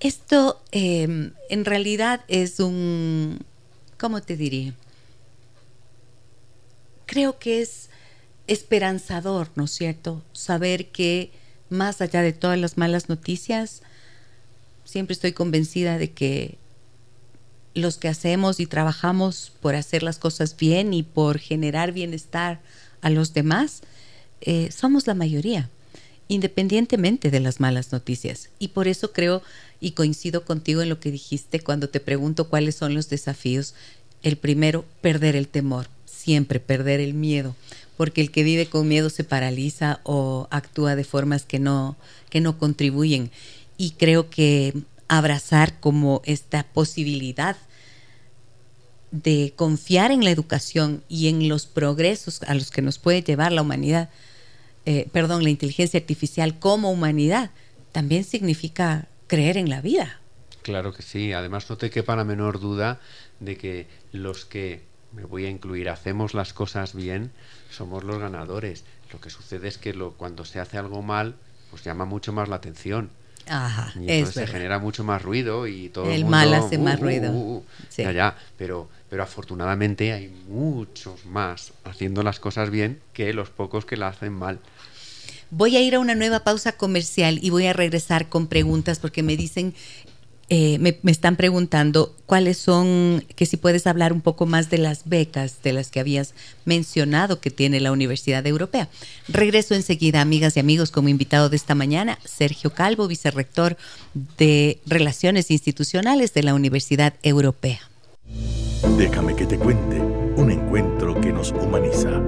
Esto 0.01 0.61
em, 0.73 1.33
en 1.51 1.65
realidad 1.65 2.25
es 2.29 2.61
un, 2.61 3.45
¿cómo 3.99 4.23
te 4.23 4.37
diría? 4.37 4.75
Creo 7.07 7.39
que 7.39 7.61
es 7.61 7.91
esperanzador, 8.47 9.51
¿no 9.57 9.65
es 9.65 9.73
cierto? 9.73 10.23
Saber 10.33 10.87
que 10.89 11.31
más 11.69 12.01
allá 12.01 12.23
de 12.23 12.33
todas 12.33 12.59
las 12.59 12.79
malas 12.79 13.09
noticias, 13.09 13.83
siempre 14.85 15.13
estoy 15.13 15.33
convencida 15.33 15.99
de 15.99 16.11
que 16.11 16.59
los 17.75 17.99
que 17.99 18.09
hacemos 18.09 18.59
y 18.59 18.67
trabajamos 18.67 19.53
por 19.61 19.77
hacer 19.77 20.03
las 20.03 20.19
cosas 20.19 20.57
bien 20.57 20.93
y 20.93 21.03
por 21.03 21.39
generar 21.39 21.93
bienestar 21.93 22.61
a 23.01 23.11
los 23.11 23.33
demás, 23.33 23.83
eh, 24.41 24.71
somos 24.73 25.07
la 25.07 25.15
mayoría 25.15 25.71
independientemente 26.31 27.33
de 27.33 27.41
las 27.41 27.59
malas 27.59 27.91
noticias. 27.91 28.51
Y 28.61 28.69
por 28.69 28.87
eso 28.87 29.13
creo 29.13 29.43
y 29.81 29.91
coincido 29.91 30.45
contigo 30.45 30.81
en 30.81 30.89
lo 30.89 31.01
que 31.01 31.11
dijiste 31.11 31.59
cuando 31.59 31.89
te 31.89 31.99
pregunto 31.99 32.49
cuáles 32.49 32.77
son 32.77 32.95
los 32.95 33.11
desafíos. 33.11 33.75
El 34.23 34.37
primero, 34.37 34.85
perder 35.01 35.35
el 35.35 35.49
temor, 35.49 35.89
siempre 36.07 36.61
perder 36.61 37.01
el 37.01 37.15
miedo, 37.15 37.57
porque 37.97 38.21
el 38.21 38.31
que 38.31 38.45
vive 38.45 38.67
con 38.67 38.87
miedo 38.87 39.11
se 39.11 39.25
paraliza 39.25 39.99
o 40.05 40.47
actúa 40.53 40.95
de 40.95 41.03
formas 41.03 41.45
que 41.45 41.59
no, 41.59 41.97
que 42.31 42.41
no 42.41 42.59
contribuyen. 42.59 43.33
Y 43.77 43.93
creo 43.93 44.31
que 44.31 44.75
abrazar 45.09 45.81
como 45.81 46.23
esta 46.25 46.63
posibilidad 46.63 47.57
de 49.11 49.53
confiar 49.57 50.13
en 50.13 50.23
la 50.23 50.31
educación 50.31 51.03
y 51.09 51.27
en 51.27 51.49
los 51.49 51.67
progresos 51.67 52.41
a 52.45 52.55
los 52.55 52.71
que 52.71 52.83
nos 52.83 53.01
puede 53.01 53.23
llevar 53.25 53.51
la 53.51 53.63
humanidad, 53.63 54.11
eh, 54.87 55.09
perdón, 55.13 55.43
la 55.43 55.51
inteligencia 55.51 56.01
artificial 56.01 56.59
como 56.59 56.91
humanidad, 56.91 57.51
también 57.93 58.25
significa 58.25 59.09
creer 59.27 59.57
en 59.57 59.69
la 59.69 59.81
vida. 59.81 60.21
Claro 60.63 60.93
que 60.93 61.03
sí, 61.03 61.33
además 61.33 61.69
no 61.71 61.77
te 61.77 61.91
quepa 61.91 62.17
la 62.17 62.25
menor 62.25 62.61
duda 62.61 63.01
de 63.41 63.57
que 63.57 63.87
los 64.13 64.45
que, 64.45 64.83
me 65.13 65.25
voy 65.25 65.47
a 65.47 65.51
incluir, 65.51 65.89
hacemos 65.89 66.35
las 66.35 66.53
cosas 66.53 66.95
bien, 66.95 67.33
somos 67.71 68.05
los 68.05 68.19
ganadores. 68.19 68.85
Lo 69.13 69.21
que 69.21 69.31
sucede 69.31 69.69
es 69.69 69.79
que 69.79 69.95
lo, 69.95 70.13
cuando 70.13 70.45
se 70.45 70.61
hace 70.61 70.79
algo 70.79 71.03
mal, 71.03 71.37
pues 71.71 71.85
llama 71.85 72.05
mucho 72.05 72.33
más 72.33 72.49
la 72.49 72.57
atención. 72.57 73.11
Ajá, 73.47 73.93
y 73.97 74.11
entonces 74.11 74.35
se 74.35 74.47
genera 74.47 74.79
mucho 74.79 75.03
más 75.03 75.23
ruido 75.23 75.67
y 75.67 75.89
todo 75.89 76.05
el, 76.07 76.13
el 76.13 76.21
mundo, 76.23 76.31
mal 76.37 76.55
hace 76.55 76.77
uh, 76.77 76.81
más 76.81 77.01
uh, 77.01 77.03
ruido. 77.03 77.33
uh, 77.33 77.57
uh. 77.57 77.65
Sí. 77.89 78.03
Ya, 78.03 78.13
ya, 78.13 78.37
pero, 78.57 78.89
pero 79.09 79.23
afortunadamente 79.23 80.13
hay 80.13 80.29
muchos 80.49 81.25
más 81.27 81.73
haciendo 81.85 82.23
las 82.23 82.39
cosas 82.39 82.71
bien 82.71 83.01
que 83.13 83.33
los 83.33 83.51
pocos 83.51 83.85
que 83.85 83.97
la 83.97 84.09
hacen 84.09 84.33
mal. 84.33 84.61
Voy 85.51 85.77
a 85.77 85.81
ir 85.81 85.97
a 85.97 85.99
una 85.99 86.15
nueva 86.15 86.45
pausa 86.45 86.73
comercial 86.73 87.41
y 87.43 87.51
voy 87.51 87.67
a 87.67 87.73
regresar 87.73 88.29
con 88.29 88.47
preguntas 88.47 89.01
porque 89.01 89.25
me 89.25 89.37
dicen, 89.37 89.75
eh, 90.53 90.79
me, 90.81 90.99
me 91.03 91.13
están 91.13 91.37
preguntando 91.37 92.13
cuáles 92.27 92.59
son, 92.59 93.25
que 93.37 93.47
si 93.47 93.57
puedes 93.57 93.87
hablar 93.87 94.13
un 94.13 94.21
poco 94.21 94.47
más 94.47 94.69
de 94.69 94.79
las 94.79 95.09
becas 95.09 95.63
de 95.63 95.73
las 95.73 95.93
que 95.93 96.01
habías 96.01 96.35
mencionado 96.65 97.41
que 97.41 97.53
tiene 97.53 97.79
la 97.79 97.93
Universidad 97.93 98.45
Europea. 98.45 98.89
Regreso 99.29 99.75
enseguida, 99.77 100.21
amigas 100.21 100.57
y 100.57 100.61
amigos, 100.61 100.91
como 100.91 101.09
invitado 101.09 101.51
de 101.51 101.57
esta 101.57 101.77
mañana, 101.77 102.19
Sergio 102.25 102.71
Calvo, 102.75 103.07
vicerrector 103.07 103.77
de 104.39 104.81
Relaciones 104.87 105.53
Institucionales 105.53 106.35
de 106.35 106.43
la 106.43 106.55
Universidad 106.55 107.15
Europea. 107.23 107.81
Déjame 108.99 109.37
que 109.37 109.47
te 109.47 109.57
cuente 109.57 110.01
un 110.01 110.51
encuentro 110.51 111.21
que 111.21 111.33
nos 111.33 111.53
humaniza. 111.53 112.21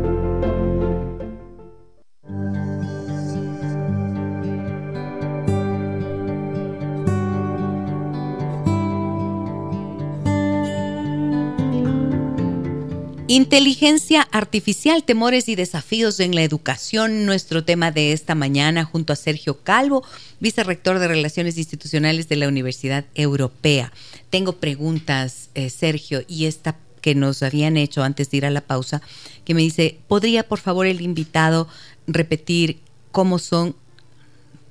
Inteligencia 13.34 14.28
artificial, 14.30 15.04
temores 15.04 15.48
y 15.48 15.54
desafíos 15.54 16.20
en 16.20 16.34
la 16.34 16.42
educación, 16.42 17.24
nuestro 17.24 17.64
tema 17.64 17.90
de 17.90 18.12
esta 18.12 18.34
mañana 18.34 18.84
junto 18.84 19.14
a 19.14 19.16
Sergio 19.16 19.62
Calvo, 19.62 20.04
vicerrector 20.38 20.98
de 20.98 21.08
Relaciones 21.08 21.56
Institucionales 21.56 22.28
de 22.28 22.36
la 22.36 22.46
Universidad 22.46 23.06
Europea. 23.14 23.90
Tengo 24.28 24.56
preguntas, 24.56 25.48
eh, 25.54 25.70
Sergio, 25.70 26.22
y 26.28 26.44
esta 26.44 26.76
que 27.00 27.14
nos 27.14 27.42
habían 27.42 27.78
hecho 27.78 28.02
antes 28.02 28.30
de 28.30 28.36
ir 28.36 28.44
a 28.44 28.50
la 28.50 28.60
pausa, 28.60 29.00
que 29.46 29.54
me 29.54 29.62
dice, 29.62 29.98
¿podría 30.08 30.46
por 30.46 30.58
favor 30.58 30.86
el 30.86 31.00
invitado 31.00 31.68
repetir 32.06 32.80
cómo 33.12 33.38
son 33.38 33.74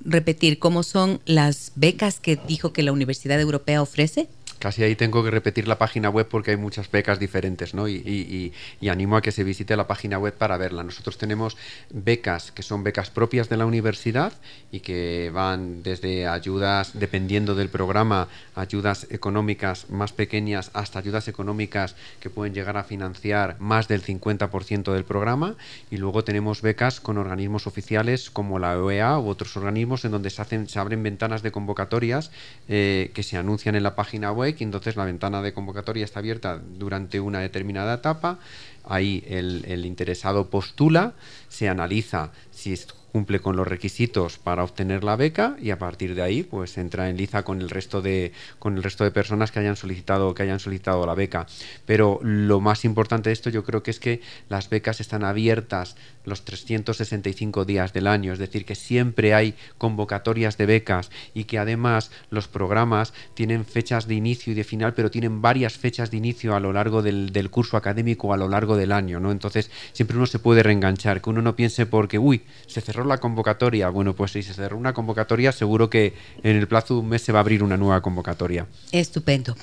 repetir 0.04 0.60
cómo 0.60 0.84
son 0.84 1.20
las 1.26 1.72
becas 1.74 2.20
que 2.20 2.36
dijo 2.36 2.72
que 2.72 2.84
la 2.84 2.92
Universidad 2.92 3.40
Europea 3.40 3.82
ofrece? 3.82 4.28
Casi 4.62 4.84
ahí 4.84 4.94
tengo 4.94 5.24
que 5.24 5.30
repetir 5.32 5.66
la 5.66 5.76
página 5.76 6.08
web 6.08 6.28
porque 6.30 6.52
hay 6.52 6.56
muchas 6.56 6.88
becas 6.88 7.18
diferentes, 7.18 7.74
¿no? 7.74 7.88
Y, 7.88 8.52
animo 8.88 9.16
a 9.16 9.20
que 9.20 9.32
se 9.32 9.42
visite 9.42 9.74
la 9.76 9.88
página 9.88 10.18
web 10.18 10.34
para 10.34 10.56
verla. 10.56 10.84
Nosotros 10.84 11.18
tenemos 11.18 11.56
becas 11.90 12.52
que 12.52 12.62
son 12.62 12.84
becas 12.84 13.10
propias 13.10 13.48
de 13.48 13.56
la 13.56 13.66
universidad 13.66 14.32
y 14.70 14.78
que 14.78 15.32
van 15.34 15.82
desde 15.82 16.28
ayudas, 16.28 16.92
dependiendo 16.94 17.56
del 17.56 17.70
programa, 17.70 18.28
ayudas 18.54 19.08
económicas 19.10 19.90
más 19.90 20.12
pequeñas 20.12 20.70
hasta 20.74 21.00
ayudas 21.00 21.26
económicas 21.26 21.96
que 22.20 22.30
pueden 22.30 22.54
llegar 22.54 22.76
a 22.76 22.84
financiar 22.84 23.56
más 23.58 23.88
del 23.88 24.04
50% 24.04 24.92
del 24.92 25.04
programa. 25.04 25.56
Y 25.90 25.96
luego 25.96 26.22
tenemos 26.22 26.62
becas 26.62 27.00
con 27.00 27.18
organismos 27.18 27.66
oficiales 27.66 28.30
como 28.30 28.60
la 28.60 28.78
OEA 28.78 29.18
u 29.18 29.26
otros 29.26 29.56
organismos 29.56 30.04
en 30.04 30.12
donde 30.12 30.30
se, 30.30 30.40
hacen, 30.40 30.68
se 30.68 30.78
abren 30.78 31.02
ventanas 31.02 31.42
de 31.42 31.50
convocatorias 31.50 32.30
eh, 32.68 33.10
que 33.12 33.24
se 33.24 33.36
anuncian 33.36 33.74
en 33.74 33.82
la 33.82 33.96
página 33.96 34.30
web 34.30 34.51
y 34.58 34.64
entonces 34.64 34.96
la 34.96 35.04
ventana 35.04 35.42
de 35.42 35.52
convocatoria 35.52 36.04
está 36.04 36.20
abierta 36.20 36.58
durante 36.58 37.20
una 37.20 37.40
determinada 37.40 37.94
etapa, 37.94 38.38
ahí 38.84 39.24
el, 39.28 39.84
interesado 39.86 40.50
postula, 40.50 41.14
se 41.48 41.68
analiza 41.68 42.30
si 42.50 42.76
cumple 43.12 43.40
con 43.40 43.56
los 43.56 43.68
requisitos 43.68 44.38
para 44.38 44.64
obtener 44.64 45.04
la 45.04 45.16
beca 45.16 45.56
y 45.60 45.70
a 45.70 45.78
partir 45.78 46.14
de 46.14 46.22
ahí 46.22 46.42
pues 46.42 46.78
entra 46.78 47.10
en 47.10 47.18
liza 47.18 47.44
con 47.44 47.60
el 47.60 47.68
resto 47.68 48.00
de 48.00 48.32
con 48.58 48.76
el 48.76 48.82
resto 48.82 49.04
de 49.04 49.10
personas 49.10 49.52
que 49.52 49.58
hayan 49.58 49.76
solicitado 49.76 50.34
que 50.34 50.42
hayan 50.42 50.60
solicitado 50.60 51.04
la 51.04 51.14
beca. 51.14 51.46
Pero 51.84 52.18
lo 52.22 52.60
más 52.60 52.86
importante 52.86 53.28
de 53.28 53.34
esto 53.34 53.50
yo 53.50 53.64
creo 53.64 53.82
que 53.82 53.90
es 53.90 54.00
que 54.00 54.22
las 54.48 54.70
becas 54.70 55.00
están 55.00 55.24
abiertas 55.24 55.96
los 56.24 56.44
365 56.44 57.64
días 57.66 57.92
del 57.92 58.06
año. 58.06 58.32
Es 58.32 58.38
decir 58.38 58.64
que 58.64 58.74
siempre 58.74 59.34
hay 59.34 59.54
convocatorias 59.76 60.56
de 60.56 60.66
becas 60.66 61.10
y 61.34 61.44
que 61.44 61.58
además 61.58 62.10
los 62.30 62.48
programas 62.48 63.12
tienen 63.34 63.66
fechas 63.66 64.06
de 64.06 64.14
inicio 64.14 64.52
y 64.52 64.56
de 64.56 64.64
final 64.64 64.94
pero 64.94 65.10
tienen 65.10 65.42
varias 65.42 65.74
fechas 65.74 66.10
de 66.10 66.16
inicio 66.16 66.56
a 66.56 66.60
lo 66.60 66.72
largo 66.72 67.02
del, 67.02 67.30
del 67.32 67.50
curso 67.50 67.76
académico 67.76 68.32
a 68.32 68.38
lo 68.38 68.48
largo 68.48 68.71
del 68.76 68.92
año 68.92 69.20
no 69.20 69.30
entonces 69.30 69.70
siempre 69.92 70.16
uno 70.16 70.26
se 70.26 70.38
puede 70.38 70.62
reenganchar 70.62 71.20
que 71.20 71.30
uno 71.30 71.42
no 71.42 71.56
piense 71.56 71.86
porque 71.86 72.18
uy 72.18 72.42
se 72.66 72.80
cerró 72.80 73.04
la 73.04 73.18
convocatoria. 73.18 73.88
Bueno, 73.88 74.14
pues 74.14 74.32
si 74.32 74.42
se 74.42 74.54
cerró 74.54 74.76
una 74.76 74.92
convocatoria, 74.92 75.52
seguro 75.52 75.90
que 75.90 76.14
en 76.42 76.56
el 76.56 76.68
plazo 76.68 76.94
de 76.94 77.00
un 77.00 77.08
mes 77.08 77.22
se 77.22 77.32
va 77.32 77.38
a 77.38 77.42
abrir 77.42 77.62
una 77.62 77.76
nueva 77.76 78.00
convocatoria. 78.00 78.66
Estupendo. 78.92 79.56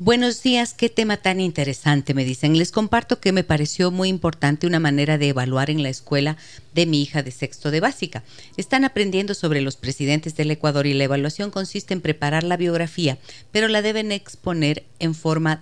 Buenos 0.00 0.44
días, 0.44 0.74
qué 0.74 0.88
tema 0.90 1.16
tan 1.16 1.40
interesante, 1.40 2.14
me 2.14 2.24
dicen. 2.24 2.56
Les 2.56 2.70
comparto 2.70 3.18
que 3.18 3.32
me 3.32 3.42
pareció 3.42 3.90
muy 3.90 4.08
importante 4.08 4.68
una 4.68 4.78
manera 4.78 5.18
de 5.18 5.30
evaluar 5.30 5.70
en 5.70 5.82
la 5.82 5.88
escuela 5.88 6.36
de 6.72 6.86
mi 6.86 7.02
hija 7.02 7.24
de 7.24 7.32
sexto 7.32 7.72
de 7.72 7.80
básica. 7.80 8.22
Están 8.56 8.84
aprendiendo 8.84 9.34
sobre 9.34 9.60
los 9.60 9.74
presidentes 9.74 10.36
del 10.36 10.52
Ecuador 10.52 10.86
y 10.86 10.94
la 10.94 11.02
evaluación 11.02 11.50
consiste 11.50 11.94
en 11.94 12.00
preparar 12.00 12.44
la 12.44 12.56
biografía, 12.56 13.18
pero 13.50 13.66
la 13.66 13.82
deben 13.82 14.12
exponer 14.12 14.84
en 15.00 15.16
forma 15.16 15.60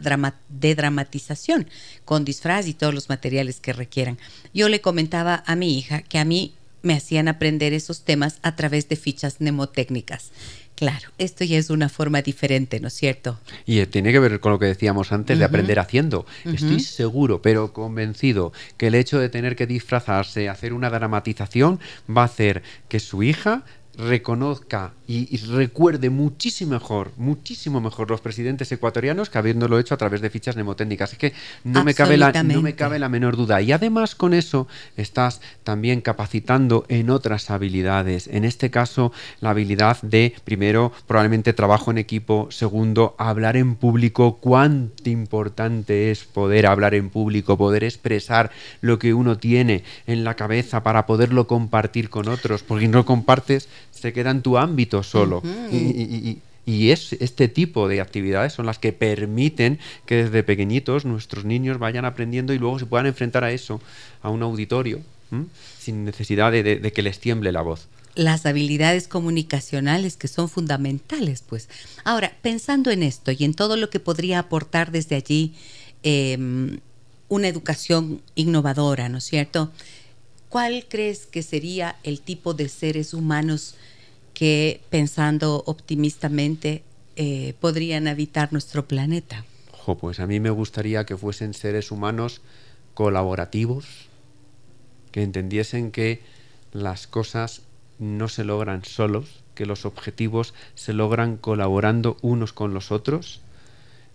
de 0.51 0.74
dramatización, 0.74 1.70
con 2.05 2.26
disfraz 2.26 2.66
y 2.66 2.74
todos 2.74 2.93
los 2.93 3.09
materiales 3.09 3.59
que 3.59 3.72
requieran. 3.72 4.18
Yo 4.53 4.68
le 4.68 4.82
comentaba 4.82 5.45
a 5.47 5.57
mi 5.57 5.78
hija 5.78 6.03
que 6.03 6.18
a 6.18 6.26
mí 6.26 6.53
me 6.82 6.95
hacían 6.95 7.28
aprender 7.28 7.72
esos 7.72 8.03
temas 8.03 8.39
a 8.43 8.55
través 8.55 8.89
de 8.89 8.97
fichas 8.97 9.41
mnemotécnicas. 9.41 10.30
Claro, 10.77 11.09
esto 11.16 11.43
ya 11.43 11.57
es 11.57 11.70
una 11.70 11.89
forma 11.89 12.20
diferente, 12.20 12.81
¿no 12.81 12.89
es 12.89 12.95
cierto? 12.95 13.41
Y 13.64 13.85
tiene 13.87 14.12
que 14.12 14.18
ver 14.18 14.41
con 14.41 14.53
lo 14.53 14.59
que 14.59 14.66
decíamos 14.66 15.11
antes 15.11 15.35
uh 15.35 15.37
-huh. 15.37 15.39
de 15.41 15.45
aprender 15.47 15.79
haciendo. 15.79 16.20
Uh 16.45 16.51
-huh. 16.51 16.55
Estoy 16.55 16.81
seguro, 16.81 17.41
pero 17.41 17.72
convencido, 17.72 18.53
que 18.77 18.89
el 18.89 18.95
hecho 18.95 19.18
de 19.18 19.31
tener 19.31 19.57
que 19.57 19.66
disfrazarse, 19.66 20.51
hacer 20.51 20.74
una 20.74 20.91
dramatización, 20.91 21.81
va 22.14 22.22
a 22.22 22.27
hacer 22.27 22.62
que 22.89 23.01
su 23.01 23.22
hija 23.22 23.64
reconozca 23.97 24.93
y, 25.09 25.34
y, 25.34 25.38
recuerde 25.46 26.11
muchísimo 26.11 26.72
mejor, 26.72 27.12
muchísimo 27.16 27.80
mejor 27.80 28.11
los 28.11 28.20
presidentes 28.20 28.72
ecuatorianos 28.72 29.30
que 29.30 29.38
habiéndolo 29.38 29.78
hecho 29.78 29.94
a 29.94 29.96
través 29.96 30.20
de 30.20 30.30
fichas 30.30 30.57
mnemotécnicas. 30.57 31.12
Es 31.12 31.18
que 31.18 31.32
no 31.62 31.84
me, 31.84 31.94
cabe 31.94 32.16
la, 32.16 32.32
no 32.42 32.62
me 32.62 32.74
cabe 32.74 32.98
la 32.98 33.09
menor 33.09 33.36
duda. 33.36 33.62
Y 33.62 33.70
además 33.70 34.16
con 34.16 34.34
eso 34.34 34.66
estás 34.96 35.40
también 35.62 36.00
capacitando 36.00 36.86
en 36.88 37.11
otras 37.11 37.50
habilidades. 37.50 38.26
En 38.26 38.44
este 38.44 38.70
caso, 38.70 39.12
la 39.40 39.50
habilidad 39.50 40.00
de, 40.02 40.34
primero, 40.44 40.92
probablemente 41.07 41.52
trabajo 41.52 41.92
en 41.92 41.98
equipo. 41.98 42.48
Segundo, 42.50 43.14
hablar 43.18 43.57
en 43.57 43.76
público. 43.76 44.38
Cuánto 44.40 45.09
importante 45.09 46.11
es 46.11 46.24
poder 46.24 46.66
hablar 46.66 46.94
en 46.94 47.11
público, 47.11 47.57
poder 47.57 47.84
expresar 47.84 48.50
lo 48.80 48.98
que 48.98 49.14
uno 49.14 49.38
tiene 49.38 49.84
en 50.09 50.24
la 50.24 50.34
cabeza 50.34 50.82
para 50.82 51.07
poderlo 51.07 51.46
compartir 51.46 52.11
con 52.11 52.28
otros. 52.28 52.64
Porque 52.64 52.88
no 52.88 53.07
compartes 53.07 53.68
se 53.92 54.12
queda 54.12 54.30
en 54.30 54.42
tu 54.42 54.59
ámbito 54.59 54.95
solo. 55.03 55.38
Uh 55.38 55.42
-huh. 55.42 55.72
y, 55.72 55.76
y, 55.76 56.40
y, 56.66 56.74
y, 56.78 56.90
es 56.90 57.12
este 57.14 57.49
tipo 57.49 57.88
de 57.88 58.01
actividades 58.01 58.53
son 58.53 58.66
las 58.66 58.78
que 58.78 58.92
permiten 58.92 59.78
que 60.05 60.24
desde 60.24 60.42
pequeñitos 60.42 61.05
nuestros 61.05 61.44
niños 61.44 61.78
vayan 61.78 62.05
aprendiendo 62.05 62.53
y 62.53 62.59
luego 62.59 62.78
se 62.78 62.86
puedan 62.86 63.07
enfrentar 63.07 63.44
a 63.44 63.53
eso, 63.53 63.80
a 64.22 64.30
un 64.30 64.42
auditorio, 64.42 65.01
¿m? 65.30 65.47
sin 65.78 66.05
necesidad 66.05 66.51
de, 66.53 66.62
de, 66.62 66.76
de, 66.76 66.92
que 66.92 67.03
les 67.03 67.18
tiemble 67.18 67.53
la 67.53 67.62
voz. 67.62 67.88
Las 68.14 68.47
habilidades 68.47 69.09
comunicacionales 69.09 70.16
que 70.16 70.26
son 70.26 70.49
fundamentales, 70.49 71.42
pues. 71.47 71.68
Ahora, 72.03 72.32
pensando 72.40 72.90
en 72.90 73.03
esto 73.03 73.30
y 73.30 73.44
en 73.44 73.53
todo 73.53 73.76
lo 73.76 73.90
que 73.90 74.01
podría 74.01 74.38
aportar 74.38 74.90
desde 74.90 75.16
allí 75.16 75.53
eh, 76.03 76.78
una 77.28 77.49
educación 77.49 78.22
innovadora, 78.34 79.09
¿no 79.09 79.18
es 79.18 79.24
cierto? 79.24 79.70
¿Cuál 80.49 80.86
crees 80.88 81.26
que 81.26 81.42
sería 81.42 81.97
el 82.05 82.20
tipo 82.20 82.55
de 82.55 82.68
seres 82.68 83.14
humanos 83.14 83.74
que, 84.37 84.82
pensando 84.91 85.62
optimistamente, 85.64 86.82
eh, 87.16 87.55
podrían 87.59 88.07
habitar 88.07 88.53
nuestro 88.53 88.87
planeta? 88.87 89.47
Ojo, 89.72 89.97
pues 89.97 90.20
a 90.20 90.26
mí 90.26 90.41
me 90.41 90.51
gustaría 90.51 91.07
que 91.07 91.16
fuesen 91.16 91.55
seres 91.55 91.91
humanos 91.91 92.43
colaborativos, 92.93 93.87
que 95.11 95.22
entendiesen 95.22 95.91
que 95.91 96.20
las 96.74 97.07
cosas 97.07 97.62
no 97.99 98.28
se 98.28 98.45
logran 98.45 98.84
solos, 98.84 99.43
que 99.55 99.64
los 99.64 99.87
objetivos 99.87 100.53
se 100.74 100.93
logran 100.93 101.39
colaborando 101.39 102.18
unos 102.20 102.53
con 102.53 102.74
los 102.74 102.93
otros. 102.93 103.41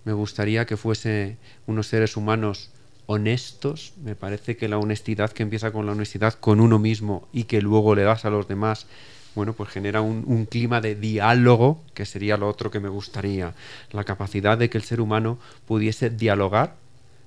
Me 0.06 0.14
gustaría 0.14 0.68
que 0.68 0.78
fuese 0.78 1.38
unos 1.66 1.88
seres 1.88 2.16
humanos 2.16 2.70
honestos. 3.08 3.94
Me 4.04 4.16
parece 4.16 4.56
que 4.56 4.68
la 4.68 4.78
honestidad 4.78 5.32
que 5.32 5.42
empieza 5.42 5.72
con 5.72 5.88
la 5.88 5.94
honestidad 5.94 6.36
con 6.36 6.60
uno 6.60 6.78
mismo 6.78 7.28
y 7.34 7.46
que 7.46 7.60
luego 7.60 7.96
le 7.96 8.04
das 8.04 8.24
a 8.26 8.30
los 8.30 8.48
demás, 8.48 8.86
bueno, 9.36 9.54
pues 9.54 9.70
genera 9.70 10.02
un, 10.02 10.24
un, 10.28 10.46
clima 10.46 10.82
de 10.82 10.96
diálogo, 10.96 11.82
que 11.94 12.06
sería 12.06 12.38
lo 12.38 12.48
otro 12.48 12.70
que 12.72 12.80
me 12.80 12.90
gustaría. 12.90 13.54
La 13.92 14.04
capacidad 14.04 14.58
de 14.58 14.70
que 14.70 14.78
el 14.78 14.84
ser 14.84 15.02
humano 15.02 15.40
pudiese 15.66 16.10
dialogar 16.10 16.76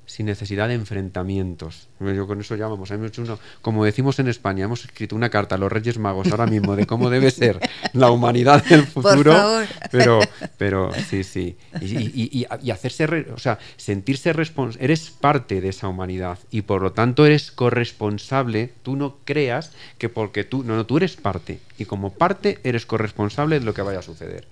sin 0.07 0.27
necesidad 0.27 0.69
de 0.69 0.75
enfrentamientos. 0.75 1.89
Yo 2.01 2.27
con 2.27 2.41
eso 2.41 2.57
ya 2.57 2.67
vamos, 2.67 2.91
hemos 2.91 3.09
hecho 3.09 3.23
uno, 3.23 3.39
como 3.63 3.85
decimos 3.85 4.19
en 4.19 4.29
España, 4.29 4.65
hemos 4.65 4.85
escrito 4.85 5.17
una 5.17 5.31
carta 5.31 5.55
a 5.55 5.59
los 5.59 5.71
Reyes 5.73 5.99
Magos 5.99 6.31
ahora 6.31 6.47
mismo 6.47 6.77
de 6.77 6.87
cómo 6.87 7.11
debe 7.11 7.31
ser 7.31 7.59
la 7.93 8.11
humanidad 8.11 8.65
del 8.65 8.87
futuro. 8.87 9.63
Pero, 9.91 10.21
pero 10.59 10.91
sí, 11.09 11.25
sí. 11.25 11.57
Y, 11.81 12.47
y, 12.63 12.71
hacerse, 12.71 13.27
o 13.35 13.39
sea, 13.39 13.59
sentirse 13.77 14.33
responsable. 14.33 14.85
Eres 14.85 15.11
parte 15.11 15.61
de 15.61 15.69
esa 15.69 15.89
humanidad 15.89 16.39
y 16.51 16.63
por 16.63 16.83
lo 16.83 16.93
tanto 16.93 17.27
eres 17.27 17.51
corresponsable. 17.51 18.73
Tú 18.83 18.97
no 18.97 19.17
creas 19.25 19.73
que 19.99 20.09
porque 20.09 20.45
tú, 20.45 20.63
no, 20.65 20.77
no, 20.77 20.87
tú 20.87 20.97
eres 20.97 21.17
parte 21.17 21.61
y 21.79 21.85
como 21.85 22.13
parte 22.13 22.59
eres 22.65 22.87
corresponsable 22.87 23.59
de 23.59 23.65
lo 23.65 23.75
que 23.75 23.83
vaya 23.83 24.01
a 24.01 24.03
suceder. 24.03 24.47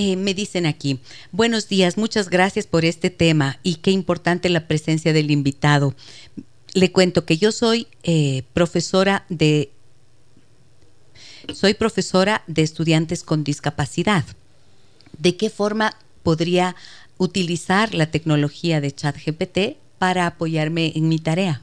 Eh, 0.00 0.14
me 0.14 0.32
dicen 0.32 0.64
aquí, 0.64 1.00
buenos 1.32 1.68
días, 1.68 1.96
muchas 1.96 2.30
gracias 2.30 2.68
por 2.68 2.84
este 2.84 3.10
tema 3.10 3.58
y 3.64 3.76
qué 3.76 3.90
importante 3.90 4.48
la 4.48 4.68
presencia 4.68 5.12
del 5.12 5.32
invitado. 5.32 5.92
Le 6.72 6.92
cuento 6.92 7.24
que 7.24 7.36
yo 7.36 7.50
soy 7.50 7.88
eh, 8.04 8.44
profesora 8.52 9.26
de 9.28 9.72
soy 11.52 11.74
profesora 11.74 12.44
de 12.46 12.62
estudiantes 12.62 13.24
con 13.24 13.42
discapacidad. 13.42 14.24
¿De 15.18 15.36
qué 15.36 15.50
forma 15.50 15.96
podría 16.22 16.76
utilizar 17.16 17.92
la 17.92 18.08
tecnología 18.08 18.80
de 18.80 18.92
ChatGPT 18.92 19.78
para 19.98 20.28
apoyarme 20.28 20.92
en 20.94 21.08
mi 21.08 21.18
tarea? 21.18 21.60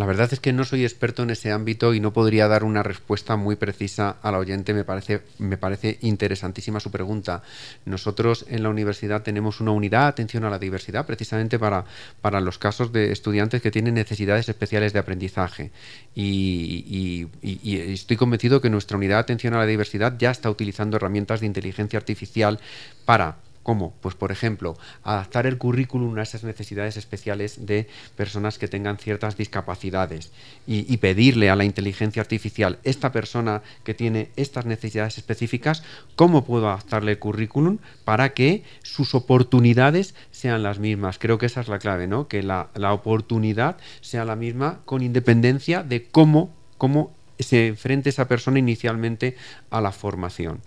La 0.00 0.06
verdad 0.06 0.32
es 0.32 0.40
que 0.40 0.54
no 0.54 0.64
soy 0.64 0.84
experto 0.84 1.24
en 1.24 1.28
ese 1.28 1.52
ámbito 1.52 1.92
y 1.92 2.00
no 2.00 2.10
podría 2.14 2.48
dar 2.48 2.64
una 2.64 2.82
respuesta 2.82 3.36
muy 3.36 3.56
precisa 3.56 4.16
al 4.22 4.34
oyente. 4.34 4.72
Me 4.72 4.82
parece, 4.82 5.20
me 5.38 5.58
parece 5.58 5.98
interesantísima 6.00 6.80
su 6.80 6.90
pregunta. 6.90 7.42
Nosotros 7.84 8.46
en 8.48 8.62
la 8.62 8.70
universidad 8.70 9.22
tenemos 9.22 9.60
una 9.60 9.72
unidad 9.72 10.04
de 10.04 10.08
atención 10.08 10.44
a 10.44 10.48
la 10.48 10.58
diversidad 10.58 11.04
precisamente 11.04 11.58
para, 11.58 11.84
para 12.22 12.40
los 12.40 12.56
casos 12.56 12.92
de 12.92 13.12
estudiantes 13.12 13.60
que 13.60 13.70
tienen 13.70 13.92
necesidades 13.92 14.48
especiales 14.48 14.94
de 14.94 15.00
aprendizaje. 15.00 15.70
Y, 16.14 17.28
y 17.42 17.76
estoy 17.76 18.16
convencido 18.16 18.62
que 18.62 18.70
nuestra 18.70 18.96
unidad 18.96 19.16
de 19.16 19.20
atención 19.20 19.52
a 19.52 19.58
la 19.58 19.66
diversidad 19.66 20.16
ya 20.18 20.30
está 20.30 20.48
utilizando 20.48 20.96
herramientas 20.96 21.40
de 21.40 21.46
inteligencia 21.46 21.98
artificial 21.98 22.58
para 23.04 23.36
¿Cómo? 23.62 23.92
Pues 24.00 24.14
por 24.14 24.32
ejemplo, 24.32 24.78
adaptar 25.02 25.46
el 25.46 25.58
currículum 25.58 26.16
a 26.18 26.22
esas 26.22 26.44
necesidades 26.44 26.96
especiales 26.96 27.66
de 27.66 27.88
personas 28.16 28.58
que 28.58 28.68
tengan 28.68 28.96
ciertas 28.96 29.36
discapacidades 29.36 30.32
y, 30.66 30.96
pedirle 30.96 31.50
a 31.50 31.56
la 31.56 31.64
inteligencia 31.64 32.22
artificial, 32.22 32.78
esta 32.84 33.12
persona 33.12 33.62
que 33.84 33.92
tiene 33.92 34.30
estas 34.36 34.64
necesidades 34.64 35.18
específicas, 35.18 35.82
¿cómo 36.16 36.44
puedo 36.44 36.68
adaptarle 36.68 37.12
el 37.12 37.18
currículum 37.18 37.78
para 38.04 38.32
que 38.32 38.62
sus 38.82 39.14
oportunidades 39.14 40.14
sean 40.30 40.62
las 40.62 40.78
mismas? 40.78 41.18
Creo 41.18 41.36
que 41.36 41.46
esa 41.46 41.60
es 41.60 41.68
la 41.68 41.78
clave, 41.78 42.06
¿no? 42.06 42.28
Que 42.28 42.42
la, 42.42 42.70
la 42.74 42.94
oportunidad 42.94 43.76
sea 44.00 44.24
la 44.24 44.36
misma 44.36 44.80
con 44.86 45.02
independencia 45.02 45.82
de 45.82 46.04
cómo, 46.04 46.50
cómo 46.78 47.12
se 47.42 47.68
enfrente 47.68 48.10
esa 48.10 48.28
persona 48.28 48.58
inicialmente 48.58 49.36
a 49.70 49.80
la 49.80 49.92
formación. 49.92 50.60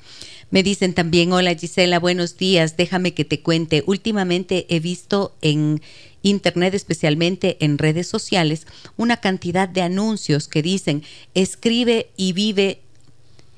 Me 0.54 0.62
dicen 0.62 0.94
también, 0.94 1.34
hola 1.34 1.56
Gisela, 1.56 1.98
buenos 1.98 2.38
días, 2.38 2.78
déjame 2.78 3.16
que 3.16 3.26
te 3.26 3.40
cuente. 3.40 3.84
Últimamente 3.88 4.68
he 4.70 4.80
visto 4.80 5.34
en 5.42 5.82
Internet, 6.22 6.76
especialmente 6.76 7.58
en 7.60 7.80
redes 7.80 8.06
sociales, 8.06 8.68
una 8.96 9.18
cantidad 9.18 9.68
de 9.68 9.82
anuncios 9.82 10.48
que 10.48 10.62
dicen, 10.62 11.02
escribe 11.34 12.12
y 12.18 12.34
vive, 12.34 12.82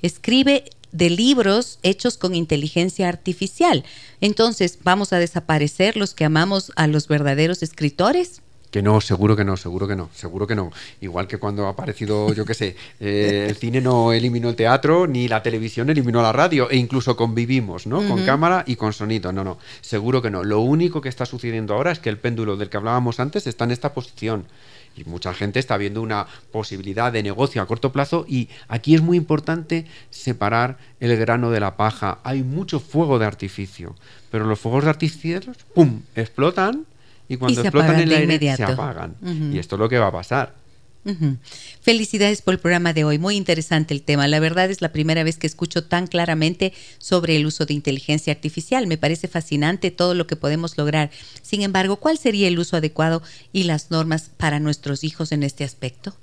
escribe 0.02 0.70
de 0.94 1.10
libros 1.10 1.80
hechos 1.84 2.18
con 2.18 2.34
inteligencia 2.34 3.10
artificial. 3.10 3.84
Entonces, 4.22 4.80
¿vamos 4.82 5.12
a 5.12 5.20
desaparecer 5.20 5.98
los 5.98 6.14
que 6.14 6.24
amamos 6.24 6.72
a 6.78 6.88
los 6.88 7.10
verdaderos 7.10 7.62
escritores? 7.62 8.42
Que 8.76 8.82
no, 8.82 9.00
seguro 9.00 9.38
que 9.38 9.46
no, 9.46 9.56
seguro 9.56 9.88
que 9.88 9.96
no, 9.96 10.10
seguro 10.14 10.46
que 10.46 10.54
no. 10.54 10.70
Igual 11.00 11.28
que 11.28 11.38
cuando 11.38 11.66
ha 11.66 11.70
aparecido, 11.70 12.34
yo 12.34 12.44
qué 12.44 12.54
sé, 12.54 12.76
eh, 13.00 13.46
el 13.48 13.56
cine 13.56 13.80
no 13.80 14.12
eliminó 14.12 14.50
el 14.50 14.58
teatro, 14.58 15.08
ni 15.08 15.30
la 15.30 15.42
televisión 15.42 15.90
eliminó 15.90 16.22
la 16.22 16.34
radio, 16.34 16.70
e 16.70 16.76
incluso 16.76 17.16
convivimos, 17.16 17.88
¿no? 17.88 18.06
Con 18.06 18.26
cámara 18.26 18.66
y 18.68 18.76
con 18.76 18.92
sonido. 18.92 19.32
No, 19.32 19.46
no, 19.46 19.60
seguro 19.80 20.22
que 20.22 20.30
no. 20.30 20.44
Lo 20.44 20.60
único 20.60 21.00
que 21.00 21.08
está 21.08 21.26
sucediendo 21.26 21.74
ahora 21.74 21.94
es 21.94 22.00
que 22.00 22.10
el 22.10 22.18
péndulo 22.18 22.58
del 22.58 22.70
que 22.70 22.76
hablábamos 22.76 23.22
antes 23.22 23.48
está 23.48 23.64
en 23.64 23.72
esta 23.72 23.94
posición. 23.94 24.44
Y 24.98 25.06
mucha 25.06 25.34
gente 25.34 25.60
está 25.60 25.78
viendo 25.78 26.02
una 26.02 26.28
posibilidad 26.52 27.14
de 27.14 27.24
negocio 27.24 27.62
a 27.62 27.68
corto 27.68 27.94
plazo 27.94 28.26
y 28.28 28.50
aquí 28.68 28.94
es 28.94 29.02
muy 29.02 29.16
importante 29.16 29.86
separar 30.10 30.80
el 31.00 31.16
grano 31.16 31.50
de 31.50 31.62
la 31.62 31.78
paja. 31.78 32.20
Hay 32.26 32.44
mucho 32.44 32.82
fuego 32.82 33.20
de 33.20 33.26
artificio, 33.26 33.96
pero 34.32 34.46
los 34.46 34.60
fuegos 34.60 34.84
de 34.84 34.90
artificio, 34.90 35.40
¡pum!, 35.74 36.02
explotan 36.14 36.86
y 37.28 37.38
cuando 37.38 37.62
explotan 37.62 38.00
en 38.00 38.12
el 38.12 38.30
aire 38.30 38.56
se 38.56 38.64
apagan. 38.64 39.16
Y 39.52 39.58
esto 39.58 39.76
es 39.76 39.80
lo 39.80 39.90
que 39.90 40.00
va 40.00 40.08
a 40.08 40.12
pasar. 40.12 40.66
Felicidades 41.82 42.42
por 42.42 42.56
el 42.56 42.60
programa 42.60 42.92
de 42.92 43.04
hoy, 43.04 43.20
muy 43.20 43.36
interesante 43.36 43.94
el 43.94 44.02
tema. 44.02 44.28
La 44.28 44.40
verdad 44.40 44.72
es 44.72 44.82
la 44.82 44.92
primera 44.92 45.24
vez 45.24 45.38
que 45.38 45.46
escucho 45.46 45.84
tan 45.84 46.08
claramente 46.08 46.74
sobre 46.98 47.36
el 47.36 47.46
uso 47.46 47.66
de 47.66 47.76
inteligencia 47.76 48.34
artificial. 48.34 48.88
Me 48.88 48.98
parece 48.98 49.28
fascinante 49.28 49.92
todo 49.92 50.16
lo 50.16 50.26
que 50.26 50.36
podemos 50.36 50.78
lograr. 50.78 51.12
Sin 51.44 51.62
embargo, 51.62 51.98
¿cuál 51.98 52.18
sería 52.18 52.48
el 52.48 52.58
uso 52.58 52.78
adecuado 52.78 53.22
y 53.54 53.64
las 53.64 53.92
normas 53.92 54.32
para 54.36 54.60
nuestros 54.60 55.04
hijos 55.04 55.32
en 55.32 55.44
este 55.44 55.64
aspecto? 55.64 56.16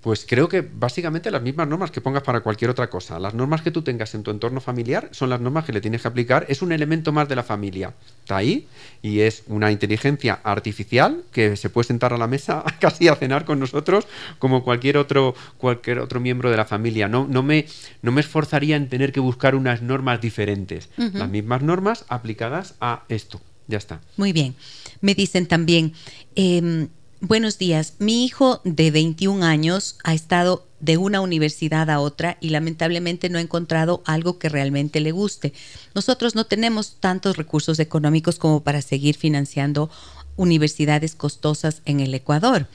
Pues 0.00 0.24
creo 0.26 0.48
que 0.48 0.62
básicamente 0.62 1.30
las 1.30 1.42
mismas 1.42 1.68
normas 1.68 1.90
que 1.90 2.00
pongas 2.00 2.22
para 2.22 2.40
cualquier 2.40 2.70
otra 2.70 2.88
cosa. 2.88 3.18
Las 3.18 3.34
normas 3.34 3.60
que 3.60 3.70
tú 3.70 3.82
tengas 3.82 4.14
en 4.14 4.22
tu 4.22 4.30
entorno 4.30 4.60
familiar 4.62 5.10
son 5.12 5.28
las 5.28 5.40
normas 5.40 5.66
que 5.66 5.72
le 5.72 5.82
tienes 5.82 6.00
que 6.02 6.08
aplicar. 6.08 6.46
Es 6.48 6.62
un 6.62 6.72
elemento 6.72 7.12
más 7.12 7.28
de 7.28 7.36
la 7.36 7.42
familia. 7.42 7.92
Está 8.22 8.38
ahí 8.38 8.66
y 9.02 9.20
es 9.20 9.42
una 9.46 9.70
inteligencia 9.70 10.40
artificial 10.42 11.22
que 11.32 11.54
se 11.56 11.68
puede 11.68 11.88
sentar 11.88 12.14
a 12.14 12.18
la 12.18 12.26
mesa 12.26 12.64
casi 12.80 13.08
a 13.08 13.14
cenar 13.14 13.44
con 13.44 13.60
nosotros 13.60 14.06
como 14.38 14.64
cualquier 14.64 14.96
otro, 14.96 15.34
cualquier 15.58 15.98
otro 15.98 16.18
miembro 16.18 16.50
de 16.50 16.56
la 16.56 16.64
familia. 16.64 17.06
No, 17.06 17.26
no, 17.28 17.42
me, 17.42 17.66
no 18.00 18.10
me 18.10 18.22
esforzaría 18.22 18.76
en 18.76 18.88
tener 18.88 19.12
que 19.12 19.20
buscar 19.20 19.54
unas 19.54 19.82
normas 19.82 20.20
diferentes. 20.22 20.88
Las 20.96 21.28
mismas 21.28 21.62
normas 21.62 22.06
aplicadas 22.08 22.74
a 22.80 23.04
esto. 23.10 23.40
Ya 23.68 23.76
está. 23.76 24.00
Muy 24.16 24.32
bien. 24.32 24.54
Me 25.02 25.14
dicen 25.14 25.46
también... 25.46 25.92
Em, 26.34 26.88
Buenos 27.22 27.58
días. 27.58 27.92
Mi 27.98 28.24
hijo 28.24 28.62
de 28.64 28.90
21 28.90 29.44
años 29.44 29.98
ha 30.04 30.14
estado 30.14 30.66
de 30.80 30.96
una 30.96 31.20
universidad 31.20 31.90
a 31.90 32.00
otra 32.00 32.38
y 32.40 32.48
lamentablemente 32.48 33.28
no 33.28 33.36
ha 33.36 33.42
encontrado 33.42 34.02
algo 34.06 34.38
que 34.38 34.48
realmente 34.48 35.00
le 35.00 35.12
guste. 35.12 35.52
Nosotros 35.94 36.34
no 36.34 36.44
tenemos 36.44 36.96
tantos 36.98 37.36
recursos 37.36 37.78
económicos 37.78 38.38
como 38.38 38.62
para 38.62 38.80
seguir 38.80 39.16
financiando 39.16 39.90
universidades 40.36 41.14
costosas 41.14 41.82
en 41.84 42.00
el 42.00 42.14
Ecuador. 42.14 42.68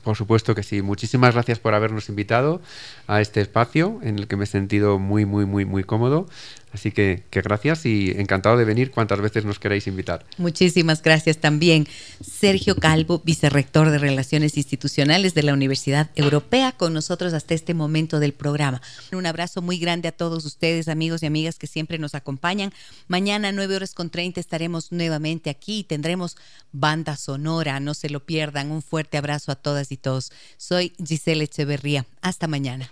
Por 0.03 0.15
supuesto 0.15 0.55
que 0.55 0.63
sí. 0.63 0.81
Muchísimas 0.81 1.33
gracias 1.33 1.59
por 1.59 1.73
habernos 1.73 2.09
invitado 2.09 2.61
a 3.07 3.21
este 3.21 3.41
espacio 3.41 3.99
en 4.01 4.19
el 4.19 4.27
que 4.27 4.35
me 4.35 4.45
he 4.45 4.47
sentido 4.47 4.99
muy, 4.99 5.25
muy, 5.25 5.45
muy, 5.45 5.65
muy 5.65 5.83
cómodo. 5.83 6.27
Así 6.71 6.91
que, 6.91 7.23
que 7.29 7.41
gracias 7.41 7.85
y 7.85 8.11
encantado 8.11 8.57
de 8.57 8.65
venir 8.65 8.91
cuantas 8.91 9.21
veces 9.21 9.45
nos 9.45 9.59
queráis 9.59 9.87
invitar. 9.87 10.25
Muchísimas 10.37 11.01
gracias 11.01 11.37
también. 11.37 11.87
Sergio 12.21 12.75
Calvo, 12.75 13.21
vicerrector 13.23 13.89
de 13.89 13.97
Relaciones 13.97 14.57
Institucionales 14.57 15.33
de 15.33 15.43
la 15.43 15.53
Universidad 15.53 16.09
Europea, 16.15 16.71
con 16.73 16.93
nosotros 16.93 17.33
hasta 17.33 17.53
este 17.53 17.73
momento 17.73 18.19
del 18.19 18.33
programa. 18.33 18.81
Un 19.11 19.25
abrazo 19.25 19.61
muy 19.61 19.79
grande 19.79 20.07
a 20.07 20.11
todos 20.11 20.45
ustedes, 20.45 20.87
amigos 20.87 21.23
y 21.23 21.25
amigas 21.25 21.57
que 21.57 21.67
siempre 21.67 21.97
nos 21.97 22.15
acompañan. 22.15 22.73
Mañana, 23.07 23.51
9 23.51 23.75
horas 23.75 23.93
con 23.93 24.09
30, 24.09 24.39
estaremos 24.39 24.91
nuevamente 24.91 25.49
aquí 25.49 25.79
y 25.79 25.83
tendremos 25.83 26.37
banda 26.71 27.15
sonora. 27.15 27.79
No 27.79 27.93
se 27.93 28.09
lo 28.09 28.25
pierdan. 28.25 28.71
Un 28.71 28.81
fuerte 28.81 29.17
abrazo 29.17 29.51
a 29.51 29.55
todas 29.55 29.91
y 29.91 29.97
todos. 29.97 30.31
Soy 30.57 30.93
Giselle 31.03 31.43
Echeverría. 31.43 32.05
Hasta 32.21 32.47
mañana. 32.47 32.91